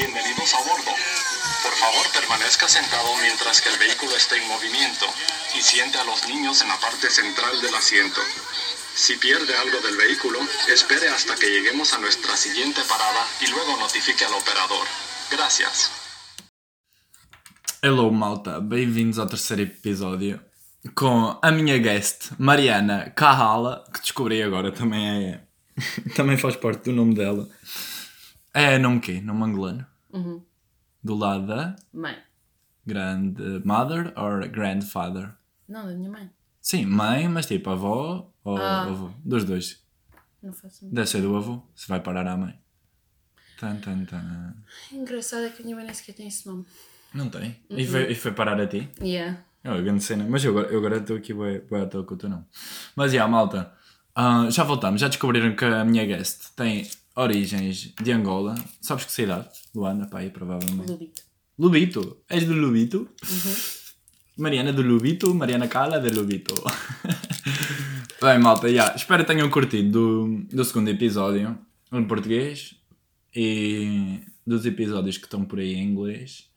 Bienvenidos 0.00 0.54
a 0.54 0.60
bordo. 0.64 0.92
Por 1.62 1.74
favor, 1.76 2.06
permanezca 2.18 2.66
sentado 2.66 3.10
mientras 3.20 3.60
que 3.60 3.68
el 3.68 3.78
vehículo 3.78 4.16
esté 4.16 4.36
en 4.40 4.48
movimiento 4.48 5.04
y 5.54 5.60
siente 5.60 5.98
a 5.98 6.04
los 6.04 6.26
niños 6.26 6.62
en 6.62 6.68
la 6.68 6.80
parte 6.80 7.10
central 7.10 7.60
del 7.60 7.74
asiento. 7.74 8.22
Si 8.94 9.16
pierde 9.18 9.54
algo 9.58 9.78
del 9.86 9.98
vehículo, 9.98 10.38
espere 10.72 11.06
hasta 11.10 11.34
que 11.36 11.50
lleguemos 11.50 11.92
a 11.92 11.98
nuestra 11.98 12.34
siguiente 12.34 12.80
parada 12.88 13.22
y 13.42 13.50
luego 13.50 13.76
notifique 13.76 14.24
al 14.24 14.32
operador. 14.32 14.86
Gracias. 15.30 15.92
Hello 17.82 18.10
malta, 18.10 18.58
bem-vindos 18.58 19.18
ao 19.18 19.26
terceiro 19.26 19.64
episódio 19.64 20.40
com 20.94 21.38
a 21.42 21.50
minha 21.50 21.76
guest 21.76 22.32
Mariana 22.38 23.10
Carrala, 23.10 23.84
que 23.92 24.00
descobri 24.00 24.42
agora 24.42 24.72
também 24.72 25.04
é. 25.06 25.40
também 26.16 26.38
faz 26.38 26.56
parte 26.56 26.84
do 26.84 26.92
nome 26.92 27.14
dela. 27.14 27.46
É 28.52 28.78
nome 28.78 29.00
quê? 29.00 29.20
Nome 29.20 29.44
angolano? 29.44 29.86
Uhum. 30.12 30.42
Do 31.02 31.14
lado 31.14 31.46
da 31.46 31.76
Mãe. 31.92 32.16
grandmother 32.86 34.12
or 34.16 34.48
grandfather? 34.48 35.34
Não, 35.68 35.86
da 35.86 35.94
minha 35.94 36.10
mãe. 36.10 36.30
Sim, 36.60 36.84
mãe, 36.86 37.28
mas 37.28 37.46
tipo 37.46 37.70
avó 37.70 38.30
ou 38.44 38.56
Ah. 38.58 38.82
avô? 38.82 39.10
Dos 39.24 39.44
dois. 39.44 39.82
Não 40.42 40.52
faço 40.52 40.84
muito. 40.84 40.94
Deve 40.94 41.06
ser 41.08 41.22
do 41.22 41.36
avô, 41.36 41.62
se 41.74 41.88
vai 41.88 42.00
parar 42.00 42.26
à 42.26 42.36
mãe. 42.36 42.58
Tan, 43.58 43.76
tan, 43.76 44.04
tan. 44.04 44.54
Engraçado 44.92 45.44
é 45.44 45.50
que 45.50 45.62
a 45.62 45.64
minha 45.64 45.76
mãe 45.76 45.84
nem 45.84 45.94
sequer 45.94 46.14
tem 46.14 46.26
esse 46.26 46.46
nome. 46.46 46.64
Não 47.14 47.28
tem. 47.28 47.56
E, 47.68 47.86
foi, 47.86 48.10
e 48.12 48.14
foi 48.14 48.32
parar 48.32 48.60
a 48.60 48.66
ti? 48.66 48.88
Yeah. 49.00 49.42
É 49.62 49.70
uma 49.70 49.80
grande 49.82 50.02
cena. 50.02 50.24
Mas 50.28 50.44
eu 50.44 50.50
agora 50.52 50.72
eu 50.72 50.78
agora 50.78 50.96
estou 50.98 51.16
aqui 51.16 51.34
bué 51.34 51.62
à 51.82 51.86
toa 51.86 52.04
com 52.04 52.14
o 52.14 52.16
teu 52.16 52.28
nome. 52.30 52.44
Mas, 52.96 53.12
já, 53.12 53.26
malta. 53.28 53.72
ah, 54.14 54.48
já 54.50 54.64
voltamos. 54.64 55.00
Já 55.00 55.08
descobriram 55.08 55.54
que 55.54 55.64
a 55.64 55.84
minha 55.84 56.04
guest 56.06 56.54
tem 56.56 56.88
origens 57.20 57.92
de 58.02 58.12
Angola. 58.12 58.54
Sabes 58.80 59.04
que 59.04 59.12
cidade? 59.12 59.48
Luanda, 59.74 60.06
pá, 60.06 60.20
aí 60.20 60.30
provavelmente. 60.30 60.90
Lubito. 60.90 61.22
Lubito. 61.58 62.16
És 62.28 62.44
do 62.44 62.54
Lubito? 62.54 63.08
Mariana 64.36 64.72
do 64.72 64.82
Lubito. 64.82 65.34
Mariana 65.34 65.68
Cala 65.68 66.00
de 66.00 66.08
Lubito. 66.10 66.54
Bem, 68.20 68.38
malta, 68.38 68.72
já. 68.72 68.94
Espero 68.94 69.24
que 69.24 69.32
tenham 69.32 69.50
curtido 69.50 69.90
do, 69.90 70.56
do 70.56 70.64
segundo 70.64 70.88
episódio 70.88 71.58
em 71.92 72.04
português 72.04 72.74
e 73.34 74.20
dos 74.46 74.64
episódios 74.64 75.18
que 75.18 75.24
estão 75.24 75.44
por 75.44 75.58
aí 75.58 75.74
em 75.74 75.84
inglês. 75.84 76.48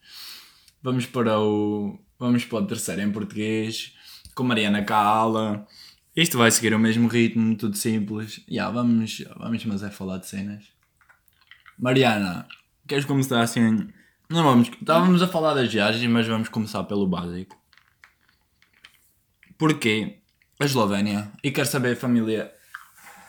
Vamos 0.81 1.05
para 1.05 1.39
o. 1.39 1.99
Vamos 2.17 2.45
para 2.45 2.59
o 2.59 2.65
terceiro 2.67 3.01
em 3.01 3.11
português, 3.11 3.93
com 4.33 4.43
Mariana 4.43 4.83
Cala. 4.83 5.67
Isto 6.15 6.37
vai 6.37 6.51
seguir 6.51 6.75
o 6.75 6.79
mesmo 6.79 7.07
ritmo, 7.07 7.55
tudo 7.57 7.75
simples. 7.75 8.39
Já, 8.47 8.69
vamos, 8.69 9.23
vamos, 9.35 9.65
mas 9.65 9.81
é 9.81 9.89
falar 9.89 10.19
de 10.19 10.27
cenas. 10.27 10.63
Mariana, 11.77 12.47
queres 12.87 13.03
começar 13.03 13.41
assim? 13.41 13.89
Não 14.29 14.43
vamos. 14.43 14.69
Estávamos 14.69 15.23
a 15.23 15.27
falar 15.27 15.55
das 15.55 15.73
viagens, 15.73 16.05
mas 16.11 16.27
vamos 16.27 16.49
começar 16.49 16.83
pelo 16.83 17.07
básico. 17.07 17.59
Porquê 19.57 20.19
a 20.59 20.65
Eslovénia? 20.65 21.31
E 21.43 21.49
quero 21.49 21.67
saber 21.67 21.95
família, 21.95 22.53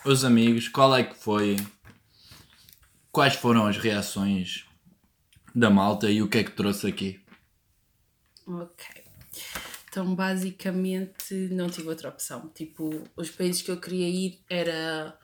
os 0.04 0.22
amigos, 0.22 0.68
qual 0.68 0.94
é 0.94 1.04
que 1.04 1.16
foi. 1.16 1.56
Quais 3.10 3.34
foram 3.34 3.66
as 3.66 3.78
reações 3.78 4.66
da 5.54 5.70
malta 5.70 6.10
e 6.10 6.20
o 6.20 6.28
que 6.28 6.38
é 6.38 6.44
que 6.44 6.50
trouxe 6.50 6.86
aqui? 6.86 7.20
Ok. 8.46 8.93
Então, 9.94 10.12
basicamente, 10.12 11.32
não 11.52 11.70
tive 11.70 11.86
outra 11.88 12.08
opção. 12.08 12.50
Tipo, 12.52 13.04
os 13.16 13.30
países 13.30 13.62
que 13.62 13.70
eu 13.70 13.76
queria 13.76 14.08
ir 14.08 14.40
era 14.50 15.16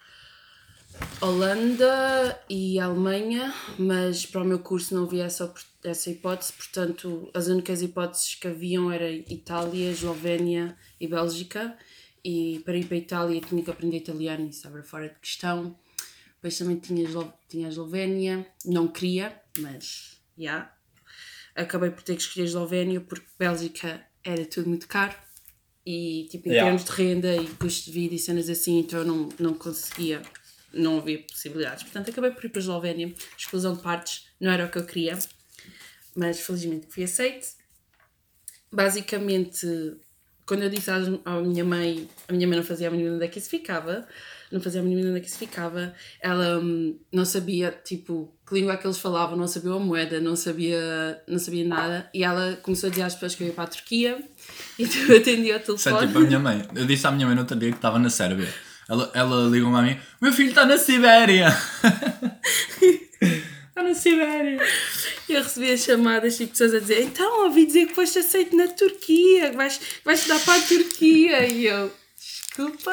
Holanda 1.21 2.41
e 2.49 2.79
Alemanha, 2.79 3.53
mas 3.77 4.25
para 4.25 4.43
o 4.43 4.45
meu 4.45 4.61
curso 4.61 4.95
não 4.95 5.07
havia 5.07 5.25
essa, 5.25 5.53
essa 5.83 6.09
hipótese, 6.09 6.53
portanto, 6.53 7.29
as 7.35 7.49
únicas 7.49 7.83
hipóteses 7.83 8.37
que 8.37 8.47
haviam 8.47 8.93
era 8.93 9.11
Itália, 9.11 9.91
Eslovénia 9.91 10.79
e 11.01 11.09
Bélgica. 11.09 11.77
E 12.25 12.61
para 12.65 12.77
ir 12.77 12.87
para 12.87 12.95
a 12.95 13.01
Itália 13.01 13.41
tinha 13.41 13.65
que 13.65 13.71
aprender 13.73 13.97
italiano, 13.97 14.49
isso 14.49 14.59
estava 14.59 14.81
fora 14.85 15.09
de 15.09 15.19
questão. 15.19 15.77
Depois 16.37 16.57
também 16.57 16.77
tinha, 16.77 17.03
Eslo- 17.09 17.35
tinha 17.49 17.67
a 17.67 17.71
Eslovénia, 17.71 18.47
não 18.65 18.87
queria, 18.87 19.37
mas 19.59 20.21
já. 20.39 20.73
Acabei 21.57 21.91
por 21.91 22.05
ter 22.05 22.15
que 22.15 22.23
escolher 22.23 22.45
a 22.45 22.49
Eslovénia 22.51 23.01
porque 23.01 23.27
Bélgica 23.37 24.09
era 24.25 24.45
tudo 24.47 24.69
muito 24.69 24.87
caro 24.89 25.15
e 25.85 26.29
tipo 26.31 26.49
em 26.49 26.53
Yeah. 26.53 26.71
termos 26.71 26.85
de 26.85 27.03
renda 27.03 27.37
e 27.37 27.47
custo 27.49 27.87
de 27.87 27.93
vida 27.93 28.15
e 28.15 28.19
cenas 28.19 28.49
assim, 28.49 28.79
então 28.81 29.01
eu 29.01 29.05
não, 29.07 29.29
não 29.39 29.55
conseguia, 29.55 30.23
não 30.73 30.99
havia 30.99 31.23
possibilidades. 31.23 31.83
Portanto, 31.85 32.11
acabei 32.11 32.31
por 32.31 32.45
ir 32.45 32.49
para 32.51 32.61
a 32.61 32.63
Eslovénia, 32.63 33.15
exclusão 33.37 33.75
de 33.75 33.83
partes, 33.83 34.27
não 34.39 34.51
era 34.51 34.67
o 34.67 34.71
que 34.71 34.79
eu 34.79 34.85
queria, 34.85 35.19
mas 36.15 36.41
felizmente 36.41 36.87
fui 36.91 37.05
aceite. 37.05 37.49
Basicamente, 38.71 39.67
quando 40.51 40.65
eu 40.65 40.69
disse 40.69 40.91
à 40.91 41.41
minha 41.41 41.65
mãe, 41.65 42.09
a 42.27 42.33
minha 42.33 42.49
mãe 42.49 42.57
não 42.57 42.65
fazia 42.65 42.89
a 42.89 42.91
mínima 42.91 43.15
onde 43.15 43.25
é 43.25 43.29
que 43.29 43.39
isso 43.39 43.49
ficava, 43.49 44.05
não 44.51 44.61
fazia 44.61 44.81
a 44.81 44.83
mínima 44.83 45.11
onde 45.11 45.19
é 45.19 45.21
que 45.21 45.29
isso 45.29 45.39
ficava, 45.39 45.95
ela 46.21 46.59
hum, 46.59 46.99
não 47.13 47.25
sabia, 47.25 47.71
tipo, 47.85 48.35
que 48.45 48.55
língua 48.55 48.73
é 48.73 48.77
que 48.77 48.85
eles 48.85 48.99
falavam, 48.99 49.37
não 49.37 49.47
sabia 49.47 49.71
a 49.71 49.79
moeda, 49.79 50.21
não 50.21 50.35
sabia, 50.35 51.23
não 51.29 51.39
sabia 51.39 51.65
nada, 51.65 52.11
e 52.13 52.25
ela 52.25 52.59
começou 52.63 52.89
a 52.89 52.91
dizer 52.91 53.05
às 53.05 53.15
pessoas 53.15 53.37
que 53.37 53.45
eu 53.45 53.47
ia 53.47 53.53
para 53.53 53.63
a 53.63 53.69
Turquia, 53.69 54.19
e 54.77 54.83
eu 54.83 55.19
atendi 55.19 55.53
ao 55.53 55.59
é 55.59 55.61
telefone. 55.61 56.07
tipo 56.09 56.19
a 56.19 56.23
minha 56.23 56.41
mãe. 56.41 56.67
Eu 56.75 56.85
disse 56.85 57.07
à 57.07 57.13
minha 57.13 57.27
mãe 57.27 57.37
no 57.37 57.43
outro 57.43 57.57
dia 57.57 57.71
que 57.71 57.77
estava 57.77 58.01
na 58.01 58.11
Sérvia. 58.11 58.49
Ela, 58.89 59.09
ela 59.15 59.49
ligou-me 59.49 59.79
a 59.79 59.83
mim: 59.83 59.97
Meu 60.21 60.33
filho 60.33 60.49
está 60.49 60.67
na 60.67 60.77
Sibéria! 60.77 61.47
Está 63.81 63.83
na 63.83 63.95
Sibéria! 63.95 64.59
Eu 65.27 65.43
recebia 65.43 65.77
chamadas 65.77 66.37
tipo 66.37 66.51
pessoas 66.51 66.75
a 66.75 66.81
dizer 66.81 67.03
então 67.03 67.45
ouvi 67.45 67.65
dizer 67.65 67.87
que 67.87 67.95
foste 67.95 68.19
aceito 68.19 68.55
na 68.55 68.69
Turquia, 68.69 69.51
que 69.51 69.57
vais, 69.57 69.81
vais 70.05 70.27
dar 70.27 70.39
para 70.41 70.61
a 70.61 70.67
Turquia. 70.67 71.47
E 71.47 71.65
eu, 71.65 71.91
desculpa, 72.51 72.93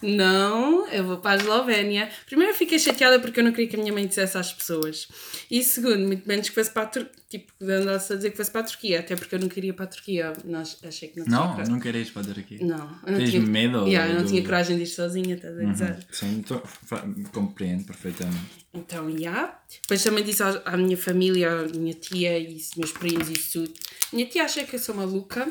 não, 0.00 0.86
eu 0.88 1.04
vou 1.04 1.16
para 1.18 1.32
a 1.32 1.36
Eslovénia. 1.42 2.08
Primeiro 2.26 2.52
eu 2.52 2.56
fiquei 2.56 2.78
chateada 2.78 3.18
porque 3.18 3.40
eu 3.40 3.44
não 3.44 3.50
queria 3.52 3.68
que 3.68 3.76
a 3.76 3.78
minha 3.78 3.92
mãe 3.92 4.06
dissesse 4.06 4.38
às 4.38 4.52
pessoas. 4.52 5.08
E 5.50 5.62
segundo, 5.62 6.06
muito 6.06 6.26
menos 6.28 6.48
que 6.48 6.54
fosse 6.54 6.70
para 6.70 6.82
a 6.82 6.86
Turquia, 6.86 7.12
tipo, 7.28 7.52
andasse 7.64 8.12
a 8.12 8.16
dizer 8.16 8.30
que 8.30 8.36
fosse 8.36 8.50
para 8.50 8.60
a 8.60 8.64
Turquia, 8.64 9.00
até 9.00 9.16
porque 9.16 9.34
eu 9.34 9.40
não 9.40 9.48
queria 9.48 9.70
ir 9.70 9.72
para 9.72 9.84
a 9.86 9.88
Turquia. 9.88 10.32
Nós, 10.44 10.78
achei 10.84 11.08
que 11.08 11.18
não 11.18 11.26
Não, 11.26 11.56
não 11.64 11.80
queres 11.80 12.08
fazer 12.10 12.38
aqui. 12.38 12.62
Não, 12.62 12.76
eu 13.06 13.12
não 13.12 13.18
Tens 13.18 13.30
tinha, 13.30 13.42
medo 13.42 13.86
Yeah, 13.86 14.10
eu 14.12 14.16
não 14.16 14.22
do- 14.24 14.28
tinha 14.28 14.42
coragem 14.44 14.76
de 14.76 14.82
ir 14.84 14.86
sozinha, 14.86 15.34
estás 15.34 15.58
a 15.58 15.64
dizer? 15.64 16.06
Sim, 16.12 16.42
tô- 16.46 16.60
fa- 16.64 17.04
compreendo 17.32 17.84
perfeitamente. 17.84 18.64
Então, 18.72 19.16
já. 19.18 19.58
Depois 19.82 20.02
também 20.02 20.22
disse 20.24 20.42
à, 20.42 20.62
à 20.64 20.76
minha 20.76 20.96
família, 20.96 21.50
à 21.50 21.62
minha 21.76 21.94
tia 21.94 22.38
e 22.38 22.60
meus 22.76 22.92
primos 22.92 23.28
e 23.28 23.32
isso 23.32 23.60
tudo. 23.64 23.72
Minha 24.12 24.26
tia 24.26 24.44
acha 24.44 24.64
que 24.64 24.76
eu 24.76 24.80
sou 24.80 24.94
maluca 24.94 25.48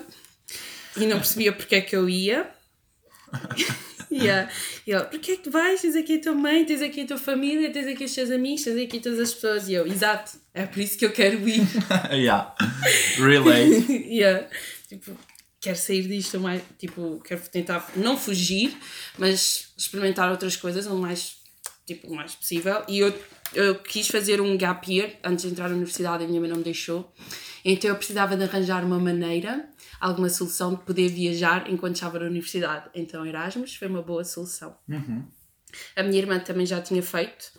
e 0.98 1.06
não 1.06 1.18
percebia 1.18 1.52
porque 1.52 1.76
é 1.76 1.82
que 1.82 1.96
eu 1.96 2.08
ia. 2.08 2.50
Yeah. 4.12 4.50
E 4.86 4.92
ela, 4.92 5.06
porquê 5.06 5.32
é 5.32 5.38
que 5.38 5.50
vais? 5.50 5.82
Tens 5.82 5.96
aqui 5.96 6.16
a 6.16 6.22
tua 6.22 6.34
mãe, 6.34 6.66
tens 6.66 6.82
aqui 6.82 7.02
a 7.02 7.08
tua 7.08 7.18
família, 7.18 7.72
tens 7.72 7.88
aqui 7.88 8.04
os 8.04 8.14
teus 8.14 8.30
amigos, 8.30 8.64
tens 8.64 8.78
aqui 8.82 9.00
todas 9.00 9.20
as 9.20 9.34
pessoas. 9.34 9.70
E 9.70 9.74
eu, 9.74 9.88
exato, 9.88 10.38
é 10.54 10.66
por 10.66 10.80
isso 10.80 10.98
que 10.98 11.06
eu 11.06 11.12
quero 11.12 11.48
ir. 11.48 11.62
yeah. 12.12 12.54
Relate. 13.18 13.92
yeah. 14.12 14.46
Tipo, 14.90 15.18
quero 15.62 15.78
sair 15.78 16.06
disto, 16.06 16.40
mais, 16.40 16.62
tipo, 16.78 17.22
quero 17.26 17.42
tentar 17.50 17.90
não 17.96 18.18
fugir, 18.18 18.78
mas 19.18 19.74
experimentar 19.78 20.30
outras 20.30 20.58
coisas 20.58 20.86
o 20.86 20.96
mais, 20.96 21.38
tipo, 21.88 22.08
o 22.08 22.16
mais 22.16 22.36
possível. 22.36 22.84
E 22.90 23.00
eu, 23.00 23.18
eu 23.54 23.76
quis 23.76 24.10
fazer 24.10 24.42
um 24.42 24.58
gap 24.58 24.94
year 24.94 25.14
antes 25.24 25.46
de 25.46 25.52
entrar 25.52 25.70
na 25.70 25.76
universidade 25.76 26.26
a 26.26 26.28
minha 26.28 26.42
mãe 26.42 26.50
não 26.50 26.58
me 26.58 26.64
deixou. 26.64 27.10
Então 27.64 27.90
eu 27.90 27.96
precisava 27.96 28.36
de 28.36 28.44
arranjar 28.44 28.84
uma 28.84 29.00
maneira, 29.00 29.70
alguma 30.04 30.30
solução 30.30 30.76
de 30.76 30.82
poder 30.82 31.08
viajar 31.10 31.72
enquanto 31.72 31.96
estava 31.96 32.20
na 32.20 32.26
universidade. 32.26 32.90
Então 32.94 33.26
Erasmus 33.26 33.76
foi 33.76 33.88
uma 33.88 34.02
boa 34.02 34.24
solução. 34.26 34.76
A 35.96 36.04
minha 36.04 36.18
irmã 36.18 36.40
também 36.40 36.66
já 36.66 36.82
tinha 36.82 37.02
feito, 37.02 37.52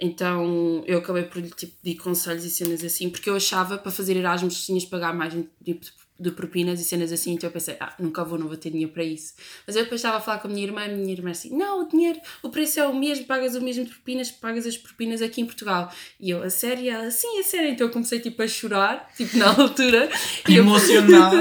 então 0.00 0.82
eu 0.86 0.98
acabei 0.98 1.24
por 1.24 1.40
lhe 1.40 1.50
tipo, 1.50 1.76
pedir 1.82 1.98
conselhos 1.98 2.44
e 2.44 2.50
cenas 2.50 2.82
assim, 2.82 3.10
porque 3.10 3.28
eu 3.28 3.36
achava 3.36 3.76
para 3.78 3.92
fazer 3.92 4.16
Erasmus 4.16 4.64
tinhas 4.64 4.84
de 4.84 4.88
pagar 4.88 5.14
mais 5.14 5.34
tipo 5.62 5.86
de 6.20 6.30
propinas 6.30 6.78
e 6.78 6.84
cenas 6.84 7.10
assim, 7.10 7.32
então 7.32 7.48
eu 7.48 7.52
pensei, 7.52 7.76
ah, 7.80 7.94
nunca 7.98 8.22
vou, 8.22 8.38
não 8.38 8.46
vou 8.46 8.56
ter 8.56 8.68
dinheiro 8.68 8.92
para 8.92 9.02
isso. 9.02 9.32
Mas 9.66 9.74
eu 9.74 9.84
depois 9.84 10.00
estava 10.00 10.18
a 10.18 10.20
falar 10.20 10.38
com 10.38 10.48
a 10.48 10.50
minha 10.50 10.66
irmã, 10.66 10.84
e 10.84 10.92
a 10.92 10.96
minha 10.96 11.12
irmã 11.12 11.30
assim, 11.30 11.56
não, 11.56 11.82
o 11.82 11.88
dinheiro, 11.88 12.20
o 12.42 12.50
preço 12.50 12.78
é 12.78 12.86
o 12.86 12.94
mesmo, 12.94 13.24
pagas 13.24 13.54
o 13.54 13.60
mesmo 13.62 13.84
de 13.84 13.90
propinas, 13.90 14.30
pagas 14.30 14.66
as 14.66 14.76
propinas 14.76 15.22
aqui 15.22 15.40
em 15.40 15.46
Portugal. 15.46 15.90
E 16.20 16.28
eu, 16.28 16.42
a 16.42 16.50
sério? 16.50 16.84
E 16.84 16.88
ela, 16.90 17.10
sim, 17.10 17.40
a 17.40 17.42
sério. 17.42 17.70
Então 17.70 17.86
eu 17.86 17.92
comecei 17.92 18.20
tipo 18.20 18.42
a 18.42 18.46
chorar, 18.46 19.10
tipo 19.16 19.38
na 19.38 19.48
altura. 19.56 20.10
E 20.46 20.58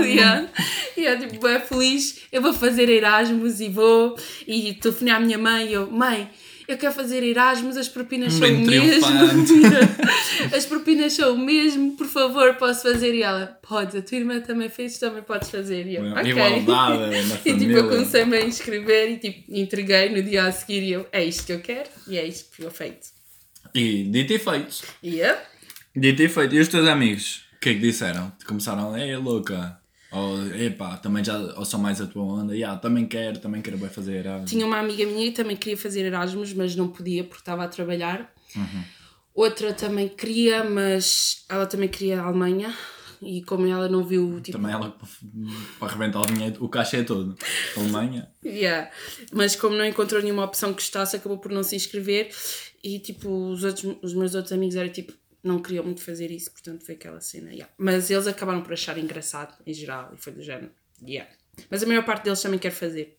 yeah. 0.07 0.49
E 0.95 1.03
eu 1.03 1.19
tipo, 1.19 1.45
bem 1.45 1.59
feliz, 1.59 2.21
eu 2.31 2.41
vou 2.41 2.53
fazer 2.53 2.87
Erasmus 2.89 3.59
e 3.59 3.67
vou. 3.67 4.17
E 4.47 4.73
telefonei 4.75 5.13
à 5.13 5.19
minha 5.19 5.37
mãe 5.37 5.67
e 5.67 5.73
eu, 5.73 5.91
mãe, 5.91 6.29
eu 6.69 6.77
quero 6.77 6.93
fazer 6.93 7.23
Erasmus, 7.23 7.75
as 7.77 7.89
propinas 7.89 8.33
são 8.33 8.47
o 8.47 8.59
mesmo. 8.59 9.07
as 10.55 10.65
propinas 10.65 11.13
são 11.13 11.33
o 11.33 11.37
mesmo, 11.37 11.97
por 11.97 12.05
favor, 12.05 12.53
posso 12.55 12.83
fazer? 12.83 13.15
E 13.15 13.23
ela, 13.23 13.59
podes, 13.67 13.95
a 13.95 14.01
tua 14.01 14.17
irmã 14.17 14.39
também 14.39 14.69
fez, 14.69 14.99
também 14.99 15.23
podes 15.23 15.49
fazer. 15.49 15.87
E 15.87 15.95
eu, 15.95 16.03
ok. 16.11 16.31
Igualdade 16.31 17.27
na 17.27 17.35
E 17.43 17.57
tipo, 17.57 17.71
eu 17.71 17.89
comecei-me 17.89 18.37
a 18.37 18.45
inscrever 18.45 19.11
e 19.11 19.17
tipo, 19.17 19.43
entreguei 19.49 20.09
no 20.09 20.21
dia 20.21 20.45
a 20.45 20.51
seguir 20.51 20.83
e 20.83 20.91
eu, 20.91 21.07
é 21.11 21.23
isto 21.23 21.45
que 21.47 21.53
eu 21.53 21.59
quero 21.59 21.89
e 22.07 22.17
é 22.17 22.25
isto 22.27 22.55
que 22.55 22.63
eu 22.63 22.69
feito. 22.69 23.07
E 23.73 24.03
dito 24.03 24.33
e 24.33 24.39
feito. 24.39 24.83
E 25.01 25.19
eu, 25.19 25.35
Dito 25.95 26.21
e 26.21 26.29
feito. 26.29 26.55
E 26.55 26.59
os 26.59 26.67
teus 26.67 26.87
amigos? 26.87 27.45
O 27.55 27.59
que 27.59 27.69
é 27.69 27.73
que 27.73 27.79
disseram? 27.79 28.31
Começaram, 28.45 28.95
ei, 28.95 29.15
louca. 29.15 29.79
Ou, 30.11 30.55
epá, 30.55 30.97
também 30.97 31.23
já, 31.23 31.37
ou 31.37 31.63
são 31.63 31.79
mais 31.79 32.01
a 32.01 32.07
tua 32.07 32.23
onda. 32.23 32.55
Yeah, 32.55 32.79
também 32.79 33.05
quero, 33.05 33.39
também 33.39 33.61
quero 33.61 33.77
bem 33.77 33.89
fazer 33.89 34.17
Erasmus. 34.17 34.49
Tinha 34.49 34.65
uma 34.65 34.79
amiga 34.79 35.05
minha 35.05 35.27
que 35.27 35.35
também 35.35 35.55
queria 35.55 35.77
fazer 35.77 36.05
Erasmus, 36.05 36.53
mas 36.53 36.75
não 36.75 36.87
podia 36.87 37.23
porque 37.23 37.41
estava 37.41 37.63
a 37.63 37.67
trabalhar. 37.67 38.33
Outra 39.33 39.73
também 39.73 40.09
queria, 40.09 40.63
mas 40.63 41.45
ela 41.47 41.65
também 41.65 41.87
queria 41.87 42.21
a 42.21 42.25
Alemanha. 42.25 42.75
E 43.21 43.41
como 43.43 43.67
ela 43.67 43.89
não 43.89 44.01
viu, 44.03 44.39
tipo, 44.39 44.57
Também 44.57 44.71
ela, 44.73 44.97
para 45.77 45.87
arrebentar 45.89 46.21
o 46.21 46.25
dinheiro, 46.25 46.63
o 46.63 46.69
caixa 46.69 46.97
é 46.97 47.03
todo. 47.03 47.37
Alemanha. 47.75 48.31
Yeah. 48.43 48.89
Mas 49.33 49.57
como 49.57 49.75
não 49.75 49.85
encontrou 49.85 50.21
nenhuma 50.21 50.45
opção 50.45 50.69
que 50.69 50.81
gostasse, 50.81 51.17
acabou 51.17 51.37
por 51.37 51.51
não 51.51 51.61
se 51.61 51.75
inscrever. 51.75 52.29
E 52.81 52.97
tipo, 52.99 53.29
os, 53.29 53.63
outros, 53.65 53.97
os 54.01 54.13
meus 54.13 54.35
outros 54.35 54.53
amigos 54.53 54.77
eram 54.77 54.89
tipo, 54.89 55.11
não 55.43 55.61
queriam 55.61 55.83
muito 55.83 56.01
fazer 56.01 56.31
isso, 56.31 56.51
portanto 56.51 56.85
foi 56.85 56.95
aquela 56.95 57.21
cena. 57.21 57.51
Yeah. 57.51 57.71
Mas 57.77 58.09
eles 58.09 58.27
acabaram 58.27 58.61
por 58.61 58.73
achar 58.73 58.97
engraçado 58.97 59.55
em 59.65 59.73
geral 59.73 60.11
e 60.13 60.17
foi 60.17 60.33
do 60.33 60.41
género. 60.41 60.71
Yeah. 61.01 61.29
Mas 61.69 61.83
a 61.83 61.87
maior 61.87 62.03
parte 62.03 62.23
deles 62.23 62.41
também 62.41 62.59
quer 62.59 62.71
fazer. 62.71 63.17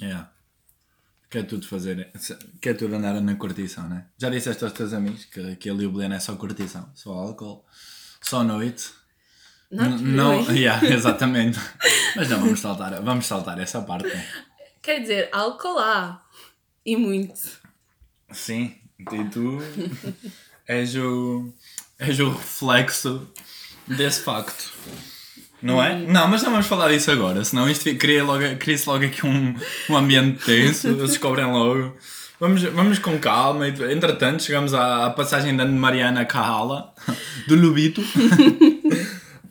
Yeah. 0.00 0.30
Quer 1.30 1.46
tudo 1.46 1.66
fazer, 1.66 2.10
quer 2.60 2.74
tudo 2.74 2.94
andar 2.94 3.18
na 3.20 3.34
curtição, 3.36 3.88
né? 3.88 4.06
Já 4.18 4.28
disseste 4.28 4.62
aos 4.64 4.72
teus 4.74 4.92
amigos 4.92 5.24
que, 5.24 5.56
que 5.56 5.70
ali 5.70 5.86
o 5.86 5.92
Belém 5.92 6.12
é 6.12 6.20
só 6.20 6.36
curtição, 6.36 6.90
só 6.94 7.10
álcool, 7.12 7.64
só 8.20 8.44
noite. 8.44 8.90
Não, 9.70 9.96
não 9.98 10.42
yeah, 10.52 10.84
exatamente. 10.92 11.58
Mas 12.14 12.28
não, 12.28 12.40
vamos 12.40 12.60
saltar, 12.60 13.02
vamos 13.02 13.24
saltar 13.24 13.58
essa 13.58 13.80
parte. 13.80 14.08
né? 14.08 14.28
Quer 14.82 15.00
dizer, 15.00 15.28
álcool 15.32 15.78
há. 15.78 16.22
E 16.84 16.96
muito. 16.96 17.40
Sim, 18.30 18.76
e 18.98 19.24
tu 19.30 19.58
és 20.66 20.94
o, 20.96 21.52
és 21.98 22.18
o 22.20 22.30
reflexo 22.30 23.26
desse 23.86 24.22
facto. 24.22 24.72
Não 25.60 25.80
é? 25.82 25.96
Não, 25.96 26.26
mas 26.26 26.42
não 26.42 26.50
vamos 26.50 26.66
falar 26.66 26.88
disso 26.90 27.10
agora, 27.10 27.44
senão 27.44 27.68
isto 27.70 27.84
fi- 27.84 27.94
cria 27.94 28.24
logo, 28.24 28.42
cria-se 28.58 28.88
logo 28.88 29.04
aqui 29.04 29.24
um, 29.24 29.54
um 29.90 29.96
ambiente 29.96 30.44
tenso, 30.44 30.88
eles 30.88 31.10
descobrem 31.10 31.46
logo. 31.46 31.96
Vamos, 32.40 32.60
vamos 32.64 32.98
com 32.98 33.16
calma, 33.20 33.68
entretanto 33.68 34.42
chegamos 34.42 34.74
à, 34.74 35.06
à 35.06 35.10
passagem 35.10 35.56
da 35.56 35.64
Mariana 35.64 36.24
Carrala, 36.24 36.92
do 37.46 37.54
Lubito. 37.54 38.02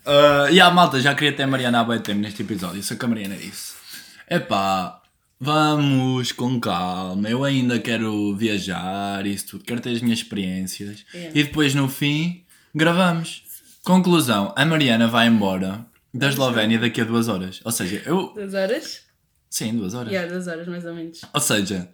Uh, 0.04 0.50
e 0.52 0.60
a 0.60 0.72
malta, 0.72 1.00
já 1.00 1.14
queria 1.14 1.32
ter 1.32 1.44
a 1.44 1.48
Mariana 1.48 1.82
há 1.82 1.84
bem 1.84 2.00
tempo 2.00 2.22
neste 2.22 2.42
episódio, 2.42 2.82
só 2.82 2.96
que 2.96 3.06
a 3.06 3.08
Mariana 3.08 3.36
disse: 3.36 3.74
Epá, 4.28 5.00
vamos 5.42 6.32
com 6.32 6.60
calma, 6.60 7.28
eu 7.28 7.44
ainda 7.44 7.80
quero 7.80 8.36
viajar, 8.36 9.26
isso 9.26 9.48
tudo, 9.50 9.64
quero 9.64 9.82
ter 9.82 9.90
as 9.90 10.02
minhas 10.02 10.20
experiências. 10.20 11.04
É. 11.14 11.32
E 11.34 11.44
depois 11.44 11.74
no 11.74 11.90
fim, 11.90 12.44
gravamos. 12.74 13.44
Conclusão: 13.84 14.54
a 14.56 14.64
Mariana 14.64 15.08
vai 15.08 15.28
embora 15.28 15.84
da 16.14 16.30
Eslovénia 16.30 16.78
daqui 16.78 17.02
a 17.02 17.04
duas 17.04 17.28
horas. 17.28 17.60
Ou 17.66 17.72
seja, 17.72 18.04
eu. 18.06 18.32
Duas 18.36 18.54
horas? 18.54 19.02
Sim, 19.50 19.76
duas 19.76 19.96
horas. 19.96 20.12
Yeah, 20.14 20.32
duas 20.32 20.48
horas 20.48 20.68
mais 20.68 20.86
ou 20.86 20.94
menos. 20.94 21.22
Ou 21.34 21.42
seja, 21.42 21.90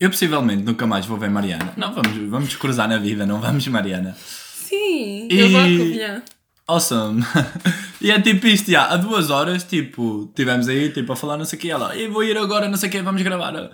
eu 0.00 0.10
possivelmente 0.10 0.64
nunca 0.64 0.86
mais 0.86 1.06
vou 1.06 1.16
ver 1.16 1.30
Mariana. 1.30 1.72
Não, 1.76 1.94
vamos, 1.94 2.28
vamos 2.28 2.56
cruzar 2.56 2.88
na 2.88 2.98
vida, 2.98 3.24
não 3.24 3.40
vamos, 3.40 3.66
Mariana. 3.68 4.16
Sim, 4.18 5.28
E- 5.30 5.38
eu 5.38 5.48
vou 5.50 5.60
a 5.60 5.64
Covilhã. 5.64 6.22
Awesome. 6.70 7.22
e 8.00 8.10
é 8.10 8.20
tipo 8.20 8.46
isto, 8.46 8.70
já, 8.70 8.84
há 8.86 8.96
duas 8.96 9.30
horas, 9.30 9.64
tipo, 9.64 10.30
tivemos 10.34 10.68
aí, 10.68 10.90
tipo, 10.90 11.12
a 11.12 11.16
falar 11.16 11.36
não 11.36 11.44
sei 11.44 11.58
o 11.58 11.62
que, 11.62 11.70
ela, 11.70 11.96
e 11.96 12.06
vou 12.08 12.22
ir 12.22 12.36
agora, 12.36 12.68
não 12.68 12.76
sei 12.76 12.88
o 12.88 12.92
que, 12.92 13.02
vamos 13.02 13.22
gravar. 13.22 13.70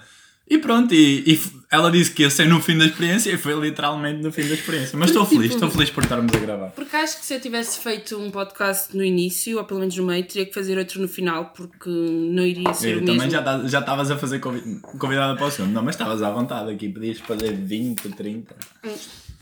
E 0.49 0.59
pronto, 0.59 0.95
e, 0.95 1.25
e 1.27 1.41
ela 1.73 1.91
disse 1.91 2.13
que 2.13 2.23
ia 2.23 2.31
ser 2.31 2.47
no 2.47 2.61
fim 2.63 2.79
da 2.79 2.85
experiência 2.87 3.33
e 3.33 3.37
foi 3.37 3.53
literalmente 3.61 4.23
no 4.23 4.31
fim 4.31 4.47
da 4.47 4.55
experiência. 4.55 4.97
Mas 4.97 5.11
estou 5.11 5.27
feliz, 5.27 5.53
estou 5.53 5.69
feliz 5.69 5.91
por 5.91 6.05
estarmos 6.05 6.33
a 6.33 6.39
gravar. 6.39 6.69
Porque 6.69 6.95
acho 6.95 7.19
que 7.19 7.27
se 7.27 7.35
eu 7.35 7.41
tivesse 7.41 7.81
feito 7.81 8.17
um 8.17 8.31
podcast 8.31 8.97
no 8.97 9.03
início, 9.03 9.59
ou 9.59 9.65
pelo 9.65 9.81
menos 9.81 9.97
no 9.97 10.05
meio, 10.07 10.25
teria 10.25 10.47
que 10.47 10.55
fazer 10.55 10.79
outro 10.79 11.03
no 11.03 11.09
final, 11.09 11.47
porque 11.47 11.91
não 11.91 12.45
iria 12.47 12.73
ser 12.75 12.91
E 12.91 12.97
o 12.99 13.01
também 13.01 13.17
mesmo. 13.17 13.31
já 13.33 13.43
tá- 13.43 13.63
já 13.67 13.81
estavas 13.81 14.09
a 14.09 14.17
fazer 14.17 14.39
convi- 14.39 14.81
convidada 14.99 15.35
para 15.37 15.47
o 15.47 15.51
segundo. 15.51 15.73
Não, 15.73 15.83
mas 15.83 15.97
estavas 15.97 16.23
à 16.23 16.31
vontade 16.31 16.71
aqui, 16.71 16.89
podias 16.91 17.19
fazer 17.19 17.53
20, 17.53 18.09
30. 18.11 18.55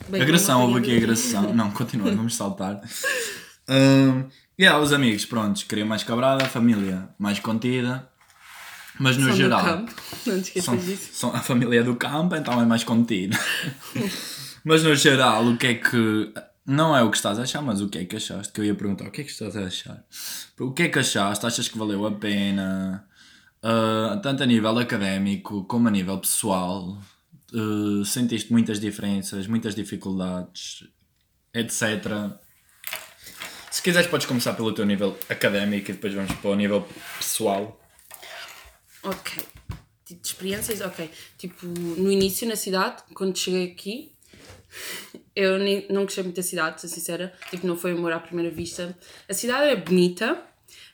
Bem, 0.08 0.22
Agressão, 0.22 0.62
houve 0.62 0.72
eu 0.74 0.78
aqui 0.78 0.96
agressão. 0.96 1.52
Não, 1.54 1.70
continua, 1.70 2.10
vamos 2.16 2.34
saltar. 2.34 2.80
Um, 3.68 4.28
e 4.58 4.62
yeah, 4.62 4.80
os 4.82 4.92
amigos, 4.92 5.24
prontos, 5.24 5.62
queriam 5.64 5.86
mais 5.88 6.02
cabrada, 6.04 6.44
a 6.44 6.48
família 6.48 7.08
mais 7.18 7.38
contida. 7.40 8.08
Mas 8.98 9.16
no 9.16 9.24
São 9.24 9.32
do 9.32 9.36
geral. 9.36 9.64
campo. 9.64 9.92
Não 10.26 10.40
te 10.40 10.62
São, 10.62 10.76
disso. 10.76 11.10
são 11.12 11.30
a 11.34 11.40
família 11.40 11.82
do 11.82 11.96
campo, 11.96 12.36
então 12.36 12.60
é 12.60 12.64
mais 12.64 12.84
contido. 12.84 13.36
mas 14.64 14.84
no 14.84 14.94
geral, 14.94 15.44
o 15.46 15.56
que 15.56 15.66
é 15.66 15.74
que. 15.74 16.32
Não 16.66 16.96
é 16.96 17.02
o 17.02 17.10
que 17.10 17.16
estás 17.16 17.38
a 17.38 17.42
achar, 17.42 17.60
mas 17.60 17.80
o 17.82 17.88
que 17.88 17.98
é 17.98 18.04
que 18.04 18.16
achaste? 18.16 18.52
Que 18.52 18.60
eu 18.60 18.64
ia 18.64 18.74
perguntar, 18.74 19.06
o 19.06 19.10
que 19.10 19.20
é 19.20 19.24
que 19.24 19.30
estás 19.30 19.54
a 19.56 19.64
achar? 19.66 20.02
O 20.58 20.72
que 20.72 20.84
é 20.84 20.88
que 20.88 20.98
achaste? 20.98 21.44
Achas 21.44 21.68
que 21.68 21.76
valeu 21.76 22.06
a 22.06 22.12
pena? 22.12 23.04
Ah, 23.62 24.18
tanto 24.22 24.42
a 24.42 24.46
nível 24.46 24.78
académico 24.78 25.64
como 25.64 25.88
a 25.88 25.90
nível 25.90 26.16
pessoal? 26.18 26.96
Ah, 27.52 28.04
sentiste 28.06 28.50
muitas 28.52 28.80
diferenças, 28.80 29.46
muitas 29.46 29.74
dificuldades, 29.74 30.84
etc. 31.52 32.32
Se 33.74 33.82
quiseres, 33.82 34.08
podes 34.08 34.24
começar 34.24 34.52
pelo 34.54 34.72
teu 34.72 34.86
nível 34.86 35.18
académico 35.28 35.90
e 35.90 35.94
depois 35.94 36.14
vamos 36.14 36.32
para 36.34 36.48
o 36.48 36.54
nível 36.54 36.86
pessoal. 37.18 37.76
Ok. 39.02 39.42
Tipo 40.04 40.22
de 40.22 40.28
experiências, 40.28 40.80
ok. 40.80 41.10
Tipo, 41.36 41.66
no 41.66 42.08
início 42.08 42.46
na 42.46 42.54
cidade, 42.54 43.02
quando 43.12 43.36
cheguei 43.36 43.72
aqui, 43.72 44.12
eu 45.34 45.58
nem, 45.58 45.88
não 45.90 46.04
gostei 46.04 46.22
muito 46.22 46.36
da 46.36 46.42
cidade, 46.44 46.82
sou 46.82 46.88
sincera. 46.88 47.34
Tipo, 47.50 47.66
não 47.66 47.76
foi 47.76 47.90
amor 47.90 48.12
à 48.12 48.20
primeira 48.20 48.48
vista. 48.48 48.96
A 49.28 49.34
cidade 49.34 49.68
é 49.68 49.74
bonita, 49.74 50.40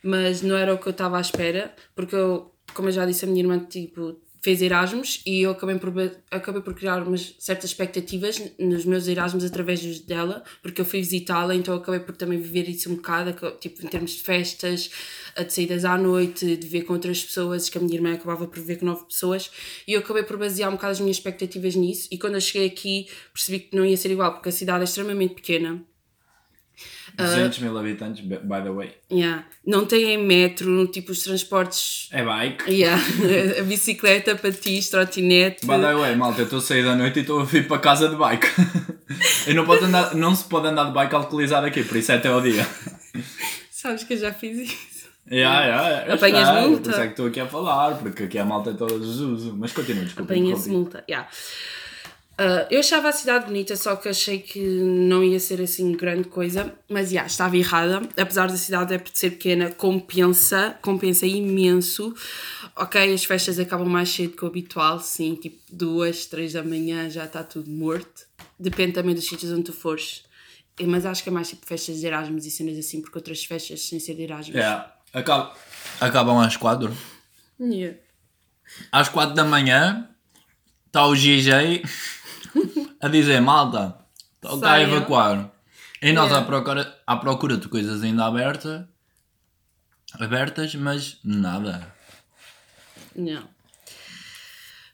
mas 0.02 0.40
não 0.40 0.56
era 0.56 0.72
o 0.72 0.78
que 0.78 0.86
eu 0.86 0.92
estava 0.92 1.18
à 1.18 1.20
espera, 1.20 1.74
porque 1.94 2.16
eu, 2.16 2.50
como 2.72 2.88
eu 2.88 2.92
já 2.92 3.04
disse, 3.04 3.26
a 3.26 3.28
minha 3.28 3.42
irmã, 3.42 3.58
tipo, 3.62 4.18
fez 4.42 4.62
Erasmus 4.62 5.22
e 5.26 5.42
eu 5.42 5.50
acabei 5.50 5.78
por, 5.78 5.92
acabei 6.30 6.62
por 6.62 6.74
criar 6.74 7.02
umas 7.02 7.34
certas 7.38 7.70
expectativas 7.70 8.40
nos 8.58 8.84
meus 8.84 9.06
Erasmus 9.06 9.44
através 9.44 10.00
dela, 10.00 10.42
porque 10.62 10.80
eu 10.80 10.84
fui 10.84 11.00
visitá-la, 11.00 11.54
então 11.54 11.74
acabei 11.74 12.00
por 12.00 12.16
também 12.16 12.40
viver 12.40 12.68
isso 12.68 12.90
um 12.90 12.96
bocado, 12.96 13.34
tipo, 13.58 13.84
em 13.84 13.88
termos 13.88 14.12
de 14.12 14.22
festas, 14.22 14.90
de 15.36 15.52
saídas 15.52 15.84
à 15.84 15.96
noite, 15.98 16.56
de 16.56 16.66
ver 16.66 16.82
com 16.82 16.94
outras 16.94 17.22
pessoas, 17.22 17.68
que 17.68 17.78
a 17.78 17.80
minha 17.80 17.94
irmã 17.94 18.14
acabava 18.14 18.46
por 18.46 18.62
ver 18.62 18.78
com 18.78 18.86
nove 18.86 19.04
pessoas, 19.04 19.50
e 19.86 19.92
eu 19.92 20.00
acabei 20.00 20.22
por 20.22 20.36
basear 20.38 20.70
um 20.70 20.74
bocado 20.74 20.92
as 20.92 21.00
minhas 21.00 21.16
expectativas 21.16 21.74
nisso, 21.74 22.08
e 22.10 22.18
quando 22.18 22.34
eu 22.34 22.40
cheguei 22.40 22.66
aqui 22.66 23.08
percebi 23.32 23.60
que 23.60 23.76
não 23.76 23.84
ia 23.84 23.96
ser 23.96 24.10
igual, 24.10 24.32
porque 24.32 24.48
a 24.48 24.52
cidade 24.52 24.80
é 24.80 24.84
extremamente 24.84 25.34
pequena, 25.34 25.84
200 27.16 27.58
mil 27.60 27.76
habitantes, 27.76 28.24
by 28.24 28.62
the 28.62 28.70
way. 28.70 28.94
yeah. 29.10 29.44
não 29.66 29.84
tem 29.84 30.16
metro, 30.18 30.86
tipo, 30.86 31.12
os 31.12 31.22
transportes 31.22 32.08
É 32.12 32.24
bike. 32.24 32.70
Yeah. 32.70 33.00
a 33.60 33.62
bicicleta, 33.62 34.36
patins, 34.36 34.88
trotinete. 34.88 35.66
By 35.66 35.80
the 35.80 35.94
way, 35.94 36.14
malta, 36.16 36.40
eu 36.40 36.44
estou 36.44 36.58
a 36.58 36.62
sair 36.62 36.84
da 36.84 36.94
noite 36.94 37.18
e 37.18 37.22
estou 37.22 37.40
a 37.40 37.44
vir 37.44 37.66
para 37.66 37.78
casa 37.78 38.08
de 38.08 38.16
bike. 38.16 38.46
e 39.46 39.54
não, 39.54 39.64
pode 39.64 39.84
andar, 39.84 40.14
não 40.14 40.34
se 40.34 40.44
pode 40.44 40.68
andar 40.68 40.84
de 40.84 40.92
bike 40.92 41.14
alcoolizado 41.14 41.66
aqui, 41.66 41.82
por 41.82 41.96
isso 41.96 42.12
é 42.12 42.16
até 42.16 42.28
ao 42.28 42.40
dia. 42.40 42.66
Sabes 43.70 44.04
que 44.04 44.14
eu 44.14 44.18
já 44.18 44.32
fiz 44.32 44.58
isso. 44.58 44.90
Yeah, 45.30 45.64
yeah, 45.64 46.14
Apanhas 46.14 46.48
multa? 46.66 46.82
Por 46.82 46.90
isso 46.90 47.00
é 47.00 47.04
que 47.04 47.10
estou 47.10 47.26
aqui 47.26 47.40
a 47.40 47.46
falar, 47.46 47.98
porque 47.98 48.24
aqui 48.24 48.38
a 48.38 48.44
malta 48.44 48.70
é 48.70 48.74
toda 48.74 48.98
desuso. 48.98 49.54
Mas 49.56 49.72
continua, 49.72 50.04
desculpa. 50.04 50.34
Interrompi. 50.34 50.68
multa. 50.68 51.04
Yeah. 51.08 51.28
Ah, 52.42 52.66
eu 52.70 52.80
achava 52.80 53.10
a 53.10 53.12
cidade 53.12 53.44
bonita, 53.44 53.76
só 53.76 53.94
que 53.96 54.08
achei 54.08 54.38
que 54.38 54.58
não 54.58 55.22
ia 55.22 55.38
ser 55.38 55.60
assim 55.60 55.92
grande 55.92 56.26
coisa, 56.28 56.72
mas 56.88 57.10
yeah, 57.10 57.26
estava 57.26 57.54
errada. 57.54 58.00
Apesar 58.16 58.46
da 58.48 58.56
cidade 58.56 58.94
é 58.94 59.02
ser 59.12 59.32
pequena, 59.32 59.70
compensa, 59.70 60.78
compensa 60.80 61.26
imenso. 61.26 62.14
Ok, 62.74 63.12
as 63.12 63.24
festas 63.24 63.58
acabam 63.58 63.86
mais 63.86 64.08
cedo 64.08 64.34
que 64.36 64.42
o 64.44 64.48
habitual, 64.48 65.00
sim, 65.00 65.34
tipo 65.34 65.58
duas, 65.70 66.24
três 66.24 66.54
da 66.54 66.62
manhã 66.62 67.10
já 67.10 67.26
está 67.26 67.44
tudo 67.44 67.70
morto. 67.70 68.22
Depende 68.58 68.92
também 68.92 69.14
dos 69.14 69.26
sítios 69.28 69.52
onde 69.52 69.64
tu 69.64 69.72
fores. 69.74 70.22
Eh, 70.78 70.86
Mas 70.86 71.04
acho 71.04 71.22
que 71.22 71.28
é 71.28 71.32
mais 71.32 71.50
tipo 71.50 71.66
festas 71.66 72.00
de 72.00 72.06
Erasmus 72.06 72.46
e 72.46 72.50
cenas 72.50 72.78
assim, 72.78 73.02
porque 73.02 73.18
outras 73.18 73.44
festas 73.44 73.82
sem 73.82 74.00
ser 74.00 74.14
de 74.14 74.22
Erasmus. 74.22 74.54
Yeah. 74.56 74.94
Acab- 75.12 75.52
Acabam 76.00 76.38
às 76.38 76.56
4. 76.56 76.90
Yeah. 77.60 77.98
Às 78.90 79.10
4 79.10 79.34
da 79.34 79.44
manhã 79.44 80.08
está 80.86 81.06
o 81.06 81.14
GJ 81.14 81.82
a 83.00 83.08
dizer: 83.08 83.40
Malta, 83.40 83.96
toca 84.40 84.70
a 84.70 84.80
evacuar. 84.80 85.50
E 86.02 86.12
nós 86.12 86.30
Yeah. 86.30 86.38
à, 86.38 86.46
procura, 86.46 86.98
à 87.06 87.16
procura 87.16 87.56
de 87.58 87.68
coisas 87.68 88.02
ainda 88.02 88.24
abertas, 88.24 88.84
abertas, 90.18 90.74
mas 90.74 91.18
nada. 91.22 91.94
Não. 93.14 93.46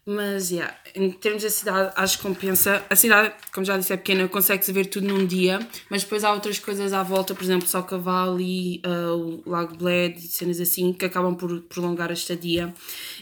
Mas, 0.09 0.50
yeah, 0.53 0.73
em 0.95 1.11
termos 1.11 1.43
da 1.43 1.50
cidade, 1.50 1.93
acho 1.97 2.19
que 2.19 2.23
compensa. 2.23 2.85
A 2.88 2.95
cidade, 2.95 3.35
como 3.53 3.67
já 3.67 3.76
disse, 3.76 3.93
é 3.93 3.97
pequena, 3.97 4.29
consegue-se 4.29 4.71
ver 4.73 4.87
tudo 4.87 5.07
num 5.09 5.26
dia, 5.26 5.59
mas 5.91 6.05
depois 6.05 6.23
há 6.23 6.33
outras 6.33 6.61
coisas 6.61 6.93
à 6.93 7.03
volta, 7.03 7.35
por 7.35 7.43
exemplo, 7.43 7.67
Só 7.67 7.83
Cavalo, 7.83 8.38
uh, 8.38 9.43
o 9.45 9.50
Lago 9.50 9.76
Bled 9.76 10.17
e 10.17 10.29
cenas 10.29 10.61
assim, 10.61 10.93
que 10.93 11.05
acabam 11.05 11.35
por 11.35 11.61
prolongar 11.62 12.11
a 12.11 12.15
estadia. 12.15 12.73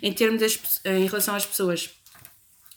Em 0.03 0.13
termos 0.13 0.43
das, 0.43 0.59
em 0.85 1.07
relação 1.07 1.35
às 1.35 1.47
pessoas, 1.47 1.89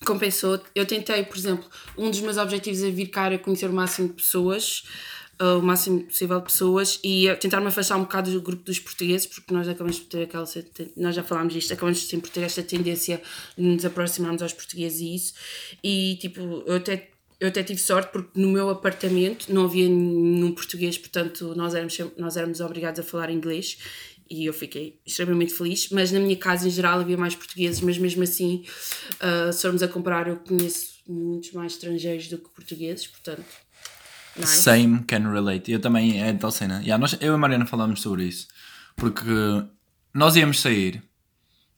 compensou. 0.06 0.60
Eu 0.76 0.86
tentei, 0.86 1.24
por 1.24 1.38
exemplo, 1.38 1.66
um 1.98 2.10
dos 2.10 2.20
meus 2.22 2.38
objetivos 2.38 2.82
é 2.84 2.90
vir 2.90 3.08
cá 3.08 3.26
era 3.26 3.38
conhecer 3.38 3.70
o 3.70 3.74
máximo 3.74 4.10
de 4.10 4.14
pessoas, 4.16 4.84
uh, 5.42 5.60
o 5.60 5.62
máximo 5.62 6.04
possível 6.04 6.40
de 6.40 6.46
pessoas 6.46 7.00
e 7.04 7.28
tentar 7.40 7.62
me 7.62 7.68
afastar 7.68 7.98
um 7.98 8.02
bocado 8.02 8.32
do 8.32 8.42
grupo 8.42 8.64
dos 8.64 8.80
portugueses, 8.80 9.28
porque 9.28 9.54
nós 9.54 9.68
acabamos 9.68 9.98
de 9.98 10.06
ter 10.06 10.24
aquela. 10.24 10.46
Nós 10.96 11.16
já 11.16 11.24
falámos 11.24 11.54
disto, 11.54 11.74
acabamos 11.74 12.00
de 12.00 12.08
sempre 12.08 12.30
ter 12.30 12.42
esta 12.42 12.64
tendência 12.64 13.22
de 13.58 13.64
nos 13.64 13.86
aproximarmos 13.86 14.42
aos 14.42 14.54
portugueses 14.54 15.00
e 15.02 15.16
isso. 15.16 15.34
E 15.84 16.18
tipo, 16.20 16.64
eu 16.66 16.76
até. 16.76 17.10
Eu 17.40 17.50
até 17.50 17.62
tive 17.62 17.80
sorte 17.80 18.12
porque 18.12 18.32
no 18.34 18.48
meu 18.48 18.68
apartamento 18.68 19.54
não 19.54 19.66
havia 19.66 19.88
nenhum 19.88 20.52
português, 20.54 20.98
portanto 20.98 21.54
nós 21.56 21.76
éramos, 21.76 21.96
nós 22.18 22.36
éramos 22.36 22.60
obrigados 22.62 23.00
a 23.00 23.04
falar 23.04 23.30
inglês 23.30 23.78
e 24.30 24.46
eu 24.46 24.54
fiquei 24.54 25.00
extremamente 25.06 25.54
feliz. 25.54 25.90
Mas 25.90 26.12
na 26.12 26.20
minha 26.20 26.36
casa, 26.36 26.68
em 26.68 26.72
geral, 26.72 27.00
havia 27.00 27.18
mais 27.18 27.36
portugueses, 27.36 27.82
mas 27.82 27.98
mesmo 27.98 28.24
assim, 28.24 28.64
uh, 29.16 29.52
se 29.52 29.62
formos 29.62 29.84
a 29.84 29.88
comparar, 29.88 30.28
eu 30.28 30.38
conheço 30.38 30.98
muitos 31.08 31.52
mais 31.54 31.74
estrangeiros 31.74 32.28
do 32.28 32.38
que 32.38 32.50
portugueses, 32.50 33.08
portanto. 33.08 33.46
Nice. 34.36 34.62
Same 34.62 35.04
can 35.04 35.32
relate. 35.32 35.72
Eu 35.72 35.80
também, 35.80 36.22
é 36.22 36.32
tal 36.34 36.52
cena. 36.52 36.80
Yeah, 36.82 36.98
nós, 36.98 37.18
eu 37.20 37.32
e 37.32 37.36
a 37.36 37.38
Mariana 37.38 37.66
falámos 37.66 38.02
sobre 38.02 38.26
isso, 38.26 38.48
porque 38.96 39.30
nós 40.14 40.36
íamos 40.36 40.60
sair, 40.60 41.02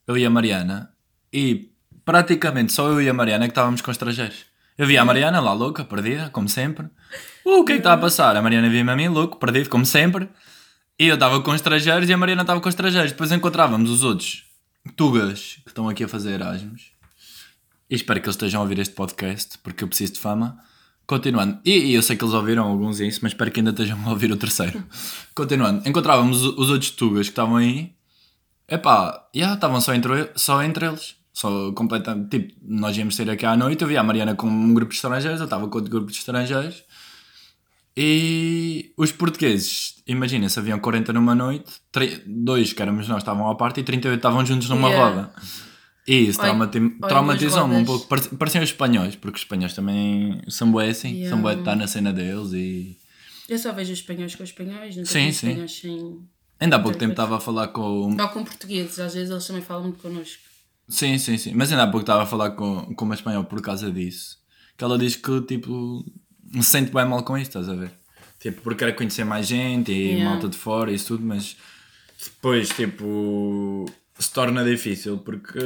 eu 0.06 0.18
e 0.18 0.26
a 0.26 0.30
Mariana, 0.30 0.92
e 1.32 1.72
praticamente 2.04 2.74
só 2.74 2.88
eu 2.90 3.02
e 3.02 3.08
a 3.08 3.14
Mariana 3.14 3.46
que 3.46 3.52
estávamos 3.52 3.82
com 3.82 3.92
estrangeiros. 3.92 4.50
Eu 4.78 4.88
via 4.88 5.02
a 5.02 5.06
Mariana 5.06 5.42
lá 5.42 5.52
louca, 5.52 5.84
perdida, 5.84 6.30
como 6.30 6.48
sempre. 6.48 6.86
Uh, 7.46 7.60
o 7.60 7.66
que 7.66 7.74
é 7.74 7.76
que 7.76 7.82
está 7.82 7.94
a 7.94 7.98
passar? 7.98 8.36
A 8.36 8.42
Mariana 8.42 8.70
via-me 8.70 8.90
a 8.90 8.96
mim 8.96 9.10
louco, 9.10 9.38
perdido, 9.38 9.70
como 9.70 9.86
sempre. 9.86 10.30
E 11.00 11.08
eu 11.08 11.14
estava 11.14 11.42
com 11.42 11.56
estrangeiros 11.56 12.10
e 12.10 12.14
a 12.14 12.18
Mariana 12.18 12.42
estava 12.42 12.60
com 12.60 12.68
estrangeiros. 12.68 13.14
Depois 13.14 13.32
encontrávamos 13.32 13.90
os 13.90 14.04
outros 14.04 14.44
tugas 14.98 15.60
que 15.64 15.70
estão 15.70 15.88
aqui 15.88 16.04
a 16.04 16.10
fazer 16.10 16.34
Erasmus. 16.34 16.92
E 17.90 17.96
espero 17.96 18.20
que 18.20 18.28
eles 18.28 18.36
estejam 18.36 18.60
a 18.60 18.64
ouvir 18.64 18.80
este 18.80 18.94
podcast, 18.94 19.58
porque 19.60 19.82
eu 19.82 19.88
preciso 19.88 20.14
de 20.14 20.20
fama. 20.20 20.60
Continuando, 21.08 21.58
e, 21.64 21.72
e, 21.72 21.94
eu 21.94 22.04
sei 22.04 22.18
que 22.18 22.24
eles 22.24 22.34
ouviram 22.36 22.68
alguns 22.68 23.00
isso, 23.00 23.22
mas 23.24 23.32
espero 23.32 23.50
que 23.50 23.62
ainda 23.62 23.72
estejam 23.72 23.98
a 24.06 24.10
ouvir 24.10 24.30
o 24.30 24.36
terceiro. 24.36 24.84
Continuando, 25.34 25.88
encontrávamos 25.88 26.44
os 26.44 26.70
outros 26.70 26.92
tugas 26.92 27.28
que 27.28 27.32
estavam 27.32 27.56
aí. 27.56 27.94
Epá, 28.68 29.30
já 29.34 29.40
yeah, 29.40 29.56
estavam 29.56 29.80
só 29.80 29.94
entre, 29.94 30.30
só 30.36 30.62
entre 30.62 30.86
eles. 30.86 31.16
Só 31.32 31.72
completamente. 31.72 32.30
Tipo, 32.30 32.60
nós 32.62 32.98
íamos 32.98 33.16
sair 33.16 33.30
aqui 33.30 33.46
à 33.46 33.56
noite. 33.56 33.82
Eu 33.82 33.88
via 33.88 34.02
a 34.02 34.04
Mariana 34.04 34.36
com 34.36 34.48
um 34.48 34.74
grupo 34.74 34.92
de 34.92 34.98
estrangeiros, 34.98 35.40
eu 35.40 35.46
estava 35.46 35.66
com 35.68 35.78
outro 35.78 35.90
grupo 35.90 36.12
de 36.12 36.18
estrangeiros. 36.18 36.84
E 38.02 38.94
os 38.96 39.12
portugueses, 39.12 39.96
imagina, 40.08 40.48
se 40.48 40.58
haviam 40.58 40.80
40 40.80 41.12
numa 41.12 41.36
noite, 41.36 41.70
dois 42.26 42.72
que 42.72 42.82
éramos 42.82 43.10
nós 43.10 43.18
estavam 43.18 43.52
à 43.52 43.56
parte 43.56 43.82
e 43.82 43.84
38 43.84 44.18
estavam 44.18 44.46
juntos 44.46 44.70
numa 44.70 44.88
yeah. 44.88 45.10
roda. 45.10 45.34
E 46.08 46.30
isso 46.30 46.40
traumatizou-me 47.06 47.76
um 47.76 47.84
pouco. 47.84 48.08
Pareciam 48.38 48.64
os 48.64 48.70
espanhóis, 48.70 49.18
porque 49.18 49.36
os 49.36 49.42
espanhóis 49.42 49.74
também 49.74 50.42
são 50.48 50.72
bué 50.72 50.92
assim, 50.92 51.10
yeah. 51.10 51.30
são 51.30 51.42
bué 51.42 51.56
de 51.56 51.60
estar 51.60 51.76
na 51.76 51.88
cena 51.88 52.14
deles 52.14 52.54
e. 52.54 52.98
Eu 53.50 53.60
só 53.60 53.74
vejo 53.74 53.92
os 53.92 54.00
espanhóis 54.00 54.34
com 54.34 54.44
os 54.44 54.50
espanhóis, 54.50 54.96
não 54.96 55.04
sim, 55.04 55.34
sim. 55.34 55.50
espanhóis 55.50 55.72
sem. 55.78 56.22
Ainda 56.58 56.78
há 56.78 56.80
pouco 56.80 56.98
tempo 56.98 57.12
estava 57.12 57.36
a 57.36 57.40
falar 57.42 57.68
com. 57.68 58.16
Ou 58.18 58.30
com 58.30 58.46
portugueses, 58.46 58.98
às 58.98 59.14
vezes 59.14 59.30
eles 59.30 59.46
também 59.46 59.62
falam 59.62 59.84
muito 59.84 60.02
connosco. 60.02 60.42
Sim, 60.88 61.18
sim, 61.18 61.38
sim. 61.38 61.52
Mas 61.54 61.70
ainda 61.70 61.84
há 61.84 61.88
pouco 61.88 62.04
estava 62.04 62.24
a 62.24 62.26
falar 62.26 62.52
com, 62.52 62.96
com 62.96 63.04
uma 63.04 63.16
espanhola 63.16 63.44
por 63.44 63.62
causa 63.62 63.92
disso. 63.92 64.38
Que 64.78 64.86
ela 64.86 64.98
diz 64.98 65.18
que 65.18 65.42
tipo 65.42 66.06
me 66.54 66.64
sente 66.64 66.92
bem 66.92 67.06
mal 67.06 67.24
com 67.24 67.38
isso, 67.38 67.50
estás 67.50 67.70
a 67.70 67.76
ver? 67.76 67.92
Tipo, 68.40 68.62
porque 68.62 68.86
quero 68.86 68.96
conhecer 68.96 69.26
mais 69.26 69.48
gente 69.48 69.92
e 69.92 70.12
yeah. 70.12 70.30
malta 70.30 70.48
de 70.48 70.58
fora 70.58 70.92
e 70.92 70.96
isso 70.96 71.08
tudo, 71.08 71.26
mas 71.26 71.58
depois, 72.24 72.70
tipo, 72.70 73.86
se 74.18 74.32
torna 74.32 74.64
difícil 74.64 75.18
porque 75.18 75.60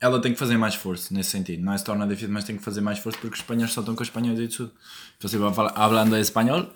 ela 0.00 0.20
tem 0.20 0.32
que 0.32 0.38
fazer 0.38 0.56
mais 0.56 0.74
esforço 0.74 1.14
nesse 1.14 1.30
sentido. 1.30 1.62
Não 1.62 1.72
é 1.72 1.78
se 1.78 1.84
torna 1.84 2.06
difícil, 2.06 2.30
mas 2.30 2.44
tem 2.44 2.56
que 2.56 2.62
fazer 2.62 2.80
mais 2.80 2.98
esforço 2.98 3.18
porque 3.18 3.34
os 3.34 3.40
espanhóis 3.40 3.72
só 3.72 3.80
estão 3.80 3.94
com 3.94 4.02
os 4.02 4.08
espanhóis 4.08 4.38
e 4.38 4.48
tudo. 4.48 4.72
Então, 5.16 5.30
tipo, 5.30 5.52
falando 5.52 6.16
espanhol 6.16 6.68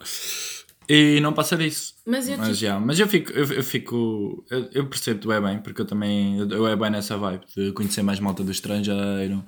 e 0.89 1.19
não 1.21 1.33
passa 1.33 1.57
disso. 1.57 1.95
Mas 2.07 2.29
eu, 2.29 2.39
mas, 2.39 2.59
tipo... 2.59 2.81
mas 2.81 3.01
eu 3.01 3.09
fico, 3.09 3.33
eu, 3.33 3.53
eu 3.53 3.65
fico, 3.65 4.45
eu, 4.51 4.69
eu 4.73 4.87
percebo-te 4.87 5.31
é 5.33 5.41
bem, 5.41 5.59
porque 5.59 5.81
eu 5.81 5.87
também, 5.87 6.39
eu 6.39 6.67
é 6.69 6.77
bem 6.77 6.91
nessa 6.91 7.17
vibe 7.17 7.45
de 7.57 7.73
conhecer 7.73 8.03
mais 8.03 8.21
malta 8.21 8.45
do 8.45 8.53
estrangeiro 8.53 9.43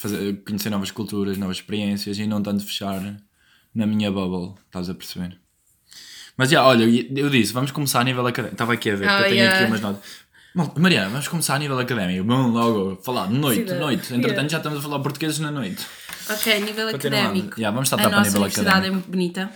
fazer, 0.00 0.42
conhecer 0.44 0.70
novas 0.70 0.90
culturas, 0.90 1.36
novas 1.36 1.58
experiências 1.58 2.18
e 2.18 2.26
não 2.26 2.42
tanto 2.42 2.64
fechar 2.64 3.00
na 3.74 3.86
minha 3.86 4.10
bubble, 4.10 4.54
estás 4.66 4.88
a 4.88 4.94
perceber? 4.94 5.38
Mas 6.36 6.50
já, 6.50 6.64
olha, 6.64 6.84
eu 6.84 7.28
disse, 7.28 7.52
vamos 7.52 7.72
começar 7.72 8.00
a 8.00 8.04
nível 8.04 8.24
académico. 8.26 8.54
Estava 8.54 8.72
aqui 8.72 8.90
a 8.90 8.96
ver, 8.96 9.08
oh, 9.08 9.12
eu 9.12 9.22
tenho 9.24 9.34
yeah. 9.34 9.58
aqui 9.58 9.66
umas 9.66 9.80
notas. 9.80 10.28
Mariana, 10.76 11.10
vamos 11.10 11.28
começar 11.28 11.56
a 11.56 11.58
nível 11.58 11.78
académico. 11.78 12.24
Bom, 12.24 12.48
logo, 12.48 13.02
falar 13.02 13.26
de 13.26 13.34
noite, 13.34 13.70
Sim, 13.70 13.78
noite. 13.78 14.14
Entretanto, 14.14 14.36
yeah. 14.36 14.48
já 14.48 14.56
estamos 14.58 14.78
a 14.78 14.82
falar 14.82 15.00
português 15.00 15.38
na 15.40 15.50
noite. 15.50 15.84
Ok, 16.30 16.60
nível 16.60 16.88
académico. 16.88 17.58
Yeah, 17.58 17.70
vamos 17.70 17.86
estar 17.88 17.96
a 17.96 18.08
para 18.08 18.22
nível 18.22 18.44
académico. 18.44 18.60
A 18.60 18.78
universidade 18.78 18.86
é 18.86 18.90
muito 18.90 19.10
bonita. 19.10 19.50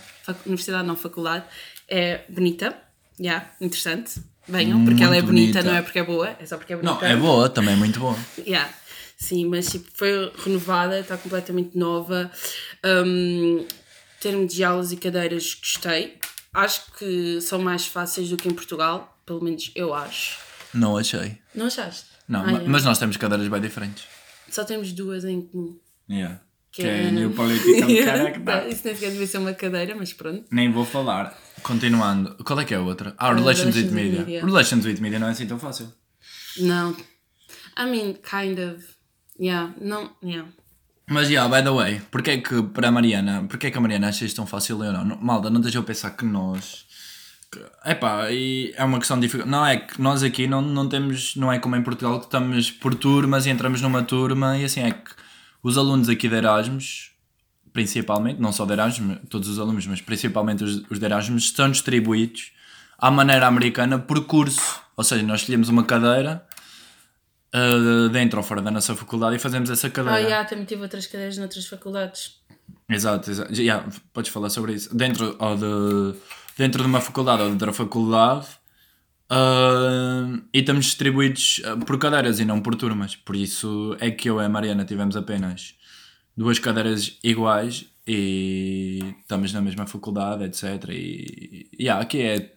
Universidade 0.45 0.87
não, 0.87 0.95
faculdade. 0.95 1.45
É 1.87 2.25
bonita. 2.29 2.77
Yeah, 3.19 3.49
interessante. 3.61 4.21
Venham, 4.47 4.83
porque 4.83 4.95
muito 4.95 5.03
ela 5.03 5.15
é 5.15 5.21
bonita, 5.21 5.59
bonita, 5.59 5.63
não 5.63 5.77
é 5.77 5.81
porque 5.81 5.99
é 5.99 6.03
boa, 6.03 6.35
é 6.37 6.45
só 6.45 6.57
porque 6.57 6.73
é 6.73 6.75
bonita. 6.75 6.93
Não, 6.93 7.01
é 7.01 7.15
boa, 7.15 7.47
também 7.47 7.75
é 7.75 7.77
muito 7.77 7.97
boa. 7.97 8.17
Yeah. 8.45 8.69
Sim, 9.17 9.47
mas 9.47 9.69
tipo, 9.69 9.89
foi 9.93 10.31
renovada, 10.43 10.99
está 10.99 11.17
completamente 11.17 11.77
nova. 11.77 12.31
Um, 12.83 13.65
termo 14.19 14.47
de 14.47 14.63
aulas 14.63 14.91
e 14.91 14.97
cadeiras, 14.97 15.55
gostei. 15.59 16.17
Acho 16.53 16.91
que 16.97 17.41
são 17.41 17.59
mais 17.59 17.87
fáceis 17.87 18.29
do 18.29 18.37
que 18.37 18.47
em 18.47 18.53
Portugal, 18.53 19.17
pelo 19.25 19.43
menos 19.43 19.71
eu 19.75 19.93
acho. 19.93 20.39
Não 20.73 20.97
achei. 20.97 21.37
Não 21.53 21.67
achaste? 21.67 22.05
Não, 22.27 22.43
ah, 22.45 22.51
é. 22.51 22.67
mas 22.67 22.83
nós 22.83 22.97
temos 22.97 23.17
cadeiras 23.17 23.47
bem 23.47 23.61
diferentes. 23.61 24.05
Só 24.49 24.63
temos 24.63 24.91
duas 24.91 25.25
em 25.25 25.41
comum. 25.41 25.77
Yeah. 26.09 26.41
Que, 26.71 26.81
que 26.81 26.87
é, 26.87 27.05
é 27.05 27.11
New 27.11 27.31
Political 27.31 27.89
Character. 28.03 28.67
Isso 28.67 28.81
nem 28.85 28.95
sequer 28.95 29.11
devia 29.11 29.27
ser 29.27 29.37
uma 29.37 29.53
cadeira, 29.53 29.95
mas 29.95 30.13
pronto. 30.13 30.45
Nem 30.51 30.71
vou 30.71 30.85
falar. 30.85 31.37
Continuando. 31.61 32.35
Qual 32.43 32.59
é 32.59 32.65
que 32.65 32.73
é 32.73 32.77
a 32.77 32.81
outra? 32.81 33.13
Ah, 33.17 33.33
Relations, 33.33 33.75
Relations 33.75 33.91
with, 33.91 33.95
media. 33.95 34.19
media. 34.21 34.45
Relations 34.45 34.85
with 34.85 34.99
Media 34.99 35.19
não 35.19 35.27
é 35.27 35.31
assim 35.31 35.45
tão 35.45 35.59
fácil. 35.59 35.91
Não. 36.57 36.95
I 37.77 37.85
mean, 37.85 38.13
kind 38.13 38.59
of. 38.59 38.92
Yeah, 39.39 39.73
não, 39.79 40.11
yeah. 40.23 40.47
Mas, 41.09 41.29
yeah, 41.29 41.53
by 41.53 41.63
the 41.63 41.71
way, 41.71 42.01
porque 42.09 42.31
é 42.31 42.37
que 42.37 42.61
para 42.63 42.87
a 42.87 42.91
Mariana, 42.91 43.45
porque 43.49 43.67
é 43.67 43.71
que 43.71 43.77
a 43.77 43.81
Mariana 43.81 44.07
acha 44.07 44.25
isto 44.25 44.37
tão 44.37 44.45
fácil 44.45 44.77
ou 44.77 44.91
não? 44.91 45.17
Malda, 45.17 45.49
não 45.49 45.59
deixa 45.59 45.77
eu 45.77 45.83
pensar 45.83 46.11
que 46.11 46.23
nós. 46.23 46.85
é 47.83 48.33
e 48.33 48.73
é 48.75 48.83
uma 48.83 48.99
questão 48.99 49.19
difícil. 49.19 49.45
Não 49.45 49.65
é 49.65 49.77
que 49.77 50.01
nós 50.01 50.23
aqui 50.23 50.47
não, 50.47 50.61
não 50.61 50.87
temos, 50.87 51.35
não 51.35 51.51
é 51.51 51.59
como 51.59 51.75
em 51.75 51.83
Portugal 51.83 52.19
que 52.19 52.25
estamos 52.25 52.71
por 52.71 52.95
turmas 52.95 53.45
e 53.45 53.49
entramos 53.49 53.81
numa 53.81 54.01
turma 54.01 54.57
e 54.57 54.63
assim 54.65 54.81
é 54.81 54.91
que 54.91 55.11
os 55.61 55.77
alunos 55.77 56.07
aqui 56.09 56.29
de 56.29 56.35
Erasmus, 56.35 57.11
principalmente, 57.73 58.39
não 58.39 58.51
só 58.53 58.65
de 58.65 58.73
Erasmus, 58.73 59.17
todos 59.29 59.49
os 59.49 59.59
alunos, 59.59 59.85
mas 59.87 60.01
principalmente 60.01 60.63
os, 60.63 60.83
os 60.89 60.99
de 60.99 61.05
Erasmus, 61.05 61.43
estão 61.43 61.69
distribuídos 61.69 62.53
à 62.97 63.11
maneira 63.11 63.47
americana 63.47 63.99
por 63.99 64.25
curso. 64.25 64.81
Ou 64.95 65.03
seja, 65.03 65.23
nós 65.23 65.41
escolhemos 65.41 65.67
uma 65.67 65.83
cadeira 65.83 66.45
uh, 67.53 68.09
dentro 68.09 68.39
ou 68.39 68.43
fora 68.43 68.61
da 68.61 68.71
nossa 68.71 68.95
faculdade 68.95 69.35
e 69.35 69.39
fazemos 69.39 69.69
essa 69.69 69.89
cadeira. 69.89 70.17
Ah, 70.17 70.19
yeah, 70.19 70.47
também 70.47 70.65
tive 70.65 70.81
outras 70.81 71.07
cadeiras 71.07 71.37
noutras 71.37 71.65
faculdades. 71.67 72.41
Exato, 72.89 73.29
exato. 73.29 73.53
Yeah, 73.53 73.87
podes 74.11 74.31
falar 74.31 74.49
sobre 74.49 74.73
isso. 74.73 74.95
Dentro, 74.95 75.35
ou 75.39 75.55
de, 75.55 76.19
dentro 76.57 76.81
de 76.81 76.87
uma 76.87 76.99
faculdade 76.99 77.41
ou 77.41 77.47
de 77.47 77.53
outra 77.53 77.71
faculdade 77.71 78.47
uh, 79.31 80.41
e 80.53 80.59
estamos 80.59 80.85
distribuídos 80.85 81.61
ah, 81.65 81.77
por 81.77 81.97
cadeiras 81.97 82.39
e 82.39 82.45
não 82.45 82.61
por 82.61 82.75
turmas. 82.75 83.15
Por 83.15 83.35
isso 83.35 83.95
é 83.99 84.11
que 84.11 84.29
eu 84.29 84.41
e 84.41 84.45
a 84.45 84.49
Mariana 84.49 84.85
tivemos 84.85 85.15
apenas 85.15 85.75
duas 86.35 86.59
cadeiras 86.59 87.17
iguais 87.23 87.85
e 88.05 89.15
estamos 89.21 89.53
na 89.53 89.61
mesma 89.61 89.87
faculdade, 89.87 90.43
etc. 90.43 90.89
E 90.89 91.69
yeah, 91.79 92.01
aqui 92.01 92.21
é, 92.21 92.51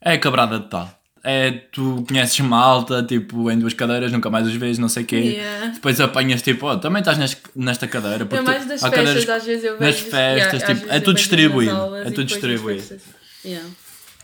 é 0.00 0.12
a 0.14 0.18
quebrada 0.18 0.58
de 0.58 0.68
tal 0.68 0.97
é 1.24 1.50
tu 1.50 2.04
conheces 2.08 2.38
malta, 2.40 3.02
tipo, 3.02 3.50
em 3.50 3.58
duas 3.58 3.74
cadeiras, 3.74 4.12
nunca 4.12 4.30
mais 4.30 4.46
os 4.46 4.54
vês, 4.54 4.78
não 4.78 4.88
sei 4.88 5.02
o 5.02 5.06
quê. 5.06 5.16
Yeah. 5.16 5.66
Depois 5.68 6.00
apanhas, 6.00 6.42
tipo, 6.42 6.66
oh, 6.66 6.78
também 6.78 7.00
estás 7.00 7.36
nesta 7.54 7.86
cadeira. 7.86 8.24
Porque 8.24 8.40
é 8.40 8.42
mais 8.42 8.66
das 8.66 8.80
festas, 8.80 8.90
cadeiras, 8.90 9.28
às 9.28 9.44
vezes 9.44 9.64
eu 9.64 9.78
vejo. 9.78 9.84
Nas 9.84 10.00
festas, 10.00 10.62
yeah, 10.62 10.74
tipo, 10.74 10.92
é 10.92 11.00
tudo 11.00 11.16
distribuído. 11.16 11.96
É 11.96 12.10
tudo 12.10 12.24
distribuído. 12.24 13.00
Yeah. 13.44 13.68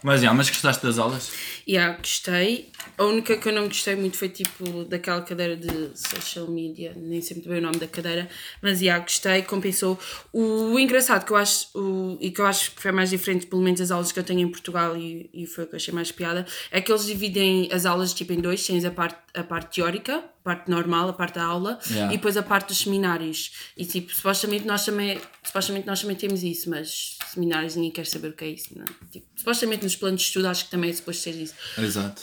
Mas, 0.03 0.21
yeah, 0.21 0.37
mas 0.37 0.51
gostaste 0.51 0.85
das 0.85 0.99
aulas? 0.99 1.31
Yeah, 1.67 1.97
gostei. 1.97 2.71
A 2.99 3.05
única 3.05 3.37
que 3.37 3.49
eu 3.49 3.53
não 3.53 3.65
gostei 3.65 3.97
muito 3.97 4.19
foi 4.19 4.29
tipo 4.29 4.85
daquela 4.85 5.23
cadeira 5.23 5.57
de 5.57 5.91
social 5.95 6.47
media, 6.47 6.93
nem 6.95 7.21
sei 7.23 7.37
muito 7.37 7.49
bem 7.49 7.59
o 7.59 7.63
nome 7.63 7.79
da 7.79 7.87
cadeira, 7.87 8.29
mas 8.61 8.81
yeah, 8.81 9.03
gostei, 9.03 9.43
compensou. 9.43 9.99
O, 10.33 10.79
engraçado 10.79 11.25
que 11.25 11.33
eu 11.33 11.37
acho, 11.37 11.69
o, 11.75 12.19
e 12.21 12.31
que 12.31 12.41
eu 12.41 12.47
acho 12.47 12.73
que 12.73 12.83
foi 12.83 12.93
mais 12.93 13.11
diferente, 13.11 13.47
pelo 13.47 13.63
menos 13.63 13.81
as 13.81 13.91
aulas 13.91 14.13
que 14.13 14.19
eu 14.19 14.25
tenho 14.25 14.41
em 14.41 14.49
Portugal, 14.49 14.97
e, 14.97 15.31
e 15.33 15.47
foi 15.47 15.65
o 15.65 15.67
que 15.67 15.75
eu 15.75 15.77
achei 15.77 15.95
mais 15.95 16.13
piada, 16.13 16.47
é 16.71 16.81
que 16.81 16.93
eles 16.93 17.07
dividem 17.07 17.69
as 17.73 17.87
aulas 17.87 18.13
tipo 18.13 18.33
em 18.33 18.41
dois: 18.41 18.65
tens 18.67 18.85
a 18.85 18.91
parte, 18.91 19.19
a 19.35 19.43
parte 19.43 19.77
teórica, 19.77 20.19
a 20.19 20.23
parte 20.45 20.71
normal, 20.71 21.09
a 21.09 21.13
parte 21.15 21.37
da 21.37 21.45
aula, 21.45 21.79
yeah. 21.91 22.13
e 22.13 22.17
depois 22.19 22.37
a 22.37 22.43
parte 22.43 22.69
dos 22.69 22.79
seminários. 22.79 23.53
E 23.77 23.87
tipo, 23.87 24.15
supostamente 24.15 24.67
nós 24.67 24.85
também, 24.85 25.19
supostamente 25.43 25.87
nós 25.87 26.03
também 26.03 26.17
temos 26.17 26.43
isso, 26.43 26.69
mas 26.69 27.17
seminários 27.33 27.75
ninguém 27.77 27.91
quer 27.91 28.07
saber 28.07 28.29
o 28.29 28.33
que 28.35 28.45
é 28.45 28.49
isso, 28.49 28.77
não 28.77 28.85
é? 28.85 28.89
tipo, 29.11 29.27
supostamente 29.35 29.83
nos 29.83 29.97
planos 29.97 30.21
de 30.21 30.27
estudo 30.27 30.49
acho 30.49 30.67
que 30.67 30.71
também 30.71 30.91
é 30.91 30.93
suposto 30.93 31.23
ser 31.23 31.35
isso. 31.35 31.54
Exato. 31.79 32.23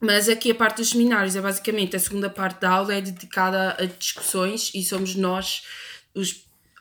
Mas 0.00 0.28
aqui 0.28 0.50
a 0.50 0.54
parte 0.54 0.76
dos 0.78 0.90
seminários 0.90 1.34
é 1.36 1.40
basicamente 1.40 1.96
a 1.96 1.98
segunda 1.98 2.28
parte 2.28 2.60
da 2.60 2.70
aula 2.70 2.94
é 2.94 3.00
dedicada 3.00 3.76
a 3.78 3.86
discussões 3.86 4.70
e 4.74 4.82
somos 4.84 5.14
nós 5.14 5.62
os. 6.14 6.32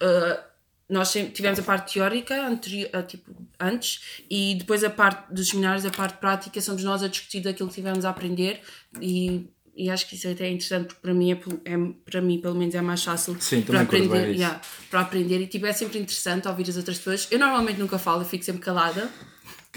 uh, 0.02 0.56
nós 0.88 1.12
tivemos 1.12 1.58
a 1.58 1.64
parte 1.64 1.94
teórica 1.94 2.46
anteri- 2.46 2.86
uh, 2.94 3.02
tipo, 3.02 3.36
antes 3.60 4.22
e 4.30 4.54
depois 4.56 4.84
a 4.84 4.90
parte 4.90 5.34
dos 5.34 5.48
seminários, 5.48 5.84
a 5.84 5.90
parte 5.90 6.18
prática, 6.20 6.62
somos 6.62 6.84
nós 6.84 7.02
a 7.02 7.08
discutir 7.08 7.40
daquilo 7.42 7.70
que 7.70 7.76
tivemos 7.76 8.06
a 8.06 8.12
aprender 8.12 8.62
e, 9.02 9.50
e 9.76 9.90
acho 9.90 10.08
que 10.08 10.16
isso 10.16 10.28
até 10.28 10.46
é 10.46 10.50
interessante 10.50 10.88
porque 10.88 11.02
para 11.02 11.14
mim, 11.14 11.32
é, 11.32 11.40
é, 11.66 11.76
para 12.04 12.22
mim 12.22 12.40
pelo 12.40 12.54
menos 12.54 12.76
é 12.76 12.82
mais 12.82 13.04
fácil 13.04 13.36
Sim, 13.40 13.64
para 13.64 13.82
aprender, 13.82 14.36
yeah, 14.36 14.62
para 14.92 15.00
aprender 15.00 15.42
e 15.42 15.48
tipo, 15.48 15.66
é 15.66 15.74
sempre 15.74 15.98
interessante 15.98 16.48
ouvir 16.48 16.70
as 16.70 16.78
outras 16.78 16.98
pessoas. 16.98 17.28
Eu 17.32 17.40
normalmente 17.40 17.80
nunca 17.80 17.98
falo, 17.98 18.22
eu 18.22 18.26
fico 18.26 18.44
sempre 18.44 18.62
calada. 18.62 19.10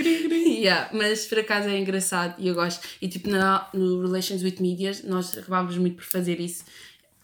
Yeah, 0.59 0.91
mas 0.93 1.25
por 1.27 1.39
acaso 1.39 1.69
é 1.69 1.79
engraçado 1.79 2.35
e 2.39 2.49
eu 2.49 2.55
gosto. 2.55 2.85
E 3.01 3.09
tipo, 3.09 3.29
na, 3.31 3.69
no 3.73 4.03
Relations 4.03 4.43
with 4.43 4.57
Media, 4.61 4.93
nós 5.05 5.37
acabámos 5.39 5.77
muito 5.79 5.97
por 5.97 6.05
fazer 6.05 6.41
isso. 6.41 6.65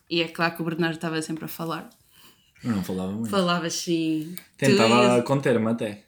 E 0.08 0.22
é 0.22 0.28
claro 0.28 0.54
que 0.54 0.62
o 0.62 0.64
Bernardo 0.64 0.94
estava 0.94 1.20
sempre 1.20 1.44
a 1.44 1.48
falar. 1.48 1.90
Eu 2.62 2.70
não 2.70 2.84
falava 2.84 3.10
muito. 3.12 3.28
Falava. 3.30 3.68
Tu, 3.68 4.34
Tentava 4.56 5.22
conter-me 5.22 5.68
até. 5.70 6.04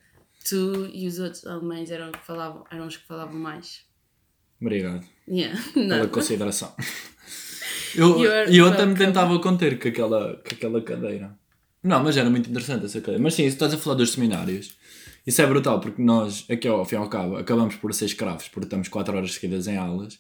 tu 0.48 0.88
e 0.92 1.06
os 1.08 1.18
outros 1.18 1.44
alemães 1.46 1.90
eram, 1.90 2.12
que 2.12 2.24
falavam, 2.24 2.64
eram 2.70 2.86
os 2.86 2.96
que 2.96 3.06
falavam 3.06 3.34
mais. 3.38 3.80
Obrigado 4.60 5.04
Yeah, 5.28 5.60
pela 5.74 5.98
não. 5.98 6.08
consideração. 6.08 6.74
Eu, 7.94 8.20
e 8.50 8.58
eu 8.58 8.66
até 8.68 8.84
me 8.84 8.94
tentava 8.94 9.38
conter 9.38 9.78
com 9.78 9.88
aquela, 9.88 10.36
com 10.36 10.54
aquela 10.54 10.82
cadeira. 10.82 11.34
Não, 11.82 12.02
mas 12.04 12.16
era 12.18 12.28
muito 12.28 12.50
interessante 12.50 12.84
essa 12.84 13.00
cadeira. 13.00 13.22
Mas 13.22 13.32
sim, 13.32 13.44
se 13.44 13.48
estás 13.54 13.72
a 13.72 13.78
falar 13.78 13.96
dos 13.96 14.12
seminários, 14.12 14.76
isso 15.26 15.42
é 15.42 15.46
brutal, 15.46 15.80
porque 15.80 16.00
nós, 16.00 16.44
aqui 16.48 16.68
ao 16.68 16.84
fim 16.84 16.94
e 16.94 16.98
ao 16.98 17.08
cabo, 17.08 17.36
acabamos 17.36 17.74
por 17.76 17.92
ser 17.92 18.04
escravos, 18.06 18.48
porque 18.48 18.66
estamos 18.66 18.88
4 18.88 19.16
horas 19.16 19.32
seguidas 19.34 19.66
em 19.66 19.76
aulas. 19.76 20.18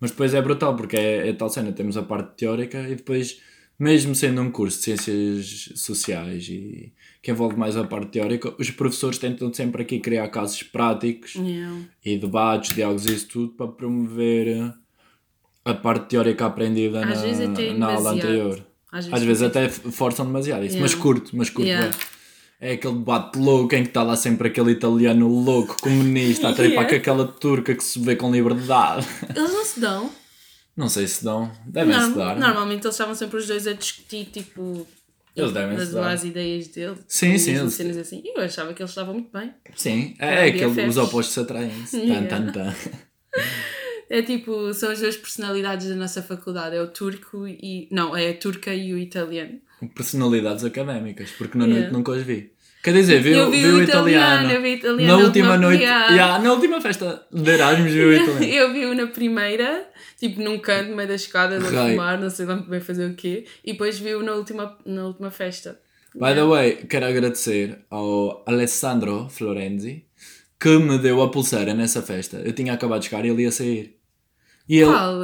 Mas 0.00 0.10
depois 0.10 0.34
é 0.34 0.42
brutal, 0.42 0.74
porque 0.76 0.96
é, 0.96 1.28
é 1.28 1.32
tal 1.32 1.48
cena, 1.48 1.72
temos 1.72 1.96
a 1.96 2.02
parte 2.02 2.36
teórica 2.36 2.88
e 2.88 2.96
depois, 2.96 3.40
mesmo 3.78 4.14
sendo 4.14 4.42
um 4.42 4.50
curso 4.50 4.78
de 4.78 4.84
ciências 4.84 5.70
sociais 5.76 6.48
e 6.48 6.92
que 7.22 7.30
envolve 7.30 7.56
mais 7.56 7.76
a 7.76 7.84
parte 7.84 8.08
teórica, 8.10 8.52
os 8.58 8.68
professores 8.70 9.16
tentam 9.18 9.52
sempre 9.54 9.82
aqui 9.82 10.00
criar 10.00 10.26
casos 10.28 10.60
práticos 10.64 11.36
Yeah. 11.36 11.78
e 12.04 12.18
debates, 12.18 12.74
diálogos 12.74 13.06
e 13.06 13.14
isso 13.14 13.28
tudo 13.28 13.52
para 13.52 13.68
promover 13.68 14.74
a 15.64 15.74
parte 15.74 16.08
teórica 16.08 16.46
aprendida 16.46 17.04
Às 17.06 17.20
na, 17.20 17.22
vezes 17.22 17.78
na 17.78 17.86
aula 17.94 18.10
anterior. 18.10 18.66
Às 18.90 19.04
Às 19.06 19.22
vezes 19.22 19.26
vezes, 19.26 19.42
até 19.44 19.68
forçam 19.68 20.26
demasiado 20.26 20.64
isso, 20.64 20.74
Yeah. 20.76 20.80
mas 20.92 21.00
curto, 21.00 21.30
mas 21.36 21.48
curto 21.48 21.68
Yeah. 21.68 21.96
É 22.64 22.74
aquele 22.74 22.94
debate 22.94 23.36
louco 23.38 23.74
em 23.74 23.82
que 23.82 23.88
está 23.88 24.04
lá 24.04 24.14
sempre 24.14 24.46
aquele 24.46 24.70
italiano 24.70 25.26
louco, 25.26 25.76
comunista, 25.80 26.48
a 26.48 26.52
trepar 26.54 26.84
Yeah. 26.84 26.90
com 26.90 26.94
aquela 26.96 27.26
turca 27.26 27.74
que 27.74 27.82
se 27.82 27.98
vê 27.98 28.14
com 28.14 28.30
liberdade. 28.30 29.04
Eles 29.34 29.52
não 29.52 29.64
se 29.64 29.80
dão. 29.80 30.10
Não 30.76 30.88
sei 30.88 31.06
se 31.08 31.24
dão, 31.24 31.50
devem 31.66 31.92
se 31.92 32.00
Norm- 32.00 32.14
dar. 32.16 32.36
Normalmente 32.38 32.84
eles 32.84 32.94
estavam 32.94 33.14
sempre 33.14 33.36
os 33.36 33.46
dois 33.48 33.66
a 33.66 33.72
discutir, 33.72 34.26
tipo. 34.26 34.86
Eles 35.36 35.52
devem 35.52 35.76
as, 35.76 35.94
as 35.94 36.24
ideias 36.24 36.68
dele. 36.68 36.96
Sim, 37.08 37.36
sim, 37.36 37.50
Mesmo 37.52 37.64
eles- 37.64 37.74
cenas 37.74 37.96
assim. 37.98 38.22
E 38.24 38.38
eu 38.38 38.42
achava 38.44 38.72
que 38.72 38.80
eles 38.80 38.90
estavam 38.90 39.12
muito 39.14 39.30
bem. 39.32 39.52
Sim, 39.74 40.14
é, 40.18 40.26
é 40.26 40.50
aquele, 40.50 40.86
os 40.86 40.96
opostos 40.96 41.34
se 41.34 41.40
atraem-se. 41.40 41.96
Yeah. 42.00 42.26
Tan, 42.28 42.52
tan. 42.52 42.74
É 44.08 44.22
tipo, 44.22 44.72
são 44.74 44.90
as 44.90 45.00
duas 45.00 45.16
personalidades 45.16 45.88
da 45.88 45.94
nossa 45.94 46.22
faculdade, 46.22 46.76
é 46.76 46.80
o 46.82 46.88
turco 46.88 47.46
e. 47.48 47.88
Não, 47.90 48.16
é 48.16 48.30
a 48.30 48.36
turca 48.38 48.72
e 48.74 48.92
o 48.94 48.98
italiano. 48.98 49.58
Personalidades 49.94 50.64
académicas, 50.64 51.30
porque 51.32 51.58
na 51.58 51.64
Yeah. 51.64 51.80
noite 51.82 51.92
nunca 51.92 52.12
os 52.12 52.22
vi. 52.22 52.51
Quer 52.82 52.94
dizer, 52.94 53.20
vi, 53.22 53.30
Eu 53.32 53.50
vi 53.50 53.60
vi 53.60 53.66
o 53.66 53.82
italiano, 53.82 54.08
italiano. 54.10 54.50
eu 54.50 54.62
vi 54.62 54.72
italiano 54.74 55.16
na 55.18 55.24
última 55.24 55.56
noite, 55.56 55.82
Yeah. 55.82 56.38
Na 56.42 56.52
última 56.52 56.80
festa 56.80 57.24
de 57.30 57.50
Erasmus 57.50 57.92
vi 57.92 58.00
o 58.04 58.12
italiano. 58.12 58.44
Eu 58.44 58.72
vi-o 58.72 58.94
na 58.94 59.06
primeira, 59.06 59.88
tipo 60.18 60.40
num 60.42 60.58
canto, 60.58 60.90
no 60.90 60.96
meio 60.96 61.08
das 61.08 61.20
escadas, 61.22 61.64
a 61.64 61.68
fumar, 61.68 62.18
não 62.20 62.28
sei 62.28 62.44
lá 62.44 62.56
bem 62.56 62.80
fazer 62.80 63.06
o 63.08 63.14
quê, 63.14 63.44
e 63.64 63.72
depois 63.72 63.98
vi-o 64.00 64.22
na 64.22 64.32
última, 64.32 64.76
na 64.84 65.06
última 65.06 65.30
festa. 65.30 65.78
By 66.14 66.34
the 66.34 66.44
way, 66.44 66.74
quero 66.88 67.06
agradecer 67.06 67.78
ao 67.88 68.42
Alessandro 68.46 69.28
Florenzi 69.30 70.04
que 70.60 70.76
me 70.78 70.98
deu 70.98 71.22
a 71.22 71.30
pulseira 71.30 71.74
nessa 71.74 72.02
festa. 72.02 72.38
Eu 72.44 72.52
tinha 72.52 72.72
acabado 72.74 73.00
de 73.00 73.06
chegar 73.08 73.24
e 73.24 73.28
ele 73.30 73.42
ia 73.44 73.52
sair. 73.52 73.96
E 74.68 74.78
ele. 74.78 74.90
Qual? 74.90 75.20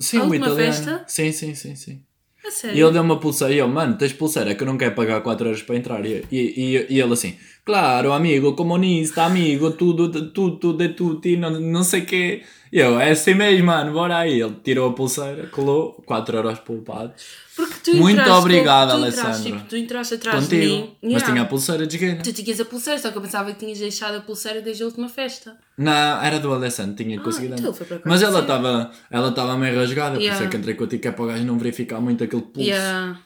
Sim, 0.00 0.18
A 0.18 0.24
última 0.24 0.46
italiano. 0.46 0.72
festa? 0.74 1.04
Sim, 1.06 1.30
sim, 1.32 1.54
sim, 1.54 1.74
sim. 1.76 2.02
A 2.44 2.48
E 2.48 2.52
sério? 2.52 2.78
ele 2.86 2.92
deu 2.92 3.02
uma 3.02 3.18
pulseira 3.18 3.54
e 3.54 3.58
eu, 3.58 3.68
mano, 3.68 3.96
tens 3.96 4.12
pulseira 4.12 4.50
é 4.50 4.54
que 4.54 4.62
eu 4.62 4.66
não 4.66 4.76
quero 4.76 4.94
pagar 4.94 5.20
4 5.22 5.46
euros 5.48 5.62
para 5.62 5.76
entrar. 5.76 6.04
E, 6.04 6.24
e, 6.30 6.38
e, 6.38 6.86
e 6.90 7.00
ele 7.00 7.12
assim, 7.12 7.36
claro, 7.64 8.12
amigo, 8.12 8.54
comunista, 8.54 9.22
amigo, 9.24 9.70
tudo, 9.72 10.08
tudo, 10.30 10.82
é 10.82 10.88
tudo, 10.88 11.20
não, 11.38 11.50
não 11.60 11.82
sei 11.82 12.00
o 12.02 12.06
quê. 12.06 12.42
E 12.72 12.78
eu, 12.80 12.98
é 12.98 13.12
assim 13.12 13.34
mesmo, 13.34 13.66
mano, 13.66 13.92
bora 13.92 14.16
aí. 14.18 14.40
Ele 14.40 14.56
tirou 14.64 14.90
a 14.90 14.92
pulseira, 14.92 15.46
colou, 15.46 15.92
4 16.06 16.36
euros 16.36 16.58
poupados. 16.58 17.44
Porque 17.54 17.74
tu 17.84 17.96
Muito 17.96 18.14
entraste 18.20 18.32
obrigado, 18.40 18.90
tu 18.90 18.96
entraste, 19.06 19.20
Alessandro. 19.20 19.52
tipo, 19.58 19.68
tu 19.68 19.76
entraste 19.76 20.14
atrás 20.14 20.48
de 20.48 20.56
Contigo. 20.56 20.74
mim. 20.74 20.96
Mas 21.02 21.10
Yeah. 21.12 21.26
tinha 21.32 21.42
a 21.42 21.44
pulseira 21.44 21.86
de 21.86 21.94
esgueira. 21.96 22.20
Tu 22.20 22.32
tinhas 22.32 22.58
a 22.60 22.64
pulseira, 22.64 22.98
só 22.98 23.12
que 23.12 23.16
eu 23.18 23.22
pensava 23.22 23.52
que 23.52 23.60
tinhas 23.60 23.78
deixado 23.78 24.16
a 24.16 24.20
pulseira 24.22 24.60
desde 24.60 24.82
a 24.82 24.86
última 24.86 25.08
festa. 25.08 25.56
Não, 25.78 26.20
era 26.20 26.40
do 26.40 26.52
Alessandro, 26.52 26.96
tinha 26.96 27.20
conseguido. 27.20 27.54
então. 27.56 27.72
Mas 28.04 28.22
ela 28.22 28.40
estava 28.40 28.90
ela 29.08 29.28
estava 29.28 29.56
meio 29.56 29.76
rasgada, 29.78 30.16
por 30.16 30.20
isso 30.22 30.24
Yeah. 30.30 30.44
é 30.46 30.48
que 30.50 30.56
entrei 30.56 30.74
contigo 30.74 31.00
que 31.02 31.06
é 31.06 31.12
para 31.12 31.24
o 31.24 31.28
gajo 31.28 31.44
não 31.44 31.56
verificar 31.56 32.00
muito 32.00 32.24
aquele 32.24 32.42
pulso. 32.42 32.68
Yeah. 32.68 33.20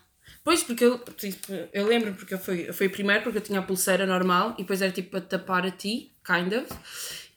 Pois, 0.48 0.62
porque 0.62 0.82
eu, 0.82 0.98
tipo, 0.98 1.52
eu 1.74 1.86
lembro, 1.86 2.14
porque 2.14 2.32
eu 2.32 2.38
fui, 2.38 2.66
eu 2.66 2.72
fui 2.72 2.88
primeiro 2.88 3.22
porque 3.22 3.36
eu 3.36 3.42
tinha 3.42 3.60
a 3.60 3.62
pulseira 3.62 4.06
normal 4.06 4.54
e 4.56 4.62
depois 4.62 4.80
era 4.80 4.90
tipo 4.90 5.10
para 5.10 5.20
tapar 5.20 5.66
a 5.66 5.70
ti, 5.70 6.10
kind 6.24 6.50
of, 6.54 6.66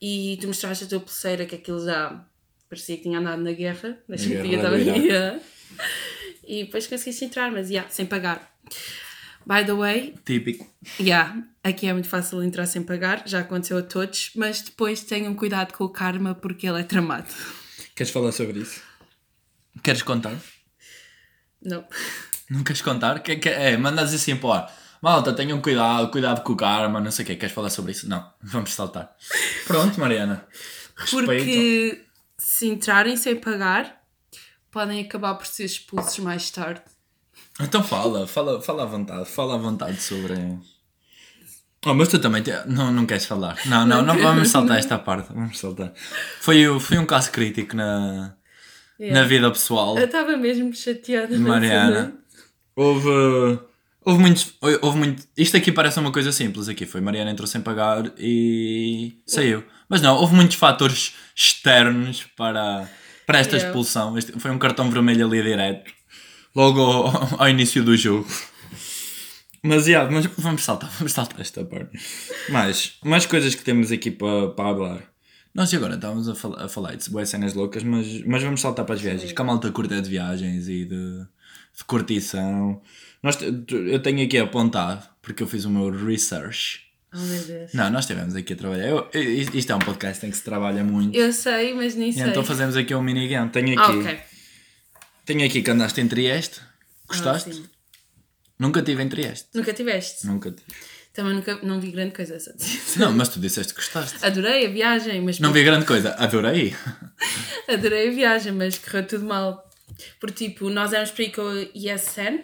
e 0.01 0.37
tu 0.39 0.47
mostraste 0.47 0.85
a 0.85 0.87
tua 0.87 1.01
pulseira 1.01 1.45
que 1.45 1.55
aquilo 1.55 1.83
já 1.83 2.25
parecia 2.69 2.95
que 2.95 3.03
tinha 3.03 3.19
andado 3.19 3.41
na 3.41 3.51
guerra, 3.51 3.97
que 4.05 4.13
eu 4.13 4.45
estava 4.45 4.77
yeah. 4.77 5.41
E 6.47 6.63
depois 6.63 6.87
conseguiste 6.87 7.25
entrar, 7.25 7.51
mas 7.51 7.69
yeah, 7.69 7.89
sem 7.89 8.05
pagar. 8.05 8.49
By 9.45 9.65
the 9.65 9.73
way, 9.73 10.15
Típico. 10.23 10.73
yeah, 10.97 11.45
aqui 11.61 11.87
é 11.87 11.91
muito 11.91 12.07
fácil 12.07 12.41
entrar 12.41 12.65
sem 12.65 12.81
pagar, 12.81 13.27
já 13.27 13.41
aconteceu 13.41 13.79
a 13.79 13.83
todos, 13.83 14.31
mas 14.37 14.61
depois 14.61 15.03
tenham 15.03 15.35
cuidado 15.35 15.73
com 15.73 15.83
o 15.83 15.89
karma 15.89 16.33
porque 16.33 16.65
ele 16.65 16.79
é 16.79 16.83
tramado. 16.83 17.27
Queres 17.93 18.09
falar 18.09 18.31
sobre 18.31 18.61
isso? 18.61 18.81
Queres 19.83 20.01
contar? 20.01 20.37
Não. 21.61 21.85
Não 22.51 22.65
queres 22.65 22.81
contar? 22.81 23.19
Que, 23.19 23.37
que, 23.37 23.47
é, 23.47 23.77
mandas 23.77 24.13
assim 24.13 24.35
para 24.35 24.49
o 24.49 24.51
ar. 24.51 24.73
Malta, 25.01 25.31
tenham 25.31 25.61
cuidado, 25.61 26.11
cuidado 26.11 26.41
com 26.43 26.51
o 26.51 26.57
karma, 26.57 26.99
não 26.99 27.09
sei 27.09 27.23
o 27.23 27.25
quê. 27.25 27.37
Queres 27.37 27.55
falar 27.55 27.69
sobre 27.69 27.93
isso? 27.93 28.09
Não, 28.09 28.29
vamos 28.43 28.73
saltar. 28.73 29.15
Pronto, 29.65 29.97
Mariana. 29.97 30.45
Respeito. 30.97 31.25
Porque 31.25 32.05
se 32.37 32.67
entrarem 32.67 33.15
sem 33.15 33.37
pagar, 33.37 34.01
podem 34.69 34.99
acabar 34.99 35.35
por 35.35 35.47
ser 35.47 35.63
expulsos 35.63 36.19
mais 36.19 36.51
tarde. 36.51 36.81
Então 37.57 37.81
fala, 37.81 38.27
fala, 38.27 38.61
fala 38.61 38.83
à 38.83 38.85
vontade, 38.85 39.25
fala 39.29 39.55
à 39.55 39.57
vontade 39.57 40.01
sobre. 40.01 40.33
Oh, 41.83 41.95
mas 41.95 42.09
tu 42.09 42.19
também 42.19 42.43
te... 42.43 42.51
não, 42.67 42.91
não 42.91 43.07
queres 43.07 43.25
falar. 43.25 43.57
Não, 43.65 43.87
não, 43.87 44.03
não 44.03 44.15
vamos 44.15 44.49
saltar 44.49 44.77
esta 44.77 44.99
parte. 44.99 45.33
Vamos 45.33 45.57
saltar. 45.57 45.91
Foi, 46.39 46.79
foi 46.79 46.99
um 46.99 47.07
caso 47.07 47.31
crítico 47.31 47.75
na, 47.75 48.35
na 48.99 49.23
vida 49.23 49.49
pessoal. 49.49 49.97
Eu 49.97 50.05
estava 50.05 50.37
mesmo 50.37 50.71
chateada. 50.75 51.35
Mariana. 51.39 52.20
Houve, 52.75 53.59
houve 54.03 54.19
muitos. 54.19 54.53
Houve 54.81 54.97
muito, 54.97 55.23
isto 55.37 55.57
aqui 55.57 55.71
parece 55.71 55.99
uma 55.99 56.11
coisa 56.11 56.31
simples. 56.31 56.67
Aqui 56.69 56.85
foi 56.85 57.01
Mariana 57.01 57.31
entrou 57.31 57.47
sem 57.47 57.61
pagar 57.61 58.11
e 58.17 59.17
saiu. 59.25 59.63
Mas 59.89 60.01
não, 60.01 60.15
houve 60.17 60.33
muitos 60.33 60.55
fatores 60.57 61.13
externos 61.35 62.25
para, 62.37 62.89
para 63.25 63.39
esta 63.39 63.55
Yeah. 63.55 63.67
expulsão. 63.69 64.17
Este 64.17 64.31
foi 64.39 64.51
um 64.51 64.57
cartão 64.57 64.89
vermelho 64.89 65.25
ali 65.27 65.41
direto. 65.43 65.91
Logo 66.55 66.79
ao, 66.81 67.41
ao 67.41 67.49
início 67.49 67.83
do 67.83 67.95
jogo. 67.95 68.27
Mas, 69.63 69.85
yeah, 69.87 70.09
mas 70.09 70.25
vamos 70.37 70.63
saltar, 70.63 70.89
vamos 70.97 71.11
saltar 71.13 71.39
esta 71.39 71.63
parte. 71.63 71.91
Mais, 72.49 72.93
mais 73.03 73.25
coisas 73.25 73.53
que 73.53 73.63
temos 73.63 73.91
aqui 73.91 74.09
para, 74.09 74.49
para 74.49 74.75
falar. 74.75 75.03
Nós 75.53 75.73
agora 75.73 75.95
estávamos 75.95 76.29
a, 76.29 76.33
fal 76.35 76.55
a 76.57 76.69
falar 76.69 76.95
de 76.95 77.09
boas 77.09 77.29
cenas 77.29 77.53
loucas, 77.53 77.83
mas, 77.83 78.25
mas 78.25 78.41
vamos 78.41 78.61
saltar 78.61 78.85
para 78.85 78.95
as 78.95 79.01
viagens. 79.01 79.31
Que 79.31 79.41
a 79.41 79.45
malta 79.45 79.69
curta 79.71 80.01
de 80.01 80.09
viagens 80.09 80.67
e 80.67 80.85
de, 80.85 81.25
de 81.77 81.83
curtição. 81.85 82.81
Nós, 83.23 83.37
eu 83.41 84.01
tenho 84.01 84.23
aqui 84.25 84.37
apontado, 84.37 85.07
porque 85.21 85.43
eu 85.43 85.47
fiz 85.47 85.65
o 85.65 85.69
meu 85.69 85.89
research. 85.89 86.81
Oh 87.13 87.17
meu 87.19 87.43
Deus. 87.43 87.73
Não, 87.73 87.89
nós 87.89 88.05
estivemos 88.05 88.35
aqui 88.35 88.53
a 88.53 88.55
trabalhar. 88.55 88.87
Eu- 88.87 89.09
isto 89.13 89.71
é 89.71 89.75
um 89.75 89.79
podcast 89.79 90.25
em 90.25 90.29
que 90.31 90.37
se 90.37 90.43
trabalha 90.43 90.83
muito. 90.83 91.15
Eu 91.17 91.31
sei, 91.33 91.73
mas 91.73 91.93
nem 91.95 92.09
E 92.09 92.13
sei. 92.13 92.23
então 92.23 92.43
fazemos 92.43 92.75
aqui 92.77 92.95
um 92.95 93.01
minigame. 93.01 93.49
Tenho 93.49 93.77
Ah, 93.79 93.83
aqui, 93.85 93.97
ok. 93.99 94.19
tenho 95.25 95.45
aqui 95.45 95.61
que 95.61 95.69
andaste 95.71 95.99
em 95.99 96.07
Trieste. 96.07 96.61
Gostaste? 97.07 97.53
Sim. 97.53 97.65
Nunca 98.57 98.81
tive 98.81 99.03
em 99.03 99.09
Trieste. 99.09 99.49
Nunca 99.53 99.73
tiveste? 99.73 100.25
Nunca 100.25 100.51
tive. 100.51 100.63
Também 101.13 101.33
nunca, 101.33 101.59
não 101.63 101.81
vi 101.81 101.91
grande 101.91 102.13
coisa. 102.15 102.39
só 102.39 102.53
dizer. 102.53 102.79
Não, 102.99 103.11
mas 103.11 103.27
tu 103.27 103.39
disseste 103.41 103.73
que 103.73 103.81
gostaste. 103.81 104.25
Adorei 104.25 104.67
a 104.67 104.69
viagem, 104.69 105.19
mas 105.21 105.37
Não 105.39 105.51
vi 105.51 105.63
grande 105.63 105.85
coisa. 105.85 106.13
Adorei. 106.13 106.73
adorei 107.67 108.07
a 108.07 108.11
viagem, 108.11 108.53
mas 108.53 108.77
correu 108.77 109.05
tudo 109.05 109.25
mal. 109.25 109.69
Porque 110.19 110.49
tipo, 110.49 110.69
nós 110.69 110.93
éramos 110.93 111.11
para 111.11 111.23
ir 111.23 111.31
com 111.31 111.41
o 111.41 111.61
ISN. 111.73 112.43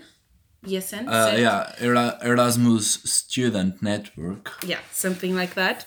ISN? 0.65 1.05
Ah, 1.07 1.23
certo? 1.25 1.37
yeah, 1.39 1.75
Era- 1.79 2.19
Erasmus 2.21 3.01
Student 3.05 3.81
Network. 3.81 4.51
Yeah, 4.65 4.81
something 4.91 5.33
like 5.35 5.53
that. 5.55 5.85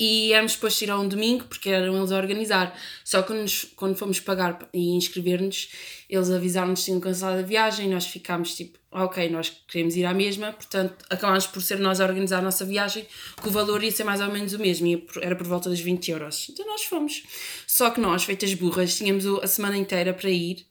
E 0.00 0.32
éramos 0.32 0.52
depois 0.54 0.80
ir 0.80 0.90
a 0.92 0.98
um 0.98 1.08
domingo, 1.08 1.44
porque 1.46 1.70
eram 1.70 1.96
eles 1.98 2.12
a 2.12 2.16
organizar. 2.18 2.78
Só 3.04 3.20
que 3.22 3.32
nos, 3.32 3.64
quando 3.74 3.96
fomos 3.96 4.20
pagar 4.20 4.68
e 4.72 4.90
inscrever-nos, 4.90 5.70
eles 6.08 6.30
avisaram-nos 6.30 6.78
que 6.80 6.84
tinham 6.86 7.00
cancelado 7.00 7.40
a 7.40 7.42
viagem 7.42 7.86
e 7.86 7.92
nós 7.92 8.06
ficámos 8.06 8.54
tipo, 8.54 8.78
ok, 8.92 9.28
nós 9.28 9.50
queremos 9.66 9.96
ir 9.96 10.04
à 10.04 10.14
mesma, 10.14 10.52
portanto 10.52 11.04
acabámos 11.10 11.48
por 11.48 11.60
ser 11.60 11.80
nós 11.80 12.00
a 12.00 12.04
organizar 12.04 12.38
a 12.38 12.42
nossa 12.42 12.64
viagem, 12.64 13.04
que 13.42 13.48
o 13.48 13.50
valor 13.50 13.82
ia 13.82 13.90
ser 13.90 14.04
mais 14.04 14.20
ou 14.20 14.30
menos 14.30 14.52
o 14.52 14.58
mesmo, 14.60 14.98
por- 15.00 15.22
era 15.22 15.34
por 15.34 15.46
volta 15.48 15.68
dos 15.68 15.80
20 15.80 16.10
euros. 16.12 16.46
Então 16.48 16.64
nós 16.64 16.84
fomos. 16.84 17.24
Só 17.66 17.90
que 17.90 18.00
nós, 18.00 18.22
feitas 18.22 18.54
burras, 18.54 18.96
tínhamos 18.96 19.26
a 19.26 19.46
semana 19.48 19.76
inteira 19.76 20.14
para 20.14 20.30
ir 20.30 20.64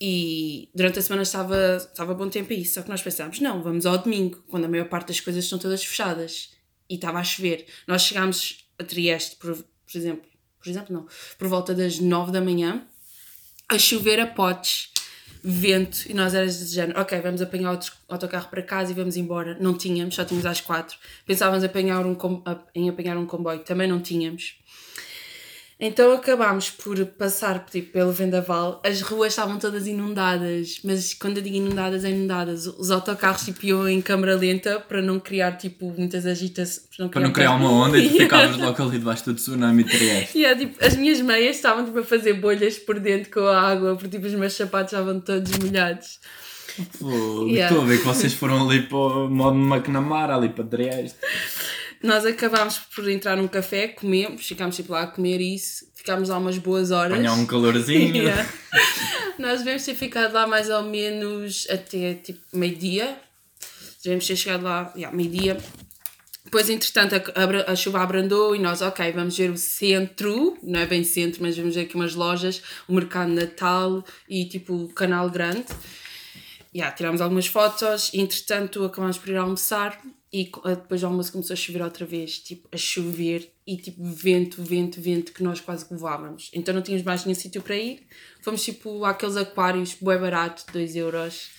e 0.00 0.70
durante 0.74 0.98
a 0.98 1.02
semana 1.02 1.22
estava, 1.24 1.76
estava 1.76 2.14
bom 2.14 2.28
tempo 2.28 2.52
a 2.52 2.56
isso. 2.56 2.74
Só 2.74 2.82
que 2.82 2.88
nós 2.88 3.02
pensámos, 3.02 3.38
não, 3.38 3.62
vamos 3.62 3.84
ao 3.86 3.98
domingo, 3.98 4.42
quando 4.48 4.64
a 4.64 4.68
maior 4.68 4.88
parte 4.88 5.08
das 5.08 5.20
coisas 5.20 5.44
estão 5.44 5.58
todas 5.58 5.84
fechadas. 5.84 6.50
E 6.90 6.96
estava 6.96 7.20
a 7.20 7.24
chover. 7.24 7.64
Nós 7.86 8.02
chegámos 8.02 8.61
a 8.82 8.84
Trieste, 8.84 9.36
por, 9.36 9.54
por 9.54 9.98
exemplo, 9.98 10.28
por 10.58 10.68
exemplo, 10.68 10.94
não, 10.94 11.06
por 11.38 11.48
volta 11.48 11.74
das 11.74 11.98
9 11.98 12.30
da 12.30 12.40
manhã, 12.40 12.86
a 13.68 13.78
chover 13.78 14.20
a 14.20 14.26
potes, 14.26 14.92
vento, 15.42 16.04
e 16.08 16.14
nós 16.14 16.34
éramos 16.34 16.58
de 16.58 16.66
género, 16.66 17.00
ok, 17.00 17.20
vamos 17.20 17.42
apanhar 17.42 17.72
outro 17.72 17.92
autocarro 18.08 18.48
para 18.48 18.62
casa 18.62 18.92
e 18.92 18.94
vamos 18.94 19.16
embora. 19.16 19.56
Não 19.60 19.76
tínhamos, 19.76 20.14
só 20.14 20.24
tínhamos 20.24 20.46
às 20.46 20.60
4. 20.60 20.96
Pensávamos 21.26 21.64
apanhar 21.64 22.06
um, 22.06 22.16
em 22.74 22.88
apanhar 22.88 23.16
um 23.16 23.26
comboio, 23.26 23.60
também 23.60 23.88
não 23.88 24.00
tínhamos. 24.00 24.61
Então 25.84 26.12
acabámos 26.12 26.70
por 26.70 27.04
passar 27.06 27.66
tipo, 27.68 27.90
pelo 27.90 28.12
vendaval, 28.12 28.80
as 28.86 29.00
ruas 29.00 29.32
estavam 29.32 29.58
todas 29.58 29.88
inundadas, 29.88 30.78
mas 30.84 31.12
quando 31.12 31.38
eu 31.38 31.42
digo 31.42 31.56
inundadas, 31.56 32.04
é 32.04 32.10
inundadas. 32.10 32.68
Os 32.68 32.92
autocarros 32.92 33.44
tipo, 33.44 33.66
iam 33.66 33.88
em 33.88 34.00
câmara 34.00 34.36
lenta 34.36 34.78
para 34.78 35.02
não 35.02 35.18
criar 35.18 35.56
tipo, 35.56 35.92
muitas 35.98 36.24
agitações. 36.24 36.86
Para 37.10 37.20
não 37.20 37.32
criar 37.32 37.56
uma 37.56 37.66
onda 37.84 37.98
e 37.98 38.08
tu 38.08 38.16
ficavas 38.16 38.56
logo 38.58 38.80
ali 38.80 38.96
debaixo 38.96 39.24
do 39.24 39.34
tsunami 39.34 39.82
Trieste. 39.82 40.38
Yeah, 40.38 40.56
tipo, 40.56 40.84
as 40.84 40.94
minhas 40.94 41.20
meias 41.20 41.56
estavam 41.56 41.84
tipo, 41.84 41.98
a 41.98 42.04
fazer 42.04 42.34
bolhas 42.34 42.78
por 42.78 43.00
dentro 43.00 43.32
com 43.32 43.40
a 43.40 43.60
água, 43.60 43.96
porque 43.96 44.16
tipo, 44.16 44.28
os 44.28 44.34
meus 44.34 44.52
sapatos 44.52 44.92
estavam 44.92 45.18
todos 45.18 45.50
molhados. 45.58 46.20
Fogo, 46.92 47.48
Yeah. 47.48 47.74
Estou 47.74 47.82
a 47.84 47.88
ver 47.88 47.98
que 47.98 48.04
vocês 48.04 48.32
foram 48.32 48.68
ali 48.68 48.82
para 48.82 48.96
o 48.96 49.28
modo 49.28 49.58
McNamara, 49.58 50.36
ali 50.36 50.48
para 50.48 50.64
Trieste. 50.64 51.18
Nós 52.02 52.26
acabámos 52.26 52.78
por 52.78 53.08
entrar 53.08 53.36
num 53.36 53.46
café, 53.48 53.88
comemos, 53.88 54.46
ficámos 54.46 54.74
tipo, 54.76 54.92
lá 54.92 55.02
a 55.02 55.06
comer 55.06 55.40
isso, 55.40 55.86
ficámos 55.94 56.28
lá 56.28 56.38
umas 56.38 56.58
boas 56.58 56.90
horas. 56.90 57.12
Apanhar 57.14 57.34
um 57.34 57.46
calorzinho. 57.46 58.16
Yeah. 58.16 58.48
Nós 59.38 59.60
devemos 59.60 59.84
ter 59.84 59.94
ficado 59.94 60.32
lá 60.32 60.46
mais 60.46 60.68
ou 60.68 60.82
menos 60.82 61.66
até 61.70 62.14
tipo 62.14 62.40
meio-dia. 62.52 63.16
Devemos 64.02 64.26
ter 64.26 64.36
chegado 64.36 64.64
lá, 64.64 64.92
yeah, 64.96 65.16
meio-dia. 65.16 65.56
Depois, 66.44 66.68
entretanto, 66.68 67.14
a, 67.14 67.42
abra- 67.42 67.64
a 67.68 67.76
chuva 67.76 68.02
abrandou 68.02 68.54
e 68.54 68.58
nós, 68.58 68.82
ok, 68.82 69.10
vamos 69.12 69.38
ver 69.38 69.50
o 69.50 69.56
centro, 69.56 70.58
não 70.62 70.80
é 70.80 70.86
bem 70.86 71.02
centro, 71.04 71.40
mas 71.40 71.56
vamos 71.56 71.76
ver 71.76 71.82
aqui 71.82 71.94
umas 71.94 72.14
lojas, 72.14 72.60
o 72.88 72.92
mercado 72.94 73.30
Natal 73.32 74.04
e 74.28 74.44
tipo 74.46 74.74
o 74.74 74.88
canal 74.92 75.30
grande. 75.30 75.64
Yeah, 76.74 76.94
tirámos 76.94 77.20
algumas 77.20 77.46
fotos 77.46 78.10
e 78.12 78.20
entretanto 78.20 78.84
acabámos 78.84 79.18
por 79.18 79.28
ir 79.28 79.36
almoçar 79.36 79.98
e 80.32 80.50
eh, 80.64 80.74
depois 80.76 81.00
do 81.02 81.06
almoço 81.06 81.30
começou 81.30 81.52
a 81.52 81.56
chover 81.56 81.82
outra 81.82 82.06
vez, 82.06 82.38
tipo 82.38 82.66
a 82.72 82.76
chover 82.76 83.52
e 83.66 83.76
tipo 83.76 84.02
vento, 84.02 84.62
vento, 84.62 85.00
vento 85.00 85.32
que 85.32 85.42
nós 85.42 85.60
quase 85.60 85.84
que 85.84 85.94
voávamos. 85.94 86.50
Então 86.54 86.74
não 86.74 86.80
tínhamos 86.80 87.04
mais 87.04 87.24
nenhum 87.24 87.38
sítio 87.38 87.60
para 87.60 87.76
ir. 87.76 88.06
Fomos 88.40 88.64
tipo 88.64 89.04
àqueles 89.04 89.36
aquários, 89.36 89.94
bué 90.00 90.16
barato, 90.18 90.64
2 90.72 90.96
euros. 90.96 91.50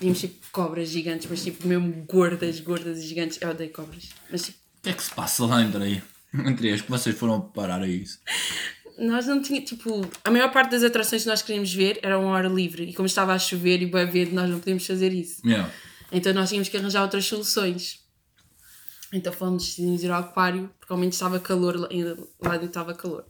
Vimos 0.00 0.20
tipo 0.20 0.34
cobras 0.52 0.88
gigantes, 0.90 1.26
mas 1.30 1.42
tipo 1.42 1.66
mesmo 1.66 2.04
gordas, 2.06 2.60
gordas 2.60 2.98
e 2.98 3.06
gigantes. 3.06 3.38
Eu 3.40 3.50
odeio 3.50 3.72
cobras. 3.72 4.10
Mas 4.30 4.42
tipo, 4.42 4.58
O 4.58 4.82
que 4.82 4.90
é 4.90 4.92
que 4.92 5.02
se 5.02 5.14
passa 5.14 5.46
lá 5.46 5.62
entre 5.62 5.82
aí? 5.82 6.02
Entre 6.46 6.72
as 6.72 6.82
que 6.82 6.90
vocês 6.90 7.16
foram 7.16 7.40
parar 7.40 7.80
a 7.80 7.88
isso. 7.88 8.18
nós 8.98 9.26
não 9.26 9.40
tínhamos, 9.40 9.68
tipo, 9.68 10.06
a 10.24 10.30
maior 10.30 10.52
parte 10.52 10.72
das 10.72 10.82
atrações 10.82 11.22
que 11.22 11.28
nós 11.28 11.42
queríamos 11.42 11.72
ver 11.72 11.98
era 12.02 12.18
uma 12.18 12.30
hora 12.30 12.48
livre. 12.48 12.84
E 12.84 12.92
como 12.92 13.06
estava 13.06 13.32
a 13.32 13.38
chover 13.38 13.82
e 13.82 13.86
bué 13.86 14.04
vento, 14.04 14.34
nós 14.34 14.48
não 14.50 14.58
podíamos 14.58 14.86
fazer 14.86 15.12
isso. 15.12 15.46
Yeah. 15.46 15.70
Então 16.14 16.32
nós 16.32 16.48
tínhamos 16.48 16.68
que 16.68 16.76
arranjar 16.76 17.02
outras 17.02 17.26
soluções. 17.26 17.98
Então 19.12 19.32
fomos 19.32 19.64
decidimos 19.64 20.02
ir 20.04 20.10
ao 20.12 20.20
aquário, 20.20 20.70
porque 20.78 20.92
ao 20.92 20.98
menos 20.98 21.16
estava 21.16 21.40
calor, 21.40 21.76
lá 21.76 22.52
dentro 22.52 22.66
estava 22.66 22.94
calor. 22.94 23.26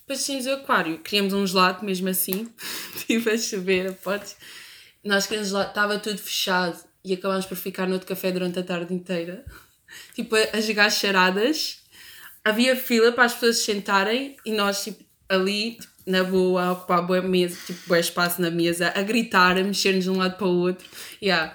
Depois 0.00 0.18
decidimos 0.18 0.46
ao 0.46 0.56
aquário, 0.56 0.98
queríamos 0.98 1.34
um 1.34 1.46
gelado 1.46 1.84
mesmo 1.84 2.08
assim, 2.08 2.48
tipo 3.06 3.28
a 3.28 3.36
chover, 3.36 3.90
a 3.90 3.92
potes. 3.92 4.34
Nós 5.04 5.26
queríamos 5.26 5.50
gelado, 5.50 5.68
estava 5.68 5.98
tudo 5.98 6.18
fechado 6.18 6.78
e 7.04 7.12
acabámos 7.12 7.44
por 7.44 7.56
ficar 7.56 7.86
no 7.86 7.92
outro 7.92 8.08
café 8.08 8.32
durante 8.32 8.58
a 8.58 8.62
tarde 8.62 8.94
inteira, 8.94 9.44
tipo 10.16 10.34
a, 10.34 10.56
a 10.56 10.60
jogar 10.60 10.90
charadas. 10.90 11.80
Havia 12.42 12.74
fila 12.74 13.12
para 13.12 13.24
as 13.24 13.34
pessoas 13.34 13.58
se 13.58 13.64
sentarem 13.64 14.36
e 14.46 14.52
nós 14.52 14.84
tipo, 14.84 15.04
ali, 15.28 15.72
tipo, 15.72 15.92
na 16.06 16.24
boa, 16.24 16.62
a 16.62 16.72
ocupar 16.72 17.06
boa 17.06 17.20
mesa, 17.20 17.58
tipo, 17.66 17.80
bué 17.86 18.00
espaço 18.00 18.40
na 18.40 18.50
mesa, 18.50 18.90
a 18.96 19.02
gritar, 19.02 19.58
a 19.58 19.62
mexer-nos 19.62 20.04
de 20.04 20.10
um 20.10 20.16
lado 20.16 20.36
para 20.36 20.46
o 20.46 20.58
outro. 20.58 20.88
Yeah. 21.22 21.54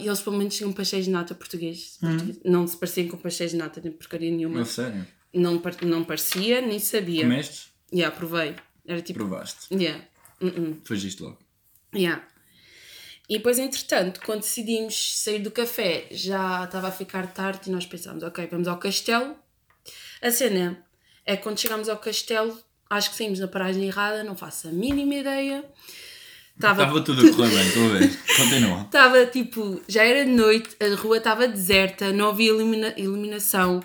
Eles 0.00 0.20
pelo 0.20 0.36
menos 0.36 0.56
tinham 0.56 0.72
pastéis 0.72 1.04
de 1.04 1.10
nata 1.10 1.34
português. 1.34 1.98
português. 2.00 2.40
Não 2.44 2.66
se 2.66 2.76
pareciam 2.76 3.08
com 3.08 3.16
pastéis 3.16 3.52
de 3.52 3.56
nata, 3.56 3.80
nem 3.82 3.92
porcaria 3.92 4.30
nenhuma. 4.30 4.62
A 4.62 4.64
sério? 4.64 5.06
Não, 5.32 5.62
não 5.82 6.04
parecia, 6.04 6.60
nem 6.60 6.78
sabia. 6.78 7.22
Comeste? 7.22 7.68
Yeah, 7.92 8.14
provei. 8.14 8.54
Era 8.86 9.02
tipo. 9.02 9.18
Provaste. 9.18 9.72
Yeah. 9.74 10.04
Uh-uh. 10.40 10.80
Fugiste 10.84 11.22
logo. 11.22 11.38
Yeah. 11.94 12.26
E 13.28 13.36
depois, 13.36 13.58
entretanto, 13.58 14.20
quando 14.24 14.40
decidimos 14.40 15.18
sair 15.18 15.40
do 15.40 15.50
café, 15.50 16.06
já 16.10 16.64
estava 16.64 16.88
a 16.88 16.92
ficar 16.92 17.26
tarde 17.32 17.68
e 17.68 17.70
nós 17.70 17.84
pensámos, 17.84 18.22
ok, 18.22 18.46
vamos 18.50 18.66
ao 18.66 18.78
castelo. 18.78 19.36
A 20.22 20.30
cena 20.30 20.82
é 21.26 21.36
que 21.36 21.42
quando 21.42 21.60
chegámos 21.60 21.90
ao 21.90 21.98
castelo, 21.98 22.58
acho 22.88 23.10
que 23.10 23.16
saímos 23.16 23.38
na 23.38 23.46
paragem 23.46 23.84
errada, 23.84 24.24
não 24.24 24.34
faço 24.34 24.68
a 24.68 24.72
mínima 24.72 25.14
ideia. 25.14 25.62
Estava 26.58 26.82
Estava 26.82 27.00
tudo 27.02 27.20
a 27.24 27.32
correr 27.32 27.50
bem, 27.50 27.68
estou 27.68 27.84
a 27.84 27.88
ver. 27.98 28.18
Continua. 28.36 28.80
Estava 28.82 29.26
tipo, 29.26 29.80
já 29.86 30.02
era 30.04 30.24
de 30.24 30.32
noite, 30.32 30.70
a 30.80 30.94
rua 31.00 31.18
estava 31.18 31.46
deserta, 31.46 32.10
não 32.12 32.30
havia 32.30 32.48
ilumina- 32.48 32.94
iluminação, 32.96 33.80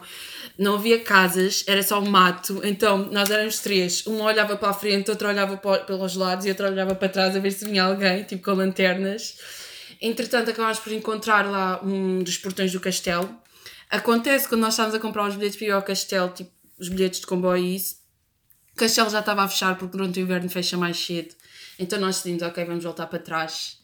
não 0.58 0.76
havia 0.76 1.00
casas, 1.00 1.64
era 1.68 1.84
só 1.84 2.00
um 2.00 2.10
mato. 2.10 2.62
Então 2.64 3.10
nós 3.12 3.30
éramos 3.30 3.60
três, 3.60 4.08
um 4.08 4.22
olhava 4.22 4.56
para 4.58 4.70
a 4.70 4.74
frente, 4.74 5.12
outro 5.12 5.28
olhava 5.28 5.56
para, 5.58 5.84
pelos 5.84 6.16
lados 6.16 6.48
e 6.48 6.50
outro 6.50 6.66
olhava 6.66 6.96
para 6.96 7.10
trás 7.10 7.36
a 7.36 7.40
ver 7.40 7.52
se 7.52 7.64
vinha 7.64 7.84
alguém, 7.84 8.24
tipo 8.24 8.44
com 8.44 8.54
lanternas. 8.54 9.38
Entretanto, 10.02 10.50
acabámos 10.50 10.80
por 10.80 10.92
encontrar 10.92 11.46
lá 11.50 11.80
um 11.84 12.24
dos 12.24 12.38
portões 12.40 12.72
do 12.72 12.80
castelo. 12.80 13.30
Acontece 13.90 14.50
quando 14.50 14.62
nós 14.62 14.74
estávamos 14.74 14.96
a 14.96 15.00
comprar 15.00 15.28
os 15.30 15.36
bilhetes 15.36 15.58
para 15.58 15.68
ir 15.68 15.72
ao 15.72 15.84
castelo, 15.84 16.30
tipo 16.30 16.50
os 16.80 16.90
bilhetes 16.90 17.20
de 17.20 17.28
comboio 17.28 17.64
e 17.64 17.76
isso, 17.76 17.98
o 18.74 18.76
castelo 18.76 19.10
já 19.12 19.20
estava 19.20 19.44
a 19.44 19.48
fechar 19.48 19.78
porque 19.78 19.96
durante 19.96 20.20
o 20.20 20.24
inverno 20.24 20.50
fecha 20.50 20.76
mais 20.76 20.98
cedo. 20.98 21.36
Então 21.80 22.00
nós 22.00 22.18
decidimos, 22.18 22.44
ok, 22.44 22.64
vamos 22.66 22.84
voltar 22.84 23.08
para 23.08 23.20
trás. 23.20 23.80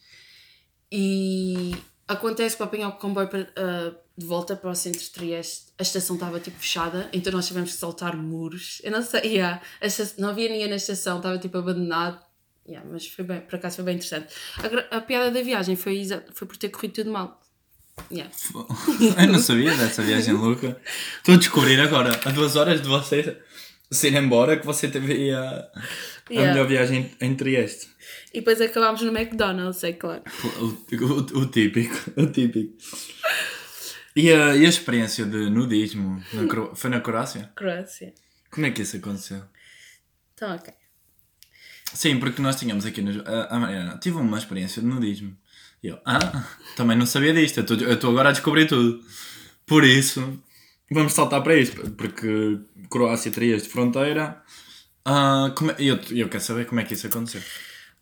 E 0.92 1.76
acontece 2.08 2.58
para 2.58 2.66
apanhar 2.66 2.90
o 2.90 2.94
comboio 2.94 3.28
para, 3.28 3.48
ah, 3.56 3.92
de 4.18 4.26
volta 4.26 4.56
para 4.56 4.70
o 4.70 4.76
centro 4.76 5.00
de 5.00 5.10
Trieste. 5.12 5.68
A 5.78 5.84
estação 5.84 6.16
estava 6.16 6.40
tipo 6.40 6.60
fechada, 6.60 7.10
então 7.14 7.32
nós 7.32 7.48
tivemos 7.48 7.72
que 7.72 7.78
saltar 7.78 8.16
muros. 8.18 8.82
Eu 8.84 8.92
não 8.92 9.02
sei, 9.02 9.22
yeah, 9.38 9.62
a 9.82 9.86
esta- 9.86 10.10
não 10.22 10.30
havia 10.30 10.50
ninguém 10.50 10.68
na 10.68 10.76
estação, 10.76 11.18
estava 11.18 11.38
tipo 11.38 11.58
abandonado. 11.58 12.20
Yeah, 12.68 12.88
mas 12.92 13.08
foi 13.08 13.26
bem, 13.26 13.42
por 13.42 13.56
acaso 13.56 13.78
foi 13.78 13.86
bem 13.86 13.96
interessante. 13.96 14.28
A, 14.92 14.98
a 14.98 15.02
piada 15.02 15.32
da 15.32 15.42
viagem 15.42 15.76
foi, 15.76 16.06
foi 16.34 16.48
por 16.48 16.56
ter 16.58 16.70
corrido 16.70 16.94
tudo 16.94 17.12
mal. 17.12 17.40
Yeah. 18.12 18.32
Eu 19.22 19.28
não 19.28 19.40
sabia 19.40 19.76
dessa 19.76 20.02
viagem 20.04 20.34
louca. 20.34 20.80
Estou 21.18 21.36
a 21.36 21.38
descobrir 21.38 21.80
agora, 21.82 22.20
a 22.26 22.32
duas 22.32 22.56
horas 22.56 22.82
de 22.82 22.88
você 22.88 23.38
se 23.92 24.08
ir 24.08 24.16
embora, 24.16 24.58
que 24.58 24.66
você 24.66 24.88
teve 24.88 25.32
a, 25.32 25.42
a 25.42 25.72
Yeah. 26.32 26.52
melhor 26.54 26.68
viagem 26.68 27.12
em 27.20 27.36
Trieste. 27.36 27.90
E 28.32 28.40
depois 28.40 28.62
acabámos 28.62 29.02
no 29.02 29.12
McDonald's, 29.18 29.84
é 29.84 29.94
claro. 29.94 30.22
O, 30.60 30.66
o- 30.66 31.40
o 31.42 31.46
típico, 31.48 31.96
o 32.16 32.28
típico. 32.28 32.76
E 34.16 34.32
a, 34.32 34.56
e 34.56 34.66
a 34.66 34.70
experiência 34.70 35.26
de 35.26 35.50
nudismo 35.50 36.22
na 36.34 36.46
Cro- 36.48 36.76
foi 36.76 36.90
na 36.90 37.00
Croácia? 37.02 37.52
Croácia. 37.56 38.14
Como 38.52 38.66
é 38.66 38.72
que 38.72 38.82
isso 38.84 38.98
aconteceu? 38.98 39.42
Então, 40.34 40.54
ok. 40.56 40.74
Sim, 41.94 42.20
porque 42.20 42.42
nós 42.42 42.56
tínhamos 42.56 42.86
aqui 42.86 43.02
no, 43.02 43.24
a, 43.28 43.56
a 43.56 43.60
Mariana 43.60 43.98
tive 43.98 44.18
uma 44.18 44.38
experiência 44.38 44.82
de 44.82 44.88
nudismo. 44.88 45.36
E 45.82 45.88
eu, 45.88 46.00
ah, 46.06 46.46
também 46.76 46.98
não 46.98 47.06
sabia 47.06 47.34
disto, 47.34 47.60
eu 47.60 47.94
estou 47.94 48.12
agora 48.12 48.30
a 48.30 48.32
descobrir 48.34 48.68
tudo. 48.68 49.04
Por 49.66 49.84
isso, 49.84 50.40
vamos 50.92 51.14
saltar 51.14 51.42
para 51.44 51.56
isto, 51.56 51.90
porque 51.92 52.60
Croácia 52.90 53.32
teria 53.32 53.58
de 53.58 53.68
fronteira. 53.68 54.42
Como 55.56 55.72
é- 55.72 55.76
eu, 55.80 56.00
eu 56.12 56.30
quero 56.30 56.44
saber 56.44 56.66
como 56.66 56.80
é 56.82 56.84
que 56.84 56.94
isso 56.94 57.08
aconteceu. 57.08 57.42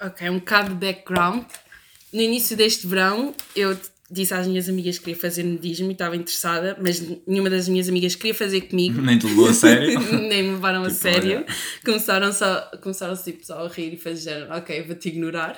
Ok, 0.02 0.30
um 0.30 0.40
bocado 0.40 0.70
de 0.70 0.76
background. 0.86 1.44
No 2.14 2.22
início 2.22 2.56
deste 2.56 2.86
verão, 2.88 3.34
eu 3.56 3.78
disse 4.10 4.34
às 4.34 4.48
minhas 4.48 4.70
amigas 4.70 4.98
que 4.98 5.06
queria 5.06 5.20
fazer 5.20 5.44
nudismo 5.44 5.90
e 5.90 5.92
estava 5.92 6.16
interessada, 6.16 6.78
mas 6.82 7.02
nenhuma 7.28 7.50
das 7.50 7.68
minhas 7.68 7.90
amigas 7.90 8.16
queria 8.16 8.34
fazer 8.34 8.62
comigo. 8.62 9.02
Nem 9.02 9.18
te 9.20 9.26
levou 9.26 9.50
a 9.50 9.54
sério. 9.54 10.00
Nem 10.28 10.44
me 10.44 10.50
levaram 10.52 10.84
a 10.84 10.88
Tipo, 10.88 11.00
sério. 11.02 11.38
olha. 11.40 11.46
Começaram 11.84 12.32
só, 12.32 12.62
começaram 12.82 13.16
tipo, 13.18 13.46
só 13.46 13.66
a 13.66 13.68
rir 13.70 13.94
e 13.94 13.98
fazer 13.98 14.50
ok, 14.52 14.84
vou-te 14.84 15.10
ignorar. 15.10 15.58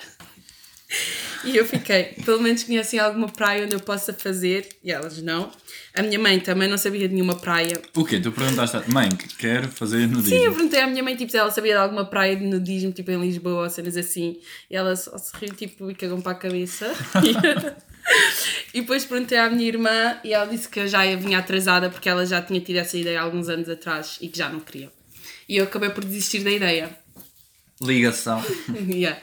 E 1.45 1.56
eu 1.56 1.65
fiquei, 1.65 2.15
pelo 2.25 2.41
menos 2.41 2.63
conhecem 2.63 2.99
alguma 2.99 3.30
praia 3.30 3.63
onde 3.63 3.73
eu 3.73 3.80
possa 3.80 4.12
fazer? 4.12 4.67
E 4.84 4.91
elas 4.91 5.21
não. 5.21 5.49
A 5.95 6.02
minha 6.02 6.19
mãe 6.19 6.38
também 6.39 6.67
não 6.67 6.78
sabia 6.78 7.08
de 7.08 7.13
nenhuma 7.13 7.36
praia. 7.36 7.82
O 7.95 8.04
quê? 8.04 8.19
Tu 8.19 8.30
perguntaste 8.30 8.75
à 8.75 8.84
mãe 8.88 9.10
que 9.10 9.38
quer 9.38 9.67
fazer 9.69 10.06
nudismo? 10.06 10.38
Sim, 10.38 10.43
eu 10.43 10.54
perguntei 10.54 10.82
à 10.82 10.88
minha 10.88 11.02
mãe 11.02 11.15
tipo, 11.15 11.32
se 11.32 11.38
ela 11.38 11.49
sabia 11.49 11.73
de 11.73 11.80
alguma 11.80 12.04
praia 12.04 12.36
de 12.36 12.43
nudismo, 12.45 12.91
tipo 12.91 13.10
em 13.12 13.21
Lisboa 13.21 13.63
ou 13.63 13.69
cenas 13.69 13.95
assim. 13.95 14.38
E 14.69 14.75
ela 14.75 14.93
só 14.97 15.17
se 15.17 15.32
riu 15.38 15.56
tipo, 15.56 15.89
e 15.89 15.95
cagou 15.95 16.21
para 16.21 16.34
a 16.34 16.36
cabeça. 16.36 16.93
e 18.73 18.82
depois 18.82 19.06
perguntei 19.06 19.38
à 19.38 19.49
minha 19.49 19.67
irmã 19.67 20.17
e 20.23 20.34
ela 20.34 20.45
disse 20.45 20.67
que 20.67 20.80
eu 20.80 20.88
já 20.88 21.04
vinha 21.15 21.39
atrasada 21.39 21.89
porque 21.89 22.10
ela 22.10 22.25
já 22.25 22.41
tinha 22.41 22.60
tido 22.60 22.78
essa 22.78 22.97
ideia 22.97 23.21
há 23.21 23.23
alguns 23.23 23.49
anos 23.49 23.69
atrás 23.69 24.17
e 24.21 24.28
que 24.28 24.38
já 24.38 24.49
não 24.49 24.60
queria. 24.60 24.91
E 25.47 25.58
eu 25.58 25.63
acabei 25.63 25.89
por 25.89 26.04
desistir 26.04 26.43
da 26.43 26.52
ideia. 26.52 26.89
Ligação. 27.82 28.43
Yeah. 28.89 29.19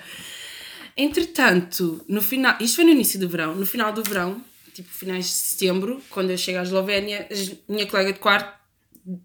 Entretanto, 0.96 2.04
no 2.08 2.22
final, 2.22 2.56
isto 2.60 2.76
foi 2.76 2.84
no 2.84 2.90
início 2.90 3.20
do 3.20 3.28
verão, 3.28 3.54
no 3.54 3.66
final 3.66 3.92
do 3.92 4.02
verão, 4.02 4.42
tipo 4.72 4.88
finais 4.88 5.26
de 5.26 5.32
setembro, 5.32 6.02
quando 6.08 6.30
eu 6.30 6.38
chego 6.38 6.58
à 6.58 6.62
Eslovénia, 6.62 7.28
a 7.30 7.72
minha 7.72 7.86
colega 7.86 8.12
de 8.12 8.18
quarto 8.18 8.56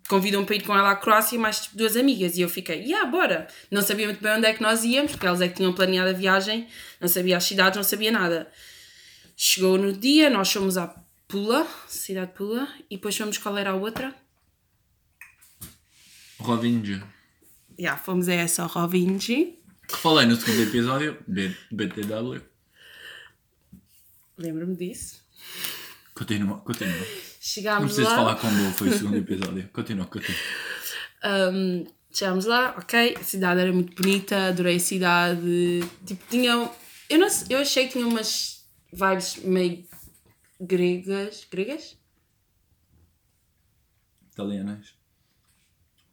convidam-me 0.08 0.46
para 0.46 0.56
ir 0.56 0.64
com 0.64 0.78
ela 0.78 0.92
à 0.92 0.96
Croácia 0.96 1.36
e 1.36 1.40
mais 1.40 1.62
tipo, 1.62 1.78
duas 1.78 1.96
amigas. 1.96 2.38
E 2.38 2.42
eu 2.42 2.50
fiquei, 2.50 2.82
yeah, 2.84 3.10
bora! 3.10 3.48
Não 3.72 3.82
sabia 3.82 4.06
muito 4.06 4.22
bem 4.22 4.34
onde 4.34 4.46
é 4.46 4.54
que 4.54 4.62
nós 4.62 4.84
íamos, 4.84 5.12
porque 5.14 5.26
elas 5.26 5.42
é 5.42 5.48
que 5.48 5.56
tinham 5.56 5.74
planeado 5.74 6.10
a 6.10 6.14
viagem, 6.14 6.68
não 7.00 7.08
sabia 7.08 7.38
as 7.38 7.44
cidades, 7.44 7.78
não 7.78 7.84
sabia 7.84 8.12
nada. 8.12 8.52
Chegou 9.36 9.78
no 9.78 9.92
dia, 9.92 10.30
nós 10.30 10.52
fomos 10.52 10.78
à 10.78 10.94
Pula, 11.28 11.66
cidade 11.88 12.32
de 12.32 12.38
Pula, 12.38 12.68
e 12.90 12.96
depois 12.98 13.18
fomos 13.18 13.38
qual 13.38 13.58
era 13.58 13.72
a 13.72 13.76
outra? 13.76 14.14
Rovinho. 16.38 17.02
Yeah, 17.80 18.00
fomos 18.00 18.28
a 18.28 18.34
essa, 18.34 18.66
Rovinji. 18.66 19.61
Que 19.92 19.98
falei 19.98 20.26
no 20.26 20.36
segundo 20.36 20.62
episódio, 20.64 21.18
B- 21.28 21.56
BTW. 21.72 22.42
Lembro-me 24.38 24.76
disso. 24.76 25.22
Continua, 26.14 26.60
continua. 26.62 26.94
Não 26.98 27.06
Chegámos 27.40 27.86
precisas 27.94 28.10
lá. 28.10 28.16
falar 28.16 28.36
como 28.36 28.72
foi 28.74 28.90
o 28.90 28.94
segundo 28.98 29.18
episódio. 29.18 29.70
Continua, 29.74 30.06
continua. 30.06 30.40
Um, 31.54 31.86
chegámos 32.12 32.46
lá, 32.46 32.76
ok, 32.78 33.16
a 33.20 33.24
cidade 33.24 33.60
era 33.62 33.72
muito 33.74 33.96
bonita, 34.02 34.48
adorei 34.48 34.78
a 34.78 34.80
cidade. 34.80 35.82
Tipo, 36.06 36.24
tinha. 36.30 36.72
Eu, 37.10 37.20
não, 37.20 37.30
sei- 37.30 37.48
eu 37.56 37.60
achei 37.60 37.88
que 37.88 37.94
tinha 37.94 38.08
umas 38.08 38.66
vibes 38.94 39.38
meio 39.38 39.86
gregas. 40.60 41.46
Gregas? 41.52 41.98
Italianas. 44.32 44.94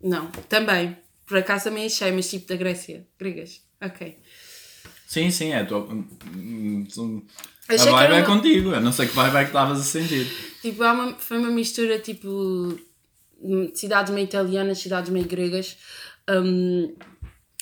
Não, 0.02 0.30
também. 0.48 0.96
Por 1.26 1.36
acaso 1.38 1.64
também 1.64 1.86
achei, 1.86 2.10
mas 2.12 2.28
tipo 2.30 2.46
da 2.48 2.56
Grécia. 2.56 3.06
Gregas. 3.18 3.62
Ok. 3.82 4.18
Sim, 5.06 5.30
sim, 5.30 5.52
é. 5.52 5.64
Tua... 5.64 5.80
hum, 5.80 6.06
hum, 6.36 7.22
A 7.68 7.76
vibe 7.76 8.12
é 8.14 8.16
uma- 8.18 8.26
contigo. 8.26 8.72
Eu 8.72 8.80
não 8.80 8.92
sei 8.92 9.06
que 9.06 9.14
vibe 9.14 9.36
é 9.36 9.40
que 9.40 9.46
estavas 9.46 9.80
a 9.80 9.84
sentir. 9.84 10.26
Tipo, 10.60 10.82
uma- 10.84 11.14
foi 11.14 11.38
uma 11.38 11.50
mistura 11.50 11.98
tipo. 11.98 12.78
de 13.40 13.70
cidades 13.78 14.12
meio 14.12 14.24
italianas, 14.24 14.78
cidades 14.78 15.10
meio 15.10 15.26
gregas. 15.26 15.76
Um, 16.28 16.94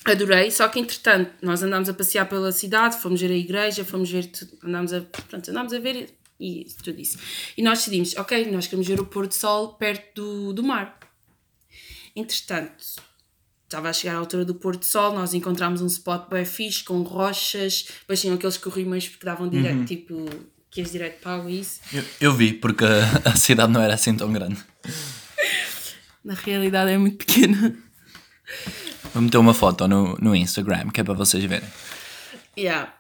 adorei, 0.05 0.51
só 0.51 0.69
que 0.69 0.81
entretanto 0.81 1.33
nós 1.43 1.63
andámos 1.63 1.89
a 1.89 1.95
passear 1.95 2.27
pela 2.29 2.51
cidade, 2.51 2.97
fomos 2.99 3.21
ver 3.21 3.31
a 3.31 3.35
igreja, 3.37 3.85
fomos 3.85 4.11
ver 4.11 4.27
tudo, 4.27 4.59
andámos 4.65 4.93
a, 4.93 5.01
pronto, 5.03 5.51
andámos 5.51 5.73
a 5.73 5.79
ver 5.79 6.11
e 6.41 6.65
tudo 6.83 6.99
isso. 7.01 7.19
E 7.57 7.63
nós 7.63 7.79
decidimos, 7.79 8.17
ok, 8.17 8.51
nós 8.51 8.67
queremos 8.67 8.87
ver 8.89 9.01
o 9.01 9.07
pôr 9.07 9.27
do 9.27 9.35
sol 9.35 9.75
perto 9.75 10.15
do, 10.15 10.53
do 10.55 10.63
mar. 10.63 10.99
Entretanto, 12.15 12.85
estava 13.67 13.89
a 13.89 13.93
chegar 13.93 14.15
à 14.15 14.19
altura 14.19 14.45
do 14.45 14.55
pôr 14.55 14.77
do 14.77 14.85
sol, 14.85 15.13
nós 15.13 15.35
encontramos 15.35 15.83
um 15.83 15.87
spot 15.87 16.29
bem 16.31 16.45
fixe, 16.45 16.83
com 16.85 17.03
rochas, 17.03 17.87
depois 18.01 18.21
tinham 18.21 18.37
aqueles 18.37 18.57
corrimões 18.57 19.09
que 19.09 19.25
davam 19.25 19.49
direto, 19.49 19.85
tipo, 19.85 20.25
que 20.71 20.81
ias 20.81 20.93
direto 20.93 21.21
para 21.21 21.43
a 21.43 21.51
isso. 21.51 21.81
Eu, 21.93 22.05
eu 22.21 22.35
vi, 22.35 22.53
porque 22.53 22.85
a, 22.85 23.23
a 23.33 23.37
cidade 23.37 23.73
não 23.73 23.83
era 23.83 23.95
assim 23.95 24.17
tão 24.17 24.33
grande. 24.33 24.59
Na 26.25 26.35
realidade 26.35 26.93
é 26.93 26.99
muito 26.99 27.19
pequena. 27.19 27.77
Vou 29.13 29.23
meter 29.23 29.39
uma 29.39 29.55
foto 29.55 29.89
no, 29.89 30.17
no 30.21 30.35
Instagram, 30.35 30.91
que 30.91 31.01
é 31.01 31.05
para 31.05 31.15
vocês 31.15 31.45
verem. 31.45 31.69
Yeah. 32.57 32.93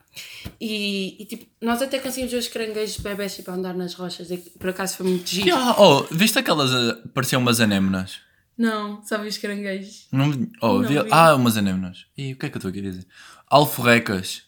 E, 0.60 1.16
e, 1.20 1.24
tipo, 1.26 1.46
nós 1.60 1.82
até 1.82 1.98
conseguimos 1.98 2.32
ver 2.32 2.38
os 2.38 2.48
caranguejos 2.48 2.98
bebés 2.98 3.36
tipo, 3.36 3.50
a 3.50 3.54
andar 3.54 3.74
nas 3.74 3.94
rochas. 3.94 4.30
e 4.30 4.38
por 4.38 4.70
acaso 4.70 4.96
foi 4.96 5.06
muito 5.06 5.28
giro. 5.28 5.54
Ah, 5.54 5.76
oh, 5.78 6.06
viste 6.10 6.38
aquelas. 6.38 6.72
ah, 6.72 6.98
Pareciam 7.12 7.40
umas 7.40 7.60
anémonas? 7.60 8.25
Não, 8.58 9.02
só 9.04 9.18
vi 9.18 9.28
os 9.28 9.38
caranguejos. 9.38 10.06
Não, 10.10 10.30
oh, 10.62 10.78
Não 10.80 10.88
vi- 10.88 10.94
vi. 11.02 11.08
Ah, 11.10 11.34
umas 11.34 11.56
anémonas. 11.56 12.06
E 12.16 12.32
o 12.32 12.36
que 12.36 12.46
é 12.46 12.48
que 12.48 12.56
eu 12.56 12.58
estou 12.58 12.70
aqui 12.70 12.78
a 12.78 12.82
dizer? 12.82 13.06
Alforrecas. 13.50 14.42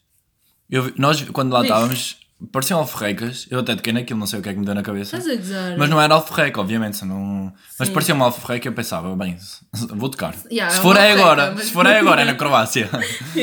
Eu, 0.70 0.84
vi- 0.84 0.94
nós, 0.96 1.22
quando 1.30 1.52
lá 1.52 1.62
estávamos, 1.62 2.16
pareciam 2.52 2.78
alforrecas. 2.78 3.46
Eu 3.50 3.60
até 3.60 3.74
toquei 3.76 3.92
naquilo, 3.92 4.18
não 4.18 4.26
sei 4.26 4.38
o 4.38 4.42
que 4.42 4.48
é 4.48 4.52
que 4.52 4.58
me 4.58 4.64
deu 4.64 4.74
na 4.74 4.82
cabeça. 4.82 5.16
Estás 5.16 5.34
a 5.34 5.40
gozar? 5.40 5.78
Mas 5.78 5.90
não 5.90 6.00
era 6.00 6.14
alforreca, 6.14 6.60
obviamente. 6.60 7.04
Não... 7.04 7.52
Mas 7.78 7.88
Sim. 7.88 7.94
parecia 7.94 8.14
uma 8.14 8.24
alforreca 8.26 8.66
e 8.66 8.70
eu 8.70 8.74
pensava, 8.74 9.14
bem, 9.16 9.38
se- 9.38 9.60
vou 9.94 10.08
tocar. 10.08 10.34
Yeah, 10.50 10.72
se 10.72 10.78
é 10.78 10.82
for 10.82 10.96
uma 10.96 11.04
é 11.04 11.10
alforreca, 11.12 11.22
agora, 11.32 11.54
mas- 11.54 11.64
se 11.66 11.72
for 11.72 11.86
é 11.86 11.98
agora, 11.98 12.22
é 12.22 12.24
na 12.24 12.34
Croácia. 12.36 12.88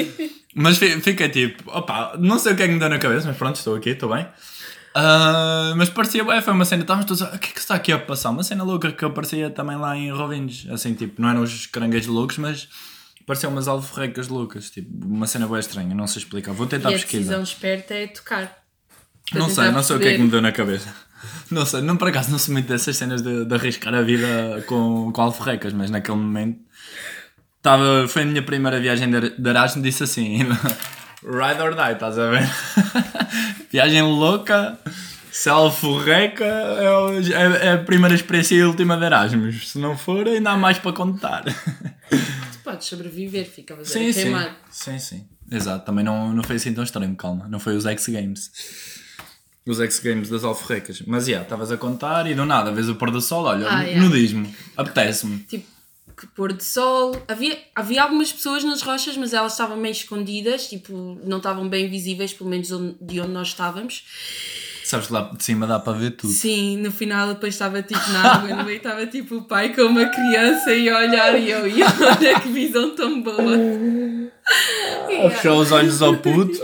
mas 0.56 0.78
fi- 0.78 1.00
fica 1.02 1.28
tipo, 1.30 1.64
opa, 1.70 2.16
não 2.20 2.40
sei 2.40 2.54
o 2.54 2.56
que 2.56 2.64
é 2.64 2.68
que 2.68 2.74
me 2.74 2.80
deu 2.80 2.90
na 2.90 2.98
cabeça, 3.00 3.28
mas 3.28 3.38
pronto, 3.38 3.56
estou 3.58 3.76
aqui, 3.76 3.90
estou 3.90 4.14
bem. 4.14 4.28
Ah, 4.98 5.74
mas 5.76 5.90
parecia, 5.90 6.24
ué, 6.24 6.42
foi 6.42 6.54
uma 6.54 6.64
cena, 6.64 6.84
estávamos 6.84 7.06
todos, 7.06 7.22
a- 7.22 7.36
o 7.36 7.40
que 7.40 7.50
é 7.50 7.52
que 7.54 7.60
está 7.60 7.76
aqui 7.76 7.92
a 7.92 8.00
passar? 8.00 8.30
Uma 8.30 8.44
cena 8.44 8.64
louca 8.64 8.92
que 8.94 9.04
aparecia 9.04 9.50
também 9.50 9.76
lá 9.76 9.96
em 9.98 10.10
Rovinhos, 10.10 10.66
assim, 10.72 10.94
tipo, 10.94 11.22
não 11.22 11.30
eram 11.30 11.42
os 11.44 11.66
caranguejos 11.68 12.08
loucos, 12.08 12.38
mas 12.38 12.70
pareciam 13.28 13.52
umas 13.52 13.68
alforrecas 13.68 14.30
loucas, 14.30 14.70
tipo, 14.70 14.90
uma 15.06 15.28
cena 15.28 15.48
bem 15.48 15.60
estranha, 15.60 15.94
não 15.94 16.08
sei 16.08 16.22
explicar, 16.22 16.54
vou 16.54 16.66
tentar 16.66 16.92
E 16.92 16.96
a 16.96 16.98
pesquisar. 16.98 17.20
decisão 17.24 17.44
esperta 17.44 17.94
é 17.94 18.08
tocar. 18.08 18.64
Não 19.34 19.50
sei, 19.50 19.70
não 19.72 19.84
sei 19.84 19.96
o 19.98 20.00
que 20.00 20.08
é 20.08 20.14
que 20.14 20.22
me 20.22 20.30
deu 20.30 20.42
na 20.42 20.52
cabeça. 20.54 20.94
Não 21.52 21.66
sei, 21.66 21.82
não 21.82 21.98
por 21.98 22.08
acaso 22.08 22.32
não 22.32 22.38
sou 22.40 22.54
muito 22.54 22.68
dessas 22.68 22.96
cenas 22.96 23.22
de, 23.22 23.44
de 23.46 23.54
arriscar 23.54 23.94
a 23.94 24.02
vida 24.02 24.64
com, 24.68 25.12
com 25.12 25.22
alforrecas, 25.22 25.74
mas 25.74 25.90
naquele 25.90 26.18
momento 26.18 26.60
tava, 27.62 28.08
foi 28.08 28.22
a 28.22 28.26
minha 28.26 28.44
primeira 28.44 28.80
viagem 28.80 29.10
de, 29.10 29.32
de 29.32 29.50
Erasmus 29.50 29.84
disse 29.84 30.04
assim: 30.04 30.38
Ride 31.26 31.62
or 31.62 31.74
die, 31.76 31.94
estás 31.94 32.18
a 32.20 32.30
ver? 32.30 32.48
Viagem 33.76 34.02
louca, 34.04 34.80
se 35.32 35.50
é 35.50 35.54
é, 36.46 37.34
é, 37.34 37.68
é 37.68 37.72
a 37.74 37.78
primeira 37.80 38.16
experiência 38.16 38.56
e 38.56 38.62
a 38.62 38.68
última 38.68 38.96
de 38.96 39.04
Erasmus. 39.04 39.70
Se 39.72 39.78
não 39.80 39.98
for, 39.98 40.26
ainda 40.28 40.52
há 40.52 40.58
mais 40.58 40.78
para 40.80 40.94
contar. 40.94 41.44
Tu 41.44 42.60
podes 42.64 42.88
sobreviver, 42.88 43.46
fica 43.46 43.74
a 43.74 43.84
Sim, 43.84 44.14
sim. 44.14 44.22
queimar. 44.24 44.56
Sim, 44.72 44.98
sim. 44.98 45.26
Exato, 45.52 45.86
também 45.86 46.06
não, 46.06 46.34
não 46.34 46.42
foi 46.42 46.56
assim 46.56 46.74
tão 46.74 46.84
extremo, 46.86 47.16
calma. 47.18 47.48
Não 47.50 47.60
foi 47.60 47.76
os 47.76 47.86
X 47.86 48.08
Games. 48.08 48.50
Os 49.68 49.80
X 49.82 50.00
Games 50.00 50.30
das 50.30 50.44
alforrecas. 50.46 51.02
Mas, 51.06 51.26
já, 51.26 51.42
estavas 51.42 51.70
a 51.70 51.76
contar 51.78 52.28
e 52.28 52.34
do 52.34 52.46
nada, 52.46 52.72
vês 52.72 52.88
o 52.88 52.96
pôr 52.96 53.12
do 53.12 53.20
sol, 53.20 53.44
olha, 53.44 53.68
Ah, 53.70 53.82
yeah. 53.84 54.02
nudismo. 54.02 54.50
Apetece-me. 54.78 55.40
Tipo, 55.40 55.66
pôr 56.36 56.54
de 56.54 56.64
sol. 56.64 57.16
Havia, 57.28 57.58
havia 57.76 58.04
algumas 58.04 58.32
pessoas 58.32 58.64
nas 58.64 58.82
rochas, 58.82 59.16
mas 59.18 59.34
elas 59.34 59.52
estavam 59.54 59.78
meio 59.78 59.92
escondidas, 59.92 60.68
tipo, 60.68 61.20
não 61.24 61.38
estavam 61.38 61.68
bem 61.70 61.90
visíveis, 61.90 62.34
pelo 62.34 62.50
menos 62.50 62.72
onde- 62.72 62.96
de 63.02 63.20
onde 63.20 63.32
nós 63.32 63.50
estávamos. 63.50 64.04
Sabes 64.84 65.08
que 65.08 65.14
lá 65.14 65.32
de 65.36 65.44
cima 65.44 65.66
dá 65.66 65.80
para 65.80 65.98
ver 65.98 66.12
tudo. 66.12 66.32
Sim, 66.32 66.78
no 66.78 66.92
final 66.92 67.30
depois 67.30 67.56
estava 67.56 67.82
tipo 67.82 68.08
na 68.12 68.34
água, 68.36 68.56
no 68.56 68.64
meio 68.64 68.78
estava 68.78 69.08
tipo 69.08 69.38
o 69.38 69.42
pai 69.44 69.74
com 69.74 69.82
uma 69.82 70.06
criança 70.06 70.76
e 70.76 70.88
a 70.88 70.98
olhar 71.00 71.40
e 71.40 71.50
eu, 71.50 71.68
e 71.68 71.82
olha 71.82 72.40
que 72.40 72.50
visão 72.50 72.96
tão 72.96 73.20
boa. 73.24 73.36
Ou 75.24 75.32
fechou 75.32 75.60
os 75.60 75.72
olhos 75.72 76.02
ao 76.04 76.16
puto. 76.18 76.60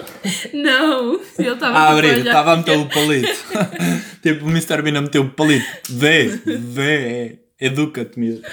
Não, 0.54 1.20
ele 1.40 1.50
estava 1.52 1.80
A 1.80 1.82
tipo, 1.88 1.94
abrir, 1.94 2.18
estava 2.28 2.54
a 2.54 2.58
meter 2.58 2.78
o 2.78 2.86
palito. 2.88 3.44
tipo, 4.22 4.46
o 4.46 4.50
Mr. 4.50 4.82
Bean 4.84 5.00
a 5.00 5.02
meter 5.02 5.18
o 5.20 5.30
palito. 5.32 5.66
Vê, 5.90 6.28
vê, 6.46 7.40
educa-te 7.60 8.20
mesmo. 8.20 8.44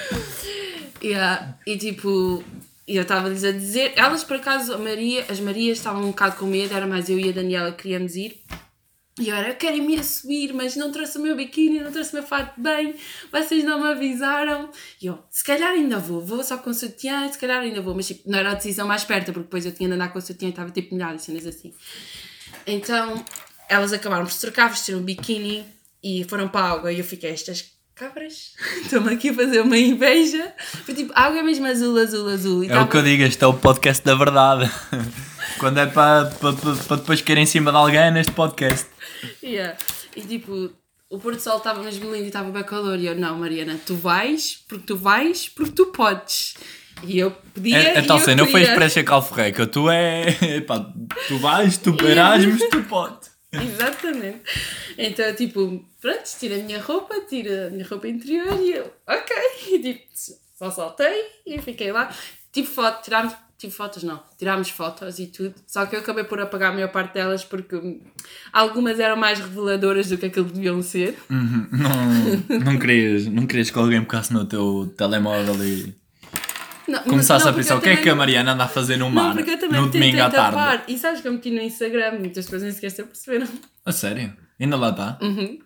Yeah, 1.03 1.59
E 1.67 1.77
tipo, 1.77 2.43
eu 2.87 3.03
estava-lhes 3.03 3.45
a 3.45 3.53
dizer, 3.53 3.93
elas 3.97 4.25
por 4.25 4.37
acaso, 4.37 4.75
a 4.75 4.79
Maria, 4.79 5.25
as 5.29 5.39
Marias 5.41 5.79
estavam 5.79 6.03
um 6.03 6.09
bocado 6.09 6.37
com 6.37 6.47
medo, 6.47 6.75
era 6.75 6.87
mais 6.87 7.09
eu 7.09 7.19
e 7.19 7.29
a 7.29 7.33
Daniela 7.33 7.73
que 7.73 7.83
queríamos 7.83 8.17
ir. 8.17 8.43
E 9.21 9.29
eu 9.29 9.35
era, 9.35 9.53
quero 9.53 9.77
ir 9.77 9.99
a 9.99 10.03
subir, 10.03 10.53
mas 10.53 10.77
não 10.77 10.93
trouxe 10.93 11.19
o 11.19 11.21
meu 11.21 11.35
biquíni, 11.35 11.81
não 11.81 11.91
trouxe 11.91 12.13
o 12.13 12.15
meu 12.15 12.23
fato 12.23 12.61
bem, 12.61 12.95
vocês 13.33 13.65
não 13.65 13.81
me 13.81 13.89
avisaram. 13.89 14.71
E 15.03 15.07
eu, 15.07 15.19
se 15.29 15.43
calhar 15.43 15.73
ainda 15.73 15.99
vou, 15.99 16.25
vou 16.25 16.43
só 16.45 16.57
com 16.57 16.71
o 16.71 16.75
sutiã, 16.75 17.31
se 17.31 17.37
calhar 17.37 17.61
ainda 17.61 17.83
vou, 17.83 17.95
mas 17.95 18.07
tipo, 18.07 18.31
não 18.31 18.39
era 18.39 18.53
a 18.53 18.55
decisão 18.55 18.87
mais 18.87 19.05
perto, 19.05 19.33
porque 19.33 19.47
depois 19.47 19.67
eu 19.67 19.73
tinha 19.73 19.89
de 19.89 19.95
andar 19.97 20.13
com 20.13 20.19
o 20.21 20.23
sutiã 20.23 20.47
e 20.47 20.51
estava 20.51 20.71
tipo 20.71 20.95
molhado 20.95 21.17
e 21.17 21.19
cenas 21.19 21.47
assim. 21.47 21.75
Então, 22.65 23.25
elas 23.69 23.93
acabaram 23.93 24.25
por 24.25 24.33
se 24.33 24.41
trocar, 24.41 24.71
vestiram 24.71 25.01
um 25.01 25.03
biquíni 25.03 25.67
e 26.03 26.25
foram 26.25 26.49
para 26.49 26.67
a 26.67 26.71
água 26.71 26.93
e 26.93 26.99
eu 26.99 27.05
fiquei, 27.05 27.31
estas 27.31 27.78
cabras 27.99 28.53
estão-me 28.83 29.13
aqui 29.13 29.31
a 29.31 29.35
fazer 29.35 29.61
uma 29.61 29.77
inveja. 29.77 30.55
Foi 30.85 30.95
tipo, 30.95 31.13
água 31.15 31.41
é 31.41 31.43
mesmo 31.43 31.67
azul, 31.67 31.99
azul, 31.99 32.29
azul. 32.29 32.65
E 32.65 32.69
É 32.69 32.81
o 32.81 32.87
que 32.87 32.97
eu 32.97 33.03
digo, 33.03 33.25
este 33.25 33.43
é 33.43 33.47
o 33.47 33.55
podcast 33.55 34.05
da 34.05 34.15
verdade. 34.15 34.71
Quando 35.59 35.79
é 35.79 35.87
para, 35.87 36.27
para, 36.27 36.53
para 36.53 36.97
depois 36.97 37.21
cair 37.21 37.39
em 37.39 37.47
cima 37.47 37.73
de 37.73 37.77
alguém 37.77 38.01
é 38.01 38.11
neste 38.13 38.33
podcast. 38.33 38.87
Yeah. 39.43 39.77
E 40.15 40.23
tipo, 40.23 40.71
o 41.11 41.19
pôr 41.19 41.35
do 41.35 41.41
sol 41.41 41.59
estava 41.59 41.83
mesmo 41.83 42.05
lindo 42.13 42.25
e 42.25 42.29
estava 42.29 42.51
bem 42.51 42.63
calor. 42.63 42.99
E 42.99 43.07
eu, 43.07 43.17
não, 43.17 43.37
Mariana, 43.37 43.81
tu 43.85 43.97
vais, 43.97 44.63
porque 44.69 44.85
tu 44.87 44.97
vais, 44.97 45.49
porque 45.49 45.73
tu 45.73 45.87
podes. 45.87 46.55
E 47.03 47.19
eu 47.19 47.33
podia. 47.33 47.79
É, 47.79 47.99
é 47.99 48.03
tal 48.03 48.21
cena, 48.21 48.47
queria. 48.47 48.77
fez 48.77 48.93
para 48.93 49.05
calforreca. 49.05 49.67
Tu 49.67 49.91
é. 49.91 50.61
Pá, 50.67 50.87
tu 51.27 51.39
vais, 51.39 51.77
tu 51.79 51.97
Erasmus, 52.05 52.61
tu 52.71 52.83
podes. 52.85 53.38
Exatamente. 53.67 54.41
Então, 54.97 55.35
tipo, 55.35 55.85
pronto, 56.01 56.25
tiro 56.39 56.55
a 56.55 56.59
minha 56.59 56.81
roupa, 56.81 57.21
tiro 57.29 57.67
a 57.67 57.71
minha 57.71 57.87
roupa 57.87 58.09
interior 58.09 58.61
e 58.61 58.73
eu, 58.73 58.93
ok. 59.07 59.37
E 59.73 59.79
tipo, 59.79 60.03
só 60.59 60.71
saltei 60.71 61.25
e 61.47 61.61
fiquei 61.61 61.93
lá. 61.93 62.13
Tive 62.51 62.67
foto, 62.67 63.05
tirámos, 63.05 63.35
tive 63.57 63.73
fotos 63.73 64.03
não, 64.03 64.23
tirámos 64.39 64.71
fotos 64.71 65.19
e 65.19 65.27
tudo. 65.27 65.55
Só 65.67 65.87
que 65.87 65.95
eu 65.95 66.01
acabei 66.01 66.25
por 66.25 66.41
apagar 66.41 66.71
a 66.71 66.75
maior 66.75 66.91
parte 66.91 67.15
delas 67.15 67.45
porque 67.45 68.01
algumas 68.53 68.99
eram 68.99 69.17
mais 69.17 69.39
reveladoras 69.39 70.09
do 70.09 70.19
que 70.19 70.27
aquilo 70.27 70.47
que 70.47 70.55
deviam 70.55 70.83
ser. 70.83 71.17
Uhum. 71.31 71.67
Não, 71.71 72.59
não, 72.59 72.79
querias, 72.79 73.27
não 73.27 73.47
querias 73.47 73.71
que 73.71 73.79
alguém 73.79 74.03
pegasse 74.05 74.33
no 74.33 74.45
teu 74.45 74.93
telemóvel 74.97 75.65
e 75.65 75.95
Não, 76.89 77.03
começasse 77.03 77.45
não, 77.45 77.53
a 77.53 77.55
pensar 77.55 77.77
o 77.77 77.81
que 77.81 77.89
é 77.91 77.97
que 77.97 78.09
a 78.09 78.13
não- 78.13 78.19
Mariana 78.19 78.53
anda 78.53 78.65
a 78.65 78.69
fazer 78.69 78.97
no 78.97 79.05
Não, 79.07 79.11
mar 79.13 79.35
porque 79.35 79.51
eu 79.51 79.59
também 79.59 79.81
no 79.81 79.91
domingo 79.91 80.17
à 80.23 80.31
tarde. 80.31 80.57
tapar. 80.57 80.85
E 80.89 80.99
sabes 80.99 81.21
que 81.21 81.29
eu 81.29 81.33
meti 81.33 81.51
no 81.51 81.61
Instagram, 81.61 82.19
muitas 82.19 82.45
pessoas 82.47 82.63
nem 82.63 82.73
sequer 82.73 82.91
se 82.91 83.03
aperceberam. 83.03 83.47
A 83.85 83.93
sério? 83.93 84.35
Ainda 84.59 84.77
lá 84.77 84.91
está? 84.91 85.19
Uhum. 85.23 85.59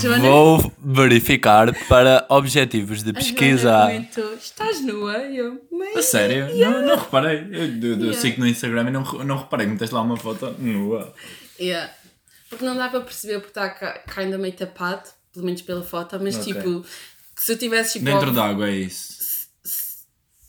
Joana, 0.00 0.22
Vou 0.22 0.72
verificar 0.78 1.74
para 1.88 2.24
objetivos 2.28 3.02
de 3.02 3.10
a 3.10 3.12
Joana 3.12 3.18
pesquisa. 3.20 3.80
comentou, 3.82 4.34
estás 4.34 4.80
nua? 4.80 5.14
Eu, 5.18 5.60
A 5.96 6.02
sério? 6.02 6.56
Não, 6.56 6.86
não 6.86 6.96
reparei. 6.96 7.38
Eu, 7.50 7.64
eu, 7.64 7.82
eu 7.82 7.96
Yeah. 7.98 8.20
sigo 8.20 8.40
no 8.40 8.46
Instagram 8.46 8.88
e 8.88 8.90
não, 8.92 9.02
não 9.24 9.38
reparei. 9.38 9.66
Meteste 9.66 9.94
lá 9.94 10.02
uma 10.02 10.16
foto 10.16 10.54
nua. 10.58 11.12
Yeah. 11.58 11.90
Porque 12.48 12.64
não 12.64 12.76
dá 12.76 12.88
para 12.88 13.00
perceber 13.00 13.34
porque 13.40 13.48
está 13.50 13.68
cá, 13.70 13.98
cá 13.98 14.20
ainda 14.20 14.38
meio 14.38 14.54
tapado, 14.54 15.02
pelo 15.32 15.44
menos 15.46 15.62
pela 15.62 15.82
foto, 15.82 16.16
mas 16.22 16.36
Ok. 16.38 16.52
tipo, 16.54 16.84
se 17.34 17.52
eu 17.52 17.58
tivesse 17.58 17.94
tipo. 17.94 18.04
Dentro 18.04 18.30
d'água 18.30 18.68
é 18.68 18.76
isso. 18.76 19.15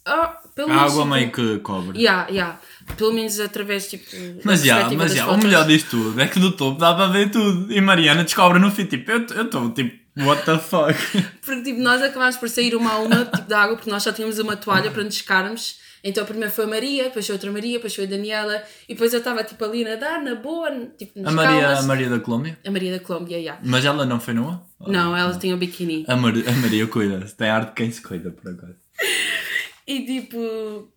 Ah, 0.10 0.40
pelo 0.56 0.72
A 0.72 0.76
menos, 0.76 0.92
água 0.92 1.04
tipo, 1.04 1.14
meio 1.16 1.32
que 1.32 1.60
cobre. 1.60 2.00
Yeah, 2.00 2.28
yeah. 2.30 2.60
Pelo 2.98 3.14
menos 3.14 3.40
através 3.40 3.90
tipo. 3.90 4.06
Mas 4.44 4.64
já, 4.64 4.76
perspectiva 4.76 5.04
mas 5.04 5.14
já, 5.14 5.24
o 5.26 5.30
fotos. 5.30 5.44
melhor 5.44 5.68
disto 5.68 5.90
tudo 5.90 6.22
é 6.22 6.28
que 6.28 6.40
do 6.40 6.52
topo 6.54 6.80
dá 6.80 6.94
para 6.96 7.08
ver 7.08 7.30
tudo. 7.30 7.72
E 7.72 7.82
Mariana 7.82 8.24
descobre 8.24 8.58
no 8.60 8.72
fim, 8.72 8.86
tipo, 8.86 9.12
eu 9.12 9.26
estou 9.44 9.70
tipo, 9.72 9.96
what 10.24 10.44
the 10.46 10.58
fuck? 10.58 10.94
Porque 11.46 11.62
tipo, 11.64 11.82
nós 11.82 12.02
acabámos 12.02 12.38
por 12.38 12.48
sair 12.50 12.74
uma 12.76 12.92
a 12.94 13.00
uma 13.00 13.26
tipo, 13.26 13.48
da 13.50 13.60
água 13.64 13.76
porque 13.76 13.90
nós 13.92 14.02
só 14.04 14.12
tínhamos 14.14 14.40
uma 14.40 14.56
toalha 14.56 14.90
para 14.90 15.04
nos 15.04 15.16
secarmos. 15.16 15.86
Então 16.04 16.24
primeiro 16.26 16.54
foi 16.54 16.64
a 16.64 16.68
Maria, 16.68 17.04
depois 17.06 17.26
foi 17.26 17.34
outra 17.36 17.52
Maria, 17.52 17.74
depois 17.74 17.94
foi 17.94 18.06
a 18.06 18.08
Daniela 18.08 18.64
e 18.88 18.94
depois 18.94 19.12
eu 19.12 19.20
estava 19.20 19.44
tipo 19.44 19.66
ali 19.66 19.84
a 19.86 19.90
nadar, 19.90 20.22
na 20.22 20.36
boa, 20.36 20.70
tipo 20.98 21.20
nas 21.20 21.34
A 21.34 21.36
Maria, 21.36 21.62
calmas. 21.62 21.80
a 21.80 21.84
Maria 21.84 22.10
da 22.10 22.20
Colômbia? 22.20 22.58
A 22.66 22.72
Maria 22.72 22.92
da 22.94 23.00
Colômbia, 23.04 23.38
yeah. 23.38 23.60
Mas 23.66 23.84
ela 23.84 24.06
não 24.06 24.20
foi 24.20 24.34
nua? 24.36 24.64
Não, 24.80 25.18
ela 25.18 25.38
tinha 25.38 25.54
o 25.54 25.58
biquíni. 25.58 26.06
A, 26.08 26.16
Mar 26.16 26.32
a 26.34 26.52
Maria 26.62 26.88
cuida-se, 26.88 27.36
tem 27.36 27.50
arte 27.50 27.70
de 27.70 27.74
quem 27.74 27.92
se 27.92 28.02
cuida, 28.02 28.30
por 28.32 28.50
acaso. 28.50 28.76
E 29.88 30.06
tipo, 30.06 30.92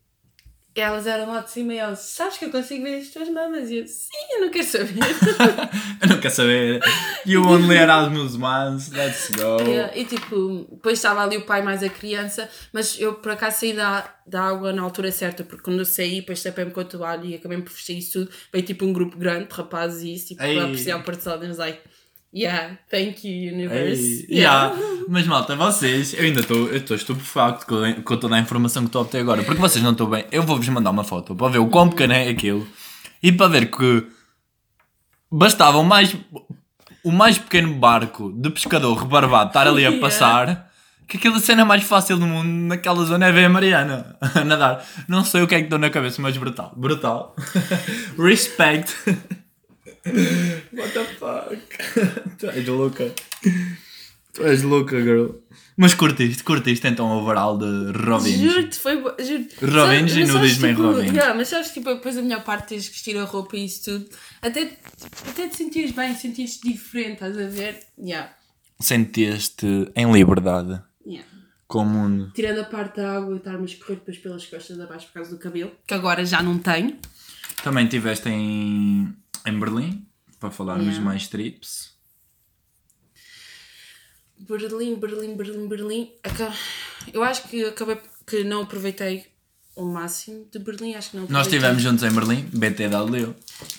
elas 0.75 1.07
eram 1.07 1.33
lá 1.33 1.41
de 1.41 1.51
cima 1.51 1.75
e 1.75 1.79
elas, 1.79 2.01
sabes 2.01 2.39
que 2.39 2.45
eu 2.45 2.51
consigo 2.51 2.85
ver 2.85 3.01
as 3.01 3.09
tuas 3.09 3.29
mamas? 3.29 3.71
E 3.71 3.79
eu, 3.79 3.87
sim, 3.87 4.09
eu 4.33 4.41
não 4.41 4.51
quero 4.51 4.67
saber. 4.67 4.95
eu 6.03 6.09
não 6.09 6.21
quero 6.21 6.35
saber. 6.35 6.81
You 7.27 7.45
only 7.45 7.77
Erasmus 7.77 8.37
once, 8.37 8.93
let's 8.95 9.31
go. 9.31 9.63
Yeah, 9.63 9.97
e 9.97 10.05
tipo, 10.05 10.67
depois 10.71 10.99
estava 10.99 11.23
ali 11.23 11.37
o 11.37 11.45
pai 11.45 11.63
mais 11.63 11.83
a 11.83 11.89
criança, 11.89 12.49
mas 12.73 12.99
eu 13.01 13.15
por 13.15 13.33
acaso 13.33 13.61
saí 13.61 13.73
da, 13.73 14.13
da 14.27 14.43
água 14.43 14.73
na 14.73 14.83
altura 14.83 15.13
certa, 15.13 15.45
porque 15.45 15.63
quando 15.63 15.81
eu 15.81 15.85
saí, 15.85 16.21
depois 16.21 16.43
tapei-me 16.43 16.71
com 16.71 16.81
a 16.81 16.85
toalha 16.85 17.27
e 17.27 17.35
acabei 17.35 17.61
por 17.61 17.73
vestir 17.73 17.99
isso 17.99 18.25
tudo. 18.25 18.31
Veio 18.53 18.65
tipo 18.65 18.85
um 18.85 18.93
grupo 18.93 19.17
grande 19.17 19.49
de 19.49 19.55
rapazes 19.55 20.03
e 20.03 20.15
isso, 20.15 20.29
tipo, 20.29 20.43
Ei. 20.43 20.55
para 20.55 20.65
apreciar 20.65 20.99
o 20.99 21.03
Porto 21.03 21.39
de 21.39 21.47
was 21.47 21.59
like, 21.59 21.81
yeah, 22.35 22.77
thank 22.91 23.27
you, 23.27 23.53
universe. 23.53 24.27
Ei, 24.29 24.39
yeah. 24.39 24.75
Mas 25.09 25.27
malta, 25.27 25.57
vocês, 25.57 26.15
eu 26.15 26.21
ainda 26.25 26.41
estou 26.41 26.97
estupefacto 26.97 27.67
com, 27.67 28.03
com 28.03 28.17
toda 28.17 28.37
a 28.37 28.39
informação 28.39 28.83
que 28.83 28.89
estou 28.89 29.01
a 29.01 29.05
obter 29.05 29.19
agora, 29.19 29.43
porque 29.43 29.61
vocês 29.61 29.83
não 29.83 29.93
estão 29.93 30.09
bem. 30.09 30.25
Eu 30.31 30.43
vou-vos 30.43 30.69
mandar 30.69 30.91
uma 30.91 31.03
foto 31.05 31.35
para 31.35 31.49
ver 31.49 31.59
o 31.59 31.67
quão 31.67 31.89
pequeno 31.89 32.13
é 32.13 32.29
aquilo 32.29 32.67
e 33.23 33.33
para 33.33 33.49
ver 33.49 33.71
que 33.71 34.07
bastava 35.31 35.79
o 35.79 35.85
mais, 35.85 36.15
o 37.03 37.11
mais 37.11 37.39
pequeno 37.39 37.75
barco 37.75 38.33
de 38.33 38.51
pescador 38.51 38.95
rebarbado 38.97 39.49
estar 39.49 39.67
ali 39.67 39.85
a 39.85 39.91
Yeah. 39.91 40.01
passar. 40.01 40.71
Que 41.09 41.17
aquela 41.17 41.41
cena 41.41 41.65
mais 41.65 41.83
fácil 41.83 42.19
do 42.19 42.25
mundo 42.25 42.47
naquela 42.69 43.05
zona 43.05 43.27
é 43.27 43.33
ver 43.33 43.47
a 43.47 43.49
Mariana 43.49 44.17
a 44.23 44.45
nadar. 44.45 44.87
Não 45.09 45.25
sei 45.25 45.43
o 45.43 45.49
que 45.49 45.57
é 45.57 45.63
que 45.63 45.69
dou 45.69 45.77
na 45.77 45.91
cabeça, 45.91 46.23
mas 46.23 46.37
brutal. 46.37 46.73
Brutal. 46.77 47.35
Respect. 48.17 48.95
What 50.07 50.93
the 50.93 51.05
fuck? 51.05 52.37
tu 52.39 52.47
és 52.51 52.67
louca. 52.67 53.13
Tu 54.33 54.43
és 54.45 54.63
louca, 54.63 55.01
girl. 55.01 55.27
Mas 55.77 55.95
curtiste, 55.95 56.43
curtiste 56.45 56.87
então 56.87 57.07
o 57.09 57.21
overall 57.23 57.57
de 57.59 57.93
Robin. 57.99 58.31
Juro-te, 58.37 58.79
foi 58.79 59.01
bo- 59.01 59.15
juro 59.19 59.45
Sabe- 59.73 59.97
e 59.99 60.03
mas 60.03 60.29
nudismo 60.29 60.67
em 60.67 60.71
tipo, 60.71 60.83
Rovinhos. 60.83 61.15
yeah, 61.17 61.35
mas 61.35 61.49
sabes, 61.49 61.71
tipo, 61.73 61.93
depois 61.95 62.15
da 62.17 62.23
minha 62.23 62.41
parte 62.41 62.69
tens 62.69 62.87
que 62.89 62.93
vestir 62.93 63.17
a 63.19 63.25
roupa 63.25 63.57
e 63.57 63.65
isso 63.65 63.85
tudo, 63.85 64.09
até, 64.43 64.77
até 65.29 65.49
te 65.49 65.57
sentires 65.57 65.93
bem, 65.93 66.15
sentires 66.15 66.61
diferente, 66.63 67.15
estás 67.15 67.37
a 67.39 67.47
ver? 67.49 67.81
Yeah, 67.99 68.31
Sentiste 68.79 69.67
em 69.97 70.11
liberdade 70.13 70.81
yeah. 71.07 71.27
com 71.67 71.81
o 71.83 71.87
mundo. 71.87 72.31
Tirando 72.35 72.61
a 72.61 72.65
parte 72.65 72.97
da 73.01 73.17
água 73.17 73.35
e 73.35 73.39
estar-me 73.39 73.63
a 73.63 73.65
escorrer 73.65 73.97
depois 73.99 74.19
pelas 74.19 74.47
costas 74.47 74.81
abaixo 74.81 75.07
por 75.07 75.15
causa 75.15 75.31
do 75.31 75.39
cabelo, 75.39 75.73
que 75.87 75.95
agora 75.95 76.25
já 76.27 76.43
não 76.43 76.59
tenho. 76.59 76.97
Também 77.63 77.85
estiveste 77.85 78.29
em, 78.29 79.15
em 79.47 79.59
Berlim, 79.59 80.07
para 80.39 80.51
falarmos 80.51 80.87
Yeah. 80.87 81.05
mais 81.05 81.29
trips. 81.29 81.91
Berlim, 84.39 84.95
Berlim, 84.97 85.37
Berlim, 85.37 85.69
Berlim. 85.69 86.13
Eu 87.13 87.23
acho 87.23 87.49
que 87.49 87.65
acabei 87.65 87.99
que 88.27 88.43
não 88.45 88.63
aproveitei 88.63 89.27
o 89.77 89.85
máximo 89.85 90.47
de 90.51 90.59
Berlim, 90.59 90.95
acho 90.95 91.11
que 91.11 91.17
não 91.19 91.27
Nós 91.29 91.47
estivemos 91.47 91.83
juntos 91.83 92.03
em 92.05 92.11
Berlim, 92.11 92.43
BTW. 92.53 93.35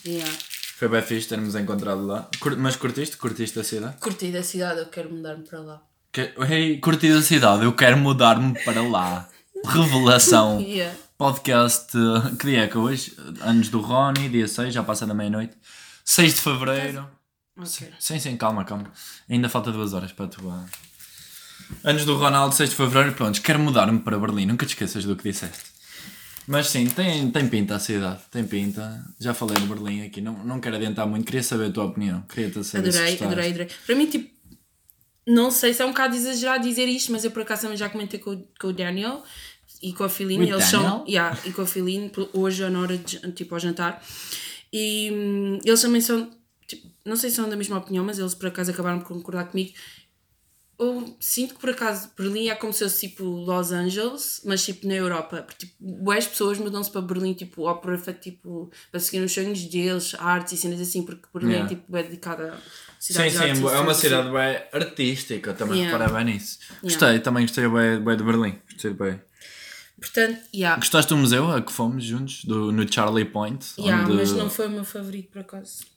Yeah. 0.05 0.31
Foi 0.77 0.87
bem 0.87 1.01
fixe 1.01 1.27
termos 1.27 1.55
encontrado 1.55 2.05
lá. 2.05 2.29
Mas 2.57 2.75
curtiste? 2.75 3.17
Curtiste 3.17 3.59
a 3.59 3.63
cidade? 3.63 3.97
Curti 3.99 4.31
da 4.31 4.43
cidade, 4.43 4.79
eu 4.79 4.87
quero 4.87 5.11
mudar-me 5.13 5.43
para 5.47 5.59
lá. 5.61 5.81
Que... 6.11 6.33
Hey, 6.49 6.79
curti 6.79 7.07
a 7.11 7.21
cidade, 7.21 7.63
eu 7.63 7.73
quero 7.73 7.97
mudar-me 7.97 8.53
para 8.63 8.81
lá. 8.81 9.29
Revelação. 9.65 10.59
Yeah. 10.59 10.95
Podcast, 11.21 11.95
uh, 11.95 12.35
que 12.35 12.47
dia 12.47 12.63
é 12.63 12.67
que 12.67 12.75
é 12.75 12.79
hoje? 12.79 13.15
Anos 13.41 13.69
do 13.69 13.79
Rony, 13.79 14.27
dia 14.27 14.47
6, 14.47 14.73
já 14.73 14.81
passa 14.81 15.05
da 15.05 15.13
meia-noite. 15.13 15.55
6 16.03 16.33
de 16.33 16.41
Fevereiro. 16.41 17.07
Ok. 17.55 17.87
Sim, 17.99 18.17
sim, 18.17 18.35
calma, 18.35 18.65
calma. 18.65 18.91
Ainda 19.29 19.47
falta 19.47 19.71
duas 19.71 19.93
horas 19.93 20.11
para 20.11 20.25
tu. 20.25 20.51
Anos 21.83 22.05
do 22.05 22.17
Ronaldo, 22.17 22.55
6 22.55 22.71
de 22.71 22.75
Fevereiro, 22.75 23.13
pronto, 23.13 23.39
quero 23.39 23.59
mudar-me 23.59 23.99
para 23.99 24.17
Berlim, 24.17 24.47
nunca 24.47 24.65
te 24.65 24.69
esqueças 24.69 25.05
do 25.05 25.15
que 25.15 25.29
disseste. 25.29 25.61
Mas 26.47 26.69
sim, 26.69 26.87
tem, 26.87 27.29
tem 27.29 27.47
pinta 27.47 27.75
a 27.75 27.79
cidade, 27.79 28.21
tem 28.31 28.43
pinta. 28.43 29.05
Já 29.19 29.35
falei 29.35 29.57
de 29.57 29.67
Berlim 29.67 30.01
aqui, 30.01 30.21
não, 30.21 30.43
não 30.43 30.59
quero 30.59 30.77
adiantar 30.77 31.05
muito, 31.05 31.25
queria 31.25 31.43
saber 31.43 31.67
a 31.67 31.71
tua 31.71 31.85
opinião. 31.85 32.23
Queria-te 32.23 32.63
saber 32.63 32.91
se 32.91 32.97
Adorei, 32.97 33.11
gostaste. 33.11 33.23
adorei, 33.25 33.49
adorei. 33.51 33.67
Para 33.85 33.95
mim, 33.95 34.07
tipo, 34.07 34.41
não 35.27 35.51
sei 35.51 35.71
se 35.71 35.83
é 35.83 35.85
um 35.85 35.89
bocado 35.89 36.15
exagerado 36.15 36.63
dizer 36.67 36.87
isto, 36.87 37.11
mas 37.11 37.23
eu 37.23 37.29
por 37.29 37.43
acaso 37.43 37.61
também 37.61 37.77
já 37.77 37.87
comentei 37.87 38.19
com, 38.19 38.43
com 38.59 38.67
o 38.69 38.73
Daniel 38.73 39.23
e 39.81 39.93
com 39.93 40.03
a 40.03 40.09
Feline. 40.09 40.43
With 40.45 40.49
Eles 40.51 40.65
são. 40.65 41.05
Yeah, 41.07 41.37
e 41.45 41.51
com 41.51 41.61
a 41.61 41.65
Feline, 41.65 42.09
por- 42.09 42.29
hoje 42.33 42.67
na 42.69 42.79
hora 42.79 42.97
de 42.97 43.19
tipo, 43.33 43.55
ao 43.55 43.59
jantar. 43.59 44.03
E 44.71 45.09
hum, 45.11 45.59
eles 45.65 45.81
também 45.81 46.01
são. 46.01 46.29
Tipo, 46.67 46.87
não 47.05 47.15
sei 47.15 47.29
se 47.29 47.35
são 47.37 47.49
da 47.49 47.55
mesma 47.55 47.77
opinião, 47.77 48.05
mas 48.05 48.17
eles 48.19 48.33
por 48.33 48.47
acaso 48.47 48.71
acabaram 48.71 48.99
por 48.99 49.07
concordar 49.09 49.45
comigo. 49.45 49.73
Eu 50.79 51.15
sinto 51.19 51.53
que 51.53 51.59
por 51.61 51.69
acaso 51.69 52.09
Berlim 52.17 52.47
é 52.49 52.55
como 52.55 52.73
se 52.73 52.83
fosse 52.83 53.07
tipo 53.07 53.23
Los 53.23 53.71
Angeles, 53.71 54.41
mas 54.45 54.65
tipo 54.65 54.87
na 54.87 54.95
Europa. 54.95 55.43
Porque 55.43 55.67
tipo, 55.67 55.75
boas 55.79 56.25
pessoas 56.25 56.57
mudam-se 56.57 56.89
para 56.89 57.01
Berlim 57.01 57.33
tipo, 57.35 57.61
ou 57.63 57.75
para, 57.75 57.95
tipo, 58.13 58.71
para 58.89 58.99
seguir 58.99 59.23
os 59.23 59.31
sonhos 59.31 59.63
deles, 59.65 60.15
artes 60.17 60.53
e 60.53 60.57
cenas 60.57 60.81
assim, 60.81 61.03
porque 61.03 61.27
Berlim 61.31 61.51
Yeah. 61.51 61.71
é, 61.71 61.75
tipo, 61.75 61.95
é 61.97 62.01
dedicada 62.03 62.53
a 62.53 62.57
Sim, 62.99 63.13
sim, 63.13 63.19
artes 63.19 63.61
é 63.61 63.79
uma 63.79 63.93
cidade 63.93 64.23
assim. 64.29 64.33
bem 64.33 64.63
artística, 64.81 65.53
também 65.53 65.81
Yeah. 65.81 65.97
reparei 65.99 66.25
bem 66.25 66.33
nisso. 66.33 66.57
Gostei, 66.81 67.19
também 67.19 67.45
gostei 67.45 67.67
bem, 67.69 68.03
bem 68.03 68.17
de 68.17 68.23
Berlim. 68.23 68.55
Gostei 68.71 68.93
bem. 68.93 69.21
Portanto, 70.01 70.39
yeah. 70.53 70.75
Gostaste 70.79 71.09
do 71.09 71.17
museu 71.17 71.49
a 71.51 71.61
que 71.61 71.71
fomos 71.71 72.03
juntos, 72.03 72.43
do, 72.43 72.71
no 72.71 72.91
Charlie 72.91 73.23
Point? 73.23 73.65
Yeah, 73.79 74.03
onde- 74.03 74.15
mas 74.17 74.31
não 74.33 74.49
foi 74.49 74.65
o 74.67 74.69
meu 74.71 74.83
favorito 74.83 75.29
por 75.31 75.41
acaso. 75.41 75.89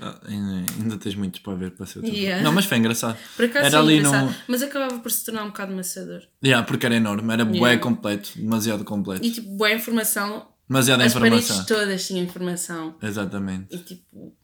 Ah, 0.00 0.18
ainda, 0.26 0.96
tens 0.96 1.14
muitos 1.14 1.38
para 1.40 1.54
ver 1.54 1.70
para 1.72 1.86
ser 1.86 2.00
o 2.00 2.02
teu. 2.02 2.12
Yeah. 2.12 2.42
Não, 2.42 2.50
mas 2.52 2.64
foi 2.64 2.78
engraçado. 2.78 3.16
Por 3.36 3.44
acaso 3.44 3.66
Era 3.66 3.78
ali 3.78 3.98
engraçado, 3.98 4.26
no. 4.30 4.34
mas 4.48 4.62
acabava 4.62 4.98
por 4.98 5.10
se 5.12 5.24
tornar 5.24 5.44
um 5.44 5.48
bocado 5.48 5.72
maçador. 5.72 6.22
Yeah, 6.44 6.66
porque 6.66 6.84
era 6.86 6.96
enorme, 6.96 7.32
era 7.32 7.44
bué 7.44 7.58
Yeah. 7.58 7.78
completo, 7.80 8.30
demasiado 8.34 8.82
completo. 8.82 9.24
E 9.24 9.30
tipo, 9.30 9.48
boa 9.56 9.70
informação, 9.70 10.48
Demasiada 10.68 11.04
as 11.04 11.12
informação. 11.12 11.56
paredes 11.58 11.66
todas 11.68 12.06
tinham 12.08 12.24
informação. 12.24 12.96
Exatamente. 13.00 13.72
E 13.72 13.78
tipo. 13.78 14.34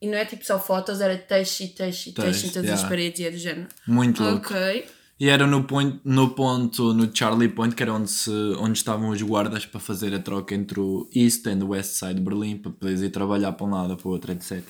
E 0.00 0.08
não 0.08 0.18
é 0.18 0.24
tipo 0.24 0.44
só 0.44 0.58
fotos, 0.58 1.00
era 1.00 1.16
texto 1.16 1.60
e 1.60 1.68
texto 1.68 2.08
e 2.08 2.12
texto 2.12 2.24
Texto, 2.24 2.44
em 2.46 2.48
todas 2.48 2.64
yeah. 2.64 2.82
as 2.82 2.88
paredes 2.88 3.20
e 3.20 3.24
é 3.26 3.30
do 3.30 3.38
género. 3.38 3.68
Muito 3.86 4.22
louco. 4.24 4.52
Ok. 4.52 4.86
E 5.18 5.28
era 5.28 5.46
no, 5.46 5.62
point, 5.64 6.00
no 6.04 6.30
ponto, 6.34 6.92
no 6.92 7.08
Charlie 7.14 7.48
Point, 7.48 7.74
que 7.76 7.82
era 7.82 7.92
onde, 7.92 8.10
se, 8.10 8.30
onde 8.58 8.76
estavam 8.76 9.10
os 9.10 9.22
guardas 9.22 9.64
para 9.64 9.78
fazer 9.80 10.12
a 10.12 10.18
troca 10.18 10.54
entre 10.54 10.80
o 10.80 11.08
East 11.14 11.46
and 11.46 11.64
West 11.64 11.92
Side 11.94 12.14
de 12.14 12.20
Berlim, 12.20 12.56
para 12.58 12.72
poderes 12.72 13.00
ir 13.00 13.10
trabalhar 13.10 13.52
para 13.52 13.64
um 13.66 13.70
lado 13.70 13.96
para 13.96 14.08
o 14.08 14.10
outro, 14.10 14.32
etc. 14.32 14.62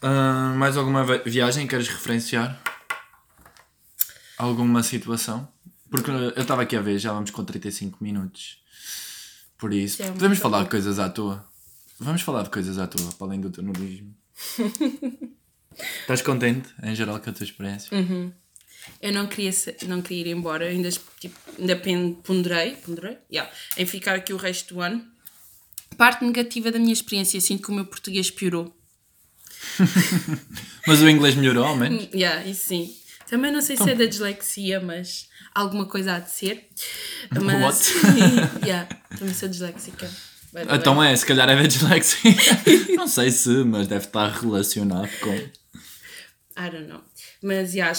Ah, 0.00 0.54
mais 0.56 0.76
alguma 0.76 1.04
vi- 1.04 1.28
viagem 1.28 1.64
que 1.66 1.70
queres 1.70 1.88
referenciar? 1.88 2.60
Alguma 4.38 4.82
situação? 4.82 5.48
Porque 5.90 6.10
eu 6.10 6.30
estava 6.40 6.62
aqui 6.62 6.76
a 6.76 6.80
ver, 6.80 6.98
já 6.98 7.12
vamos 7.12 7.30
com 7.30 7.44
35 7.44 7.98
minutos. 8.02 8.58
Por 9.58 9.72
isso, 9.72 10.02
é 10.02 10.10
podemos 10.10 10.38
falar 10.38 10.58
de 10.58 10.64
pouco. 10.64 10.70
coisas 10.72 10.98
à 10.98 11.08
toa. 11.08 11.44
Vamos 11.98 12.22
falar 12.22 12.42
de 12.42 12.50
coisas 12.50 12.78
à 12.78 12.86
toa, 12.86 13.12
para 13.12 13.26
além 13.26 13.40
do 13.40 13.50
teu 13.50 13.62
nudismo. 13.62 14.14
Estás 16.02 16.22
contente, 16.22 16.68
em 16.82 16.94
geral, 16.94 17.18
com 17.20 17.30
a 17.30 17.32
tua 17.32 17.44
experiência? 17.44 17.90
Eu 19.00 19.12
não 19.12 19.26
queria, 19.26 19.50
não 19.86 20.00
queria 20.00 20.28
ir 20.28 20.32
embora, 20.32 20.66
ainda, 20.66 20.88
tipo, 21.20 21.38
ainda 21.58 21.76
ponderei, 22.22 22.76
ponderei 22.76 23.18
yeah, 23.30 23.50
em 23.76 23.86
ficar 23.86 24.14
aqui 24.14 24.32
o 24.32 24.36
resto 24.36 24.74
do 24.74 24.80
ano. 24.80 25.04
Parte 25.96 26.24
negativa 26.24 26.72
da 26.72 26.78
minha 26.78 26.92
experiência, 26.92 27.40
sinto 27.40 27.62
que 27.62 27.70
o 27.70 27.74
meu 27.74 27.84
português 27.84 28.30
piorou. 28.30 28.74
Mas 30.86 31.00
o 31.00 31.08
inglês 31.08 31.34
melhorou, 31.34 31.64
ao 31.64 31.76
menos? 31.76 32.08
Yeah, 32.14 32.46
isso 32.46 32.68
sim. 32.68 32.94
Também 33.28 33.50
não 33.50 33.60
sei 33.60 33.76
se 33.76 33.90
é 33.90 33.94
da 33.94 34.04
dislexia, 34.04 34.80
mas 34.80 35.28
alguma 35.54 35.86
coisa 35.86 36.14
há 36.14 36.18
de 36.18 36.30
ser. 36.30 36.68
Mas, 37.32 37.92
yeah, 38.62 38.86
também 39.18 39.34
sou 39.34 39.48
disléxica. 39.48 40.10
Então 40.70 41.02
é, 41.02 41.16
se 41.16 41.26
calhar 41.26 41.48
é 41.48 41.56
da 41.56 41.66
dislexia. 41.66 42.32
Não 42.96 43.08
sei 43.08 43.30
se, 43.30 43.48
mas 43.64 43.88
deve 43.88 44.04
estar 44.04 44.30
relacionado 44.30 45.10
com. 45.20 45.34
I 45.34 46.70
don't 46.70 46.86
know. 46.86 47.02
Mas, 47.42 47.74
yeah, 47.74 47.98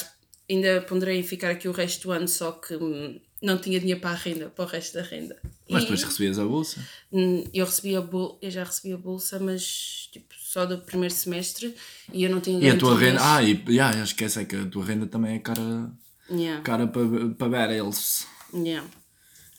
ainda 0.50 0.82
ponderei 0.82 1.20
em 1.20 1.24
ficar 1.24 1.52
aqui 1.52 1.68
o 1.68 1.72
resto 1.72 2.04
do 2.04 2.12
ano, 2.12 2.28
só 2.28 2.52
que 2.52 2.76
hum, 2.76 3.20
não 3.42 3.58
tinha 3.58 3.80
dinheiro 3.80 4.00
para 4.02 4.12
a 4.12 4.16
renda, 4.16 4.50
para 4.50 4.66
o 4.66 4.68
resto 4.68 4.94
da 4.96 5.02
renda. 5.04 5.38
Mas 5.70 5.82
E, 5.84 5.86
depois 5.86 6.04
recebias 6.04 6.40
a 6.40 6.46
bolsa. 6.46 6.80
hum, 7.12 7.44
eu, 7.54 7.66
recebi 7.66 7.96
a 7.96 8.02
bol 8.02 8.38
eu 8.42 8.52
já 8.52 8.64
recebi 8.64 8.94
a 8.94 8.98
bolsa, 8.98 9.40
mas 9.40 10.10
tipo, 10.12 10.34
só 10.38 10.66
do 10.66 10.78
primeiro 10.80 11.14
semestre 11.14 11.76
e 12.14 12.24
eu 12.24 12.30
não 12.30 12.40
tinha 12.42 12.60
E 12.60 12.70
a 12.70 12.78
tua 12.78 12.98
renda. 12.98 13.20
Ah, 13.22 13.44
e 13.44 13.64
yeah, 13.68 14.04
esquece 14.04 14.40
é 14.42 14.46
que 14.46 14.56
a 14.56 14.66
tua 14.68 14.86
renda 14.86 15.06
também 15.08 15.36
é 15.36 15.40
cara, 15.40 15.92
Yeah, 16.30 16.62
cara 16.64 16.88
para, 16.88 17.30
para 17.38 17.68
ver 17.68 17.76
eles. 17.80 18.26
yeah. 18.54 18.88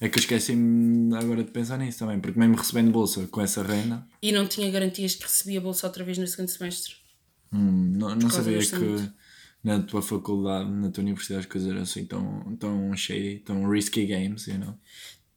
É 0.00 0.08
que 0.08 0.18
eu 0.18 0.20
esqueci-me 0.20 1.16
agora 1.16 1.42
de 1.44 1.50
pensar 1.50 1.78
nisso 1.78 2.00
também, 2.00 2.18
porque 2.20 2.38
mesmo 2.38 2.56
recebendo 2.56 2.90
bolsa 2.90 3.26
com 3.28 3.40
essa 3.40 3.62
renda, 3.62 4.06
E 4.20 4.30
não 4.32 4.46
tinha 4.46 4.70
garantias 4.70 5.14
que 5.14 5.22
recebia 5.22 5.58
a 5.58 5.62
bolsa 5.62 5.86
outra 5.86 6.04
vez 6.04 6.18
no 6.18 6.26
segundo 6.26 6.48
semestre. 6.48 6.94
hum, 7.52 7.92
não, 7.96 8.14
não 8.16 8.28
sabia 8.30 8.58
que. 8.58 9.10
Na 9.66 9.82
tua 9.82 10.00
faculdade, 10.00 10.70
na 10.70 10.90
tua 10.90 11.02
universidade, 11.02 11.40
as 11.40 11.46
coisas 11.46 11.68
eram 11.68 11.82
assim 11.82 12.04
tão, 12.04 12.56
tão 12.56 12.96
shady, 12.96 13.40
tão 13.40 13.68
risky 13.68 14.06
games, 14.06 14.46
you 14.46 14.58
know? 14.58 14.78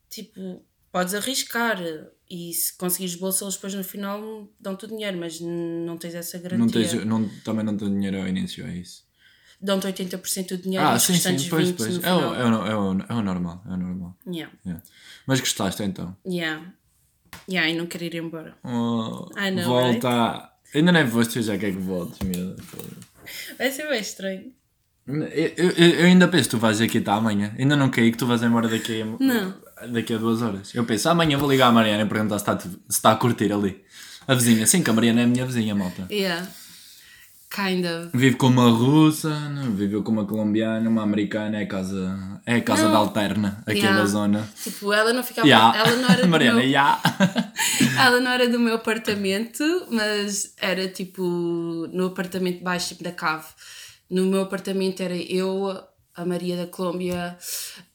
Tipo, 0.08 0.64
podes 0.92 1.16
arriscar 1.16 1.82
e 2.30 2.54
se 2.54 2.78
conseguires 2.78 3.16
bolsa, 3.16 3.44
eles 3.44 3.56
depois 3.56 3.74
no 3.74 3.84
final 3.84 4.48
dão-te 4.60 4.86
o 4.86 4.88
dinheiro, 4.88 5.18
mas 5.18 5.42
não 5.42 5.98
tens 5.98 6.14
essa 6.14 6.38
garantia. 6.38 6.60
Não 6.60 6.68
tens, 6.68 7.06
não, 7.06 7.28
também 7.44 7.66
não 7.66 7.76
tenho 7.76 7.90
dinheiro 7.90 8.22
ao 8.22 8.28
início, 8.28 8.64
é 8.68 8.78
isso. 8.78 9.04
Dão-te 9.60 9.88
80% 9.88 10.50
do 10.50 10.58
dinheiro 10.58 10.86
e 10.86 10.88
Ah, 10.88 10.96
os 10.96 11.02
sim, 11.02 11.14
restantes 11.14 11.44
sim, 11.46 11.50
pois, 11.50 11.70
20% 11.70 11.76
pois. 11.78 12.04
É 12.04 12.14
o, 12.14 12.36
é, 12.36 12.46
o, 12.46 12.68
é, 12.68 12.76
o, 12.76 13.02
é 13.10 13.14
o 13.16 13.22
normal, 13.24 13.64
é 13.66 13.74
o 13.74 13.78
normal. 13.78 14.16
Yeah. 14.28 14.54
Yeah. 14.64 14.86
Mas 15.26 15.40
gostaste 15.40 15.82
então? 15.82 16.16
Yeah. 16.24 16.72
Yeah, 17.50 17.68
e 17.68 17.76
não 17.76 17.88
quero 17.88 18.04
ir 18.04 18.16
embora. 18.16 18.56
Oh, 18.64 19.28
I 19.36 19.50
know, 19.50 19.66
volta! 19.66 20.52
Ainda 20.76 20.92
não 20.92 21.00
é 21.00 21.04
você 21.04 21.42
já 21.42 21.58
quer 21.58 21.72
que 21.72 21.80
voltes, 21.80 22.20
meu. 22.20 22.56
Vai 23.58 23.72
ser 23.72 23.88
bem 23.88 24.00
estranho. 24.02 24.52
Eu, 25.08 25.24
eu, 25.58 25.72
eu 25.72 26.06
ainda 26.06 26.28
penso 26.28 26.44
que 26.44 26.50
tu 26.52 26.60
vais 26.60 26.80
aqui 26.80 27.00
até 27.00 27.12
amanhã. 27.12 27.54
Ainda 27.58 27.76
não 27.76 27.90
caí 27.90 28.12
que 28.12 28.18
tu 28.18 28.28
vais 28.28 28.44
embora 28.44 28.68
daqui 28.68 29.02
a, 29.02 29.06
Não. 29.06 29.56
daqui 29.92 30.14
a 30.14 30.18
duas 30.18 30.42
horas. 30.42 30.74
Eu 30.76 30.86
penso, 30.86 31.10
amanhã 31.10 31.38
vou 31.38 31.50
ligar 31.50 31.70
à 31.70 31.72
Mariana 31.72 32.04
e 32.04 32.06
perguntar 32.06 32.38
se 32.38 32.44
está, 32.44 32.60
se 32.60 32.70
está 32.90 33.12
a 33.12 33.16
curtir 33.16 33.52
ali. 33.52 33.84
A 34.28 34.36
vizinha, 34.36 34.68
sim, 34.68 34.84
que 34.84 34.90
a 34.90 34.94
Mariana 34.94 35.22
é 35.22 35.24
a 35.24 35.28
minha 35.28 35.46
vizinha, 35.46 35.74
malta. 35.74 36.06
Yeah. 36.12 36.48
Kind 37.54 37.84
of. 37.86 38.16
Vive 38.16 38.36
com 38.38 38.48
uma 38.48 38.70
russa, 38.70 39.50
não, 39.50 39.72
viveu 39.72 40.04
com 40.04 40.12
uma 40.12 40.26
colombiana, 40.26 40.88
uma 40.88 41.02
americana, 41.02 41.58
é 41.60 41.64
a 41.64 41.68
casa, 41.68 42.42
é 42.46 42.56
a 42.58 42.62
casa 42.62 42.84
Não. 42.84 42.92
da 42.92 42.98
alterna, 43.00 43.64
aqui 43.66 43.80
Yeah. 43.80 44.00
da 44.00 44.06
zona. 44.06 44.48
Tipo, 44.64 44.94
ela 44.94 45.12
não 45.14 45.24
ficava. 45.24 45.48
Ya. 45.48 45.74
Ela 45.76 45.96
não 45.96 46.10
era 46.10 46.22
do 46.22 46.28
Mariana, 46.30 46.60
meu... 46.60 46.70
ya. 46.70 47.02
Ela 48.00 48.20
não 48.22 48.32
era 48.32 48.48
do 48.48 48.60
meu 48.60 48.76
apartamento, 48.76 49.64
mas 49.92 50.54
era 50.58 50.88
tipo 50.90 51.24
no 51.92 52.06
apartamento 52.08 52.64
baixo, 52.64 52.90
tipo 52.90 53.04
da 53.04 53.12
cave. 53.12 53.48
No 54.10 54.26
meu 54.28 54.42
apartamento 54.44 55.02
era 55.02 55.16
eu, 55.18 55.68
a 56.16 56.26
Maria 56.26 56.56
da 56.56 56.68
Colômbia, 56.68 57.36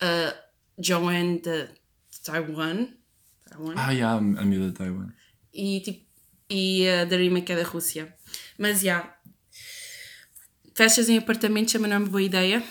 a 0.01 0.35
Joanne 0.79 1.41
de 1.41 1.69
Taiwan, 2.25 2.89
Taiwan 3.49 3.75
Ah, 3.77 3.93
ya, 3.93 4.13
a 4.15 4.21
miúda 4.21 4.69
de 4.69 4.73
Taiwan. 4.75 5.09
e, 5.53 5.81
tipo, 5.81 6.05
e 6.51 6.89
a 6.89 7.05
Darima 7.05 7.41
que 7.41 7.53
é 7.53 7.57
da 7.57 7.63
Rússia. 7.63 8.13
Mas 8.59 8.81
já. 8.81 9.15
Festas 10.75 11.09
em 11.09 11.19
apartamentos 11.19 11.73
também 11.73 11.89
não 11.89 11.97
é 11.97 11.99
uma 12.01 12.09
boa 12.09 12.23
ideia. 12.23 12.63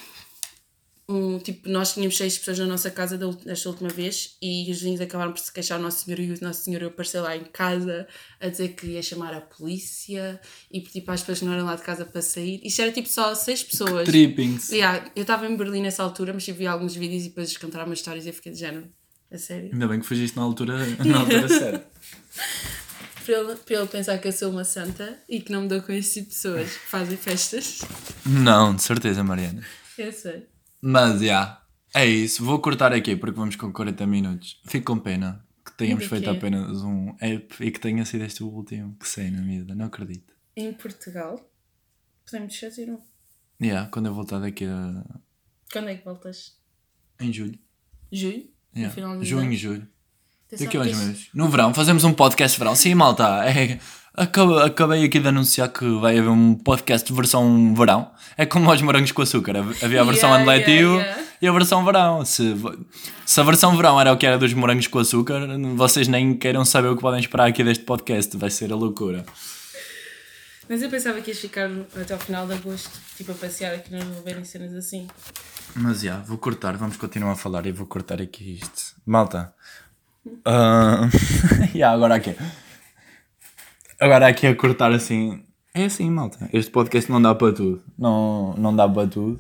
Um, 1.08 1.38
tipo, 1.38 1.68
nós 1.70 1.94
tínhamos 1.94 2.16
seis 2.16 2.38
pessoas 2.38 2.60
na 2.60 2.66
nossa 2.66 2.90
casa 2.90 3.18
da, 3.18 3.28
desta 3.28 3.68
última 3.68 3.90
vez 3.90 4.38
e 4.42 4.62
os 4.72 4.78
vizinhos 4.78 5.02
acabaram 5.02 5.34
por 5.34 5.40
se 5.40 5.52
queixar 5.52 5.78
ao 5.78 5.84
Nosso 5.84 6.06
Senhor 6.06 6.20
e 6.20 6.32
o 6.32 6.38
Nosso 6.42 6.64
Senhor 6.64 6.84
apareceu 6.86 7.22
lá 7.22 7.36
em 7.36 7.44
casa 7.44 8.08
a 8.40 8.48
dizer 8.48 8.70
que 8.70 8.88
ia 8.88 9.02
chamar 9.02 9.34
a 9.34 9.42
polícia 9.42 10.40
e 10.72 10.80
pedir 10.80 11.02
para 11.02 11.14
as 11.14 11.22
pessoas 11.22 11.40
que 11.40 11.46
não 11.46 11.54
eram 11.54 11.66
lá 11.66 11.76
de 11.76 11.82
casa 11.82 12.06
para 12.06 12.22
sair. 12.22 12.62
Isto 12.64 12.82
era 12.82 12.92
tipo 12.92 13.10
só 13.10 13.36
seis 13.36 13.62
pessoas. 13.64 14.08
Trippings. 14.08 14.70
Yeah, 14.70 15.12
eu 15.14 15.24
estava 15.24 15.46
em 15.46 15.58
Berlim 15.58 15.82
nessa 15.82 16.04
altura, 16.04 16.34
mas 16.34 16.48
eu 16.48 16.56
vi 16.56 16.66
alguns 16.68 16.96
vídeos 16.96 17.24
e 17.24 17.30
depois 17.30 17.50
eles 17.50 17.58
contaram 17.58 17.86
umas 17.86 18.00
histórias 18.00 18.26
e 18.26 18.30
eu 18.30 18.34
fiquei 18.34 18.54
de 18.54 18.60
género. 18.60 18.88
A 19.30 19.38
sério. 19.38 19.72
Ainda 19.74 19.88
bem 19.88 20.00
que 20.00 20.06
fugiste 20.06 20.38
na 20.38 20.44
altura, 20.44 20.78
na 21.04 21.20
altura 21.20 21.48
certa. 21.50 21.88
Para 23.26 23.36
ele, 23.36 23.56
para 23.56 23.76
ele 23.78 23.88
pensar 23.88 24.18
que 24.18 24.28
eu 24.28 24.32
sou 24.32 24.52
uma 24.52 24.64
santa 24.66 25.18
e 25.30 25.40
que 25.40 25.52
não 25.52 25.62
me 25.62 25.68
dou 25.68 25.82
com 25.82 25.92
esse 25.94 26.16
tipo 26.16 26.30
de 26.30 26.36
pessoas 26.36 26.72
que 26.78 26.88
fazem 26.88 27.18
festas. 27.18 27.80
Não, 28.26 28.76
de 28.76 28.84
certeza, 28.84 29.24
Mariana. 29.24 29.64
Eu 29.98 30.12
sei. 30.12 30.48
Mas, 30.82 31.22
já, 31.22 31.64
é 31.96 32.06
isso. 32.06 32.44
Vou 32.44 32.60
cortar 32.60 32.92
aqui 32.94 33.16
porque 33.16 33.38
vamos 33.40 33.56
com 33.56 33.72
40 33.72 34.06
minutos. 34.08 34.62
Fico 34.66 34.94
com 34.94 35.00
pena 35.00 35.46
que 35.66 35.72
tenhamos 35.78 36.04
De 36.04 36.10
feito 36.10 36.30
quê? 36.30 36.38
apenas 36.38 36.82
um 36.82 37.16
app 37.22 37.56
e 37.64 37.72
que 37.72 37.80
tenha 37.80 38.04
sido 38.06 38.24
este 38.26 38.44
o 38.44 38.48
último 38.48 38.98
que 39.00 39.08
sei 39.08 39.32
na 39.32 39.42
vida. 39.42 39.74
Não 39.74 39.86
acredito. 39.86 40.34
Em 40.56 40.74
Portugal, 40.74 41.40
podemos 42.26 42.58
fazer 42.60 42.90
um. 42.92 43.00
Yeah, 43.62 43.90
quando 43.90 44.08
eu 44.08 44.14
voltar 44.14 44.40
daqui 44.40 44.66
a... 44.66 45.04
Quando 45.72 45.90
é 45.90 45.96
que 45.96 46.04
voltas? 46.04 46.58
em 47.20 47.32
julho. 47.32 47.58
Julho? 48.12 48.50
Yeah. 48.76 48.88
No 48.88 48.92
final 48.92 49.18
do 49.18 49.24
Junho, 49.24 49.54
julho. 49.56 49.88
Daqui 50.60 50.78
a 50.78 50.82
uns 50.82 50.88
meses. 50.88 51.28
No 51.34 51.50
verão, 51.50 51.74
fazemos 51.74 52.04
um 52.04 52.14
podcast 52.14 52.56
de 52.56 52.60
verão. 52.60 52.76
Sim, 52.76 52.96
malta. 52.96 53.44
É, 53.46 53.80
acabei, 54.16 54.62
acabei 54.64 55.06
aqui 55.06 55.20
de 55.20 55.28
anunciar 55.28 55.70
que 55.70 55.86
vai 56.00 56.18
haver 56.18 56.30
um 56.30 56.56
podcast 56.56 57.08
de 57.08 57.14
versão 57.16 57.74
verão. 57.76 58.12
É 58.38 58.46
como 58.46 58.72
os 58.72 58.82
morangos 58.82 59.12
com 59.12 59.22
açúcar. 59.22 59.58
Havia 59.82 60.02
a 60.02 60.04
versão 60.04 60.30
Yeah, 60.30 60.66
yeah, 60.68 61.02
yeah. 61.02 61.24
e 61.42 61.48
a 61.48 61.52
versão 61.52 61.84
verão. 61.86 62.26
Se, 62.26 62.56
se 63.26 63.40
a 63.40 63.44
versão 63.44 63.76
verão 63.76 64.00
era 64.00 64.12
o 64.12 64.18
que 64.18 64.26
era 64.26 64.38
dos 64.38 64.54
morangos 64.54 64.88
com 64.88 65.00
açúcar, 65.00 65.42
vocês 65.76 66.08
nem 66.08 66.36
queiram 66.36 66.66
saber 66.66 66.90
o 66.90 66.96
que 66.96 67.02
podem 67.02 67.20
esperar 67.20 67.48
aqui 67.48 67.64
deste 67.64 67.84
podcast. 67.84 68.36
Vai 68.38 68.50
ser 68.50 68.72
a 68.72 68.76
loucura. 68.76 69.26
Mas 70.70 70.82
eu 70.82 70.90
pensava 70.90 71.20
que 71.22 71.30
ias 71.32 71.40
ficar 71.40 71.70
até 72.00 72.14
ao 72.14 72.20
final 72.20 72.48
de 72.48 72.54
agosto, 72.54 72.90
tipo 73.18 73.32
a 73.34 73.36
passear 73.36 73.76
aqui 73.76 73.92
não 73.92 74.00
verem 74.24 74.46
cenas 74.46 74.74
assim. 74.74 75.08
Mas 75.76 76.02
já, 76.02 76.20
vou 76.20 76.38
cortar. 76.38 76.78
Vamos 76.78 76.98
continuar 76.98 77.34
a 77.34 77.36
falar 77.36 77.66
e 77.66 77.72
vou 77.72 77.86
cortar 77.86 78.22
aqui 78.22 78.60
isto. 78.62 78.96
Malta. 79.06 79.54
Ah, 80.46 81.10
já, 81.74 81.92
agora 81.94 82.16
aqui. 82.16 82.36
Agora 84.00 84.28
aqui 84.28 84.48
a 84.48 84.56
cortar 84.56 84.92
assim. 84.92 85.44
É 85.74 85.86
assim, 85.86 86.10
malta. 86.10 86.50
Este 86.54 86.72
podcast 86.72 87.12
não 87.12 87.22
dá 87.22 87.34
para 87.34 87.54
tudo. 87.54 87.84
Não, 87.98 88.54
não 88.58 88.76
dá 88.76 88.88
para 88.88 89.08
tudo. 89.08 89.40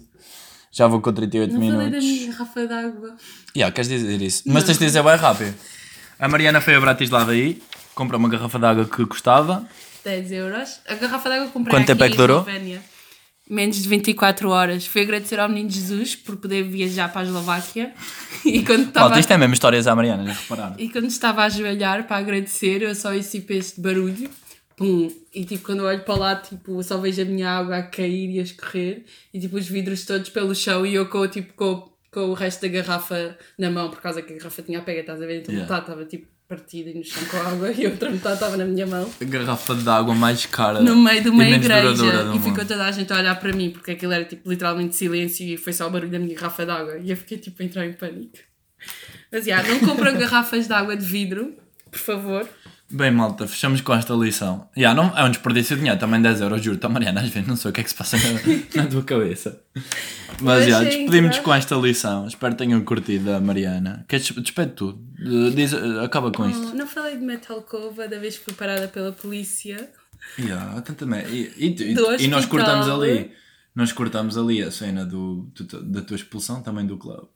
Já 0.71 0.87
vou 0.87 0.99
com 1.01 1.13
38 1.13 1.53
Não 1.53 1.59
falei 1.59 1.71
da 1.71 1.77
minutos. 1.85 2.03
minha 2.03 2.31
garrafa 2.31 2.67
d'água. 2.67 3.15
Já, 3.55 3.71
queres 3.71 3.89
dizer 3.89 4.21
isso? 4.21 4.43
Mas 4.47 4.63
tens 4.63 4.79
de 4.79 4.85
dizer 4.85 5.03
bem 5.03 5.15
rápido. 5.15 5.53
A 6.17 6.27
Mariana 6.27 6.59
foi 6.61 6.75
a 6.75 6.79
Bratislava 6.81 7.31
aí, 7.31 7.61
comprou 7.93 8.19
uma 8.19 8.27
garrafa 8.29 8.57
de 8.57 8.65
água 8.65 8.85
que 8.85 9.05
custava. 9.05 9.65
10 10.03 10.31
euros. 10.31 10.79
A 10.87 10.95
garrafa 10.95 11.29
d'água 11.29 11.47
comprei 11.49 11.71
Quanto 11.75 11.83
aqui 11.91 11.99
tempo 11.99 12.03
é 12.03 12.09
que 12.09 12.17
durou? 12.17 12.39
Eslovénia. 12.39 12.81
Menos 13.49 13.81
de 13.81 13.89
24 13.89 14.49
horas. 14.49 14.85
Fui 14.87 15.01
agradecer 15.01 15.39
ao 15.39 15.49
menino 15.49 15.69
Jesus 15.69 16.15
por 16.15 16.37
poder 16.37 16.63
viajar 16.63 17.11
para 17.11 17.21
a 17.21 17.23
Eslováquia. 17.25 17.93
E 18.45 18.61
quando 18.65 18.87
estava 18.87 19.05
Malta, 19.07 19.19
isto 19.21 19.31
é 19.31 19.37
mesmo 19.37 19.53
histórias 19.53 19.87
à 19.87 19.95
Mariana, 19.95 20.25
já 20.25 20.33
repararam? 20.33 20.75
E 20.77 20.89
quando 20.89 21.05
estava 21.05 21.43
a 21.43 21.45
ajoelhar 21.45 22.05
para 22.05 22.17
agradecer, 22.17 22.81
eu 22.81 22.93
só 22.93 23.13
ouço 23.13 23.37
este 23.49 23.79
barulho. 23.79 24.29
Pum. 24.75 25.09
E 25.33 25.45
tipo, 25.45 25.63
quando 25.65 25.79
eu 25.79 25.85
olho 25.85 26.03
para 26.03 26.15
lá, 26.15 26.35
tipo, 26.35 26.83
só 26.83 26.97
vejo 26.97 27.21
a 27.21 27.25
minha 27.25 27.49
água 27.49 27.77
a 27.77 27.83
cair 27.83 28.29
e 28.35 28.39
a 28.39 28.43
escorrer. 28.43 29.05
E 29.33 29.39
tipo, 29.39 29.55
os 29.55 29.65
vidros 29.67 30.05
todos 30.05 30.29
pelo 30.29 30.53
chão 30.53 30.85
e 30.85 30.93
eu 30.93 31.05
com, 31.07 31.25
tipo, 31.27 31.53
com, 31.53 31.89
com 32.11 32.19
o 32.31 32.33
resto 32.33 32.63
da 32.63 32.67
garrafa 32.67 33.37
na 33.57 33.69
mão, 33.69 33.89
por 33.89 34.01
causa 34.01 34.21
que 34.21 34.33
a 34.33 34.37
garrafa 34.37 34.61
tinha 34.61 34.79
a 34.79 34.81
pega, 34.81 34.99
estás 35.01 35.21
a 35.21 35.25
ver? 35.25 35.39
Então 35.41 35.53
Yeah. 35.55 35.77
estava 35.79 36.03
tipo 36.05 36.27
partida 36.47 36.89
e 36.89 36.93
no 36.93 37.03
chão 37.03 37.23
com 37.25 37.37
água 37.37 37.71
e 37.71 37.85
a 37.85 37.89
outra 37.89 38.09
metade 38.09 38.35
estava 38.35 38.57
na 38.57 38.65
minha 38.65 38.85
mão. 38.85 39.09
A 39.19 39.23
garrafa 39.23 39.75
de 39.75 39.89
água 39.89 40.13
mais 40.13 40.45
cara. 40.45 40.81
No 40.81 40.95
meio 40.95 41.21
de 41.21 41.29
uma 41.29 41.47
igreja. 41.47 42.33
E 42.35 42.39
ficou 42.39 42.65
toda 42.65 42.85
a 42.85 42.91
gente 42.91 43.11
a 43.11 43.17
olhar 43.17 43.39
para 43.39 43.53
mim, 43.53 43.71
porque 43.71 43.91
aquilo 43.91 44.13
era 44.13 44.25
tipo 44.25 44.49
literalmente 44.49 44.95
silêncio 44.95 45.45
e 45.45 45.57
foi 45.57 45.73
só 45.73 45.87
o 45.87 45.89
barulho 45.89 46.11
da 46.11 46.19
minha 46.19 46.35
garrafa 46.35 46.65
de 46.65 46.71
água. 46.71 46.97
E 46.97 47.09
eu 47.11 47.17
fiquei 47.17 47.37
tipo 47.37 47.61
a 47.61 47.65
entrar 47.65 47.85
em 47.85 47.93
pânico. 47.93 48.37
Mas 49.31 49.45
já, 49.45 49.63
não 49.63 49.79
compram 49.79 50.13
garrafas 50.17 50.67
de 50.67 50.73
água 50.73 50.95
de 50.95 51.05
vidro, 51.05 51.55
por 51.89 51.99
favor. 51.99 52.47
Bem, 52.95 53.09
malta, 53.09 53.47
fechamos 53.47 53.81
com 53.81 53.91
esta 53.93 54.13
lição. 54.13 54.69
Já, 54.77 54.93
não, 54.93 55.17
é 55.17 55.23
um 55.23 55.31
desperdício 55.31 55.75
de 55.75 55.79
dinheiro, 55.81 55.99
também 55.99 56.21
10 56.21 56.41
euros, 56.41 56.61
juro-te, 56.61 56.87
Mariana, 56.87 57.21
às 57.21 57.29
vezes 57.29 57.47
não 57.49 57.55
sei 57.55 57.71
o 57.71 57.73
que 57.73 57.81
é 57.81 57.83
que 57.83 57.89
se 57.89 57.95
passa 57.95 58.17
na, 58.17 58.23
na 58.83 58.87
tua 58.89 59.03
cabeça. 59.03 59.59
Mas 60.39 60.67
já, 60.67 60.77
Achei 60.77 60.89
despedimos 60.89 61.15
engraçado. 61.15 61.43
com 61.43 61.53
esta 61.55 61.75
lição. 61.75 62.27
Espero 62.27 62.53
que 62.53 62.59
tenham 62.63 62.79
curtido 62.85 63.31
a 63.31 63.39
Mariana. 63.39 64.05
Queres 64.07 64.27
despede 64.29 64.73
tu? 64.73 64.93
Diz, 65.55 65.73
eh, 65.73 66.03
acaba 66.05 66.31
com 66.31 66.47
isto. 66.47 66.69
Oh, 66.71 66.75
não 66.75 66.85
falei 66.85 67.17
de 67.17 67.23
Metalcova 67.23 68.07
da 68.07 68.19
vez 68.19 68.37
que 68.37 68.43
fui 68.45 68.53
parada 68.53 68.87
pela 68.87 69.11
polícia. 69.11 69.89
Yeah, 70.37 70.79
também. 70.81 71.25
E, 71.27 71.51
e, 71.57 71.67
e- 71.93 72.23
e 72.25 72.27
nós 72.27 72.45
cortamos 72.45 72.87
ali. 72.87 73.31
Nós 73.75 73.91
cortamos 73.91 74.37
ali 74.37 74.61
a 74.61 74.69
cena 74.69 75.03
do, 75.03 75.49
do- 75.55 75.83
da 75.83 76.01
tua 76.01 76.15
expulsão 76.15 76.61
também 76.61 76.85
do 76.85 76.97
clube. 76.97 77.27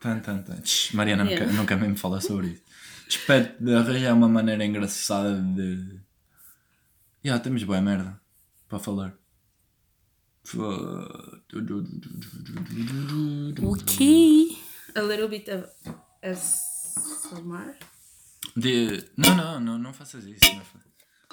Tan, 0.00 0.18
tan, 0.18 0.38
tan. 0.42 0.56
Tch, 0.62 0.92
Mariana 0.94 1.24
Yeah. 1.24 1.46
nunca, 1.46 1.56
nunca 1.58 1.76
mesmo 1.76 1.96
fala 1.96 2.20
sobre 2.20 2.48
isso. 2.48 2.62
Espero 3.08 3.52
de 3.60 3.74
arranjar 3.74 4.14
uma 4.14 4.28
maneira 4.28 4.64
engraçada 4.64 5.40
de. 5.40 6.00
Já, 7.24 7.38
temos 7.38 7.62
boa 7.64 7.80
merda 7.80 8.20
para 8.68 8.78
falar. 8.78 9.14
Ok. 13.62 14.56
A 14.94 15.00
little 15.00 15.28
bit 15.28 15.50
of 15.50 15.66
ASMR. 16.22 17.74
De... 18.56 19.04
Não, 19.16 19.34
não, 19.36 19.60
não, 19.60 19.78
não 19.78 19.92
faças 19.92 20.24
isso. 20.24 20.54
Não 20.54 20.60
fa- 20.64 20.78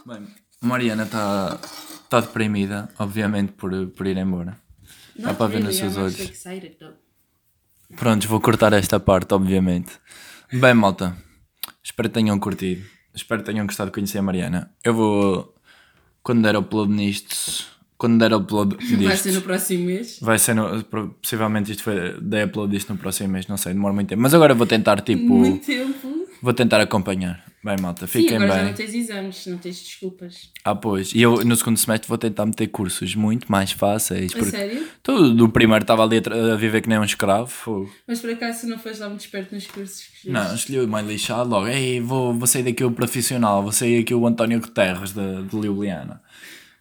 Bem, 0.06 0.28
Mariana 0.62 1.04
está 1.04 1.60
tá 2.10 2.20
deprimida, 2.22 2.90
obviamente, 2.98 3.52
por, 3.54 3.72
por 3.90 4.08
ir 4.08 4.18
embora. 4.18 4.58
Dá 5.16 5.34
para 5.34 5.48
ver 5.48 5.60
nos 5.62 5.76
seus 5.76 5.98
olhos. 5.98 6.20
excited. 6.20 6.78
Prontos, 7.96 8.28
vou 8.28 8.40
cortar 8.42 8.74
esta 8.74 9.00
parte, 9.00 9.34
obviamente. 9.34 9.92
Bem, 10.52 10.74
malta, 10.74 11.16
espero 11.84 12.10
que 12.10 12.14
tenham 12.16 12.40
curtido. 12.40 12.84
Espero 13.14 13.42
que 13.44 13.52
tenham 13.52 13.66
gostado 13.66 13.90
de 13.90 13.94
conhecer 13.94 14.20
a 14.20 14.22
Mariana. 14.22 14.72
Eu 14.84 14.94
vou, 14.94 15.54
quando 16.24 16.42
der 16.44 16.56
upload 16.56 16.92
nisto, 16.94 17.66
quando 17.98 18.18
der 18.20 18.34
upload 18.34 18.76
Vai 18.80 18.98
disto, 18.98 19.24
ser 19.24 19.32
no 19.34 19.42
próximo 19.42 19.86
mês. 19.86 20.18
vai 20.22 20.40
ser, 20.40 20.54
no, 20.54 20.84
possivelmente 21.22 21.72
isto 21.72 21.84
foi, 21.84 22.20
dei 22.22 22.44
upload 22.46 22.72
disto 22.72 22.94
no 22.94 22.98
próximo 22.98 23.30
mês, 23.30 23.48
não 23.48 23.58
sei, 23.58 23.74
demora 23.74 23.94
muito 23.94 24.08
tempo. 24.10 24.22
Mas 24.22 24.34
agora 24.34 24.54
vou 24.54 24.66
tentar, 24.66 25.02
tipo, 25.02 25.34
Muito 25.36 25.66
tempo. 25.66 26.21
Vou 26.42 26.54
tentar 26.54 26.82
acompanhar. 26.82 27.44
Bem, 27.64 27.76
malta, 27.80 28.08
Sim, 28.08 28.22
fiquem 28.22 28.38
agora 28.38 28.52
já 28.52 28.58
bem. 28.58 28.66
não 28.66 28.74
tens 28.74 28.94
exames, 28.96 29.46
não 29.46 29.58
tens 29.60 29.80
desculpas. 29.84 30.50
Ah, 30.66 30.74
pois. 30.74 31.14
E 31.14 31.22
eu 31.22 31.46
no 31.46 31.56
segundo 31.56 31.78
semestre 31.78 32.10
vou 32.10 32.18
tentar 32.18 32.44
meter 32.48 32.66
cursos 32.68 33.14
muito 33.14 33.52
mais 33.52 33.72
fáceis. 33.72 34.36
A 34.36 34.44
sério? 34.46 34.88
tu, 35.04 35.36
do 35.36 35.48
primeiro 35.48 35.84
estava 35.84 36.04
ali 36.04 36.18
a, 36.18 36.54
a 36.54 36.56
viver 36.56 36.82
que 36.82 36.90
nem 36.90 36.98
um 36.98 37.04
escravo. 37.04 37.88
Mas 38.08 38.20
por 38.20 38.32
acaso 38.32 38.66
não 38.66 38.80
foste 38.80 39.00
lá 39.00 39.10
muito 39.10 39.22
esperto 39.22 39.54
nos 39.54 39.68
cursos 39.68 40.06
que 40.22 40.32
Não, 40.32 40.56
escolhi 40.56 40.80
o 40.80 40.88
mais 40.88 41.08
lixado 41.08 41.48
logo. 41.52 41.68
Ei, 41.68 42.02
vou, 42.02 42.34
vou 42.34 42.48
sair 42.48 42.64
daqui 42.64 42.84
o 42.84 42.92
profissional, 42.92 43.62
vou 43.62 43.72
sair 43.72 44.02
aqui 44.02 44.16
o 44.16 44.26
António 44.26 44.60
Guterres 44.60 45.12
de, 45.14 45.44
de 45.44 45.56
Ljubljana. 45.56 46.20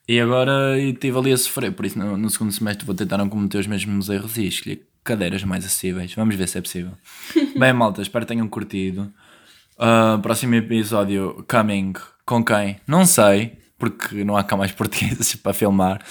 E 0.09 0.19
agora 0.19 0.81
estive 0.81 1.19
ali 1.19 1.33
a 1.33 1.37
sofrer, 1.37 1.73
por 1.73 1.85
isso 1.85 1.99
no, 1.99 2.17
no 2.17 2.31
segundo 2.31 2.51
semestre 2.53 2.87
vou 2.87 2.95
tentar 2.95 3.19
não 3.19 3.29
cometer 3.29 3.59
os 3.59 3.67
mesmos 3.67 4.09
erros 4.09 4.37
e 4.39 4.47
escolher 4.47 4.87
cadeiras 5.05 5.45
mais 5.45 5.65
acessíveis. 5.65 6.15
Vamos 6.15 6.35
ver 6.35 6.49
se 6.49 6.57
é 6.57 6.63
possível. 6.63 6.93
Bem, 7.59 7.73
malta, 7.75 8.01
espero 8.01 8.25
que 8.25 8.33
tenham 8.33 8.49
curtido. 8.49 9.13
Ah, 9.83 10.19
próximo 10.21 10.55
episódio, 10.57 11.43
coming. 11.49 11.95
Com 12.27 12.45
quem? 12.45 12.77
Não 12.87 13.07
sei, 13.07 13.57
porque 13.79 14.23
não 14.25 14.37
há 14.37 14.45
cá 14.45 14.55
mais 14.55 14.73
portugueses 14.77 15.35
para 15.37 15.55
filmar. 15.55 16.03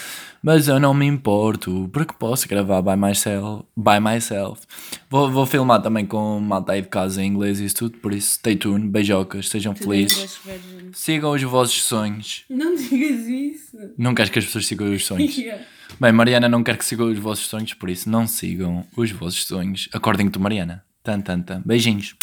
Mas 0.42 0.68
eu 0.68 0.80
não 0.80 0.92
me 0.92 1.06
importo, 1.06 1.88
porque 1.94 2.16
posso 2.18 2.48
gravar 2.48 2.82
by 2.82 2.96
myself. 2.96 3.66
By 3.78 4.00
myself. 4.02 4.64
Vou, 5.08 5.30
vou 5.30 5.46
filmar 5.46 5.84
também 5.84 6.04
com 6.04 6.40
malta 6.40 6.72
aí 6.72 6.82
de 6.82 6.88
casa 6.88 7.22
em 7.22 7.28
inglês 7.28 7.60
e 7.60 7.66
isso 7.66 7.76
tudo, 7.76 8.00
por 8.00 8.12
isso 8.12 8.38
stay 8.38 8.56
tuned, 8.56 8.88
beijocas, 8.88 9.50
sejam 9.50 9.76
felizes. 9.76 10.40
Sigam 10.92 11.32
os 11.34 11.44
vossos 11.44 11.84
sonhos. 11.84 12.46
Não 12.50 12.74
digas 12.74 13.28
isso. 13.28 13.78
Não 14.00 14.16
queres 14.16 14.32
que 14.32 14.40
as 14.40 14.46
pessoas 14.46 14.66
sigam 14.66 14.92
os 14.92 15.06
sonhos? 15.06 15.38
Yeah. 15.38 15.64
Bem, 16.00 16.12
Mariana 16.12 16.50
não 16.50 16.64
quer 16.64 16.76
que 16.76 16.86
sigam 16.86 17.08
os 17.08 17.20
vossos 17.20 17.46
sonhos, 17.46 17.74
por 17.76 17.88
isso 17.88 18.10
não 18.10 18.26
sigam 18.26 18.84
os 18.98 19.12
vossos 19.12 19.46
sonhos. 19.46 19.88
Acordem 19.94 20.26
com 20.26 20.32
tu, 20.32 20.40
Mariana. 20.40 20.84
Tan, 21.04 21.22
tan, 21.22 21.42
tan. 21.42 21.62
Beijinhos. 21.66 22.16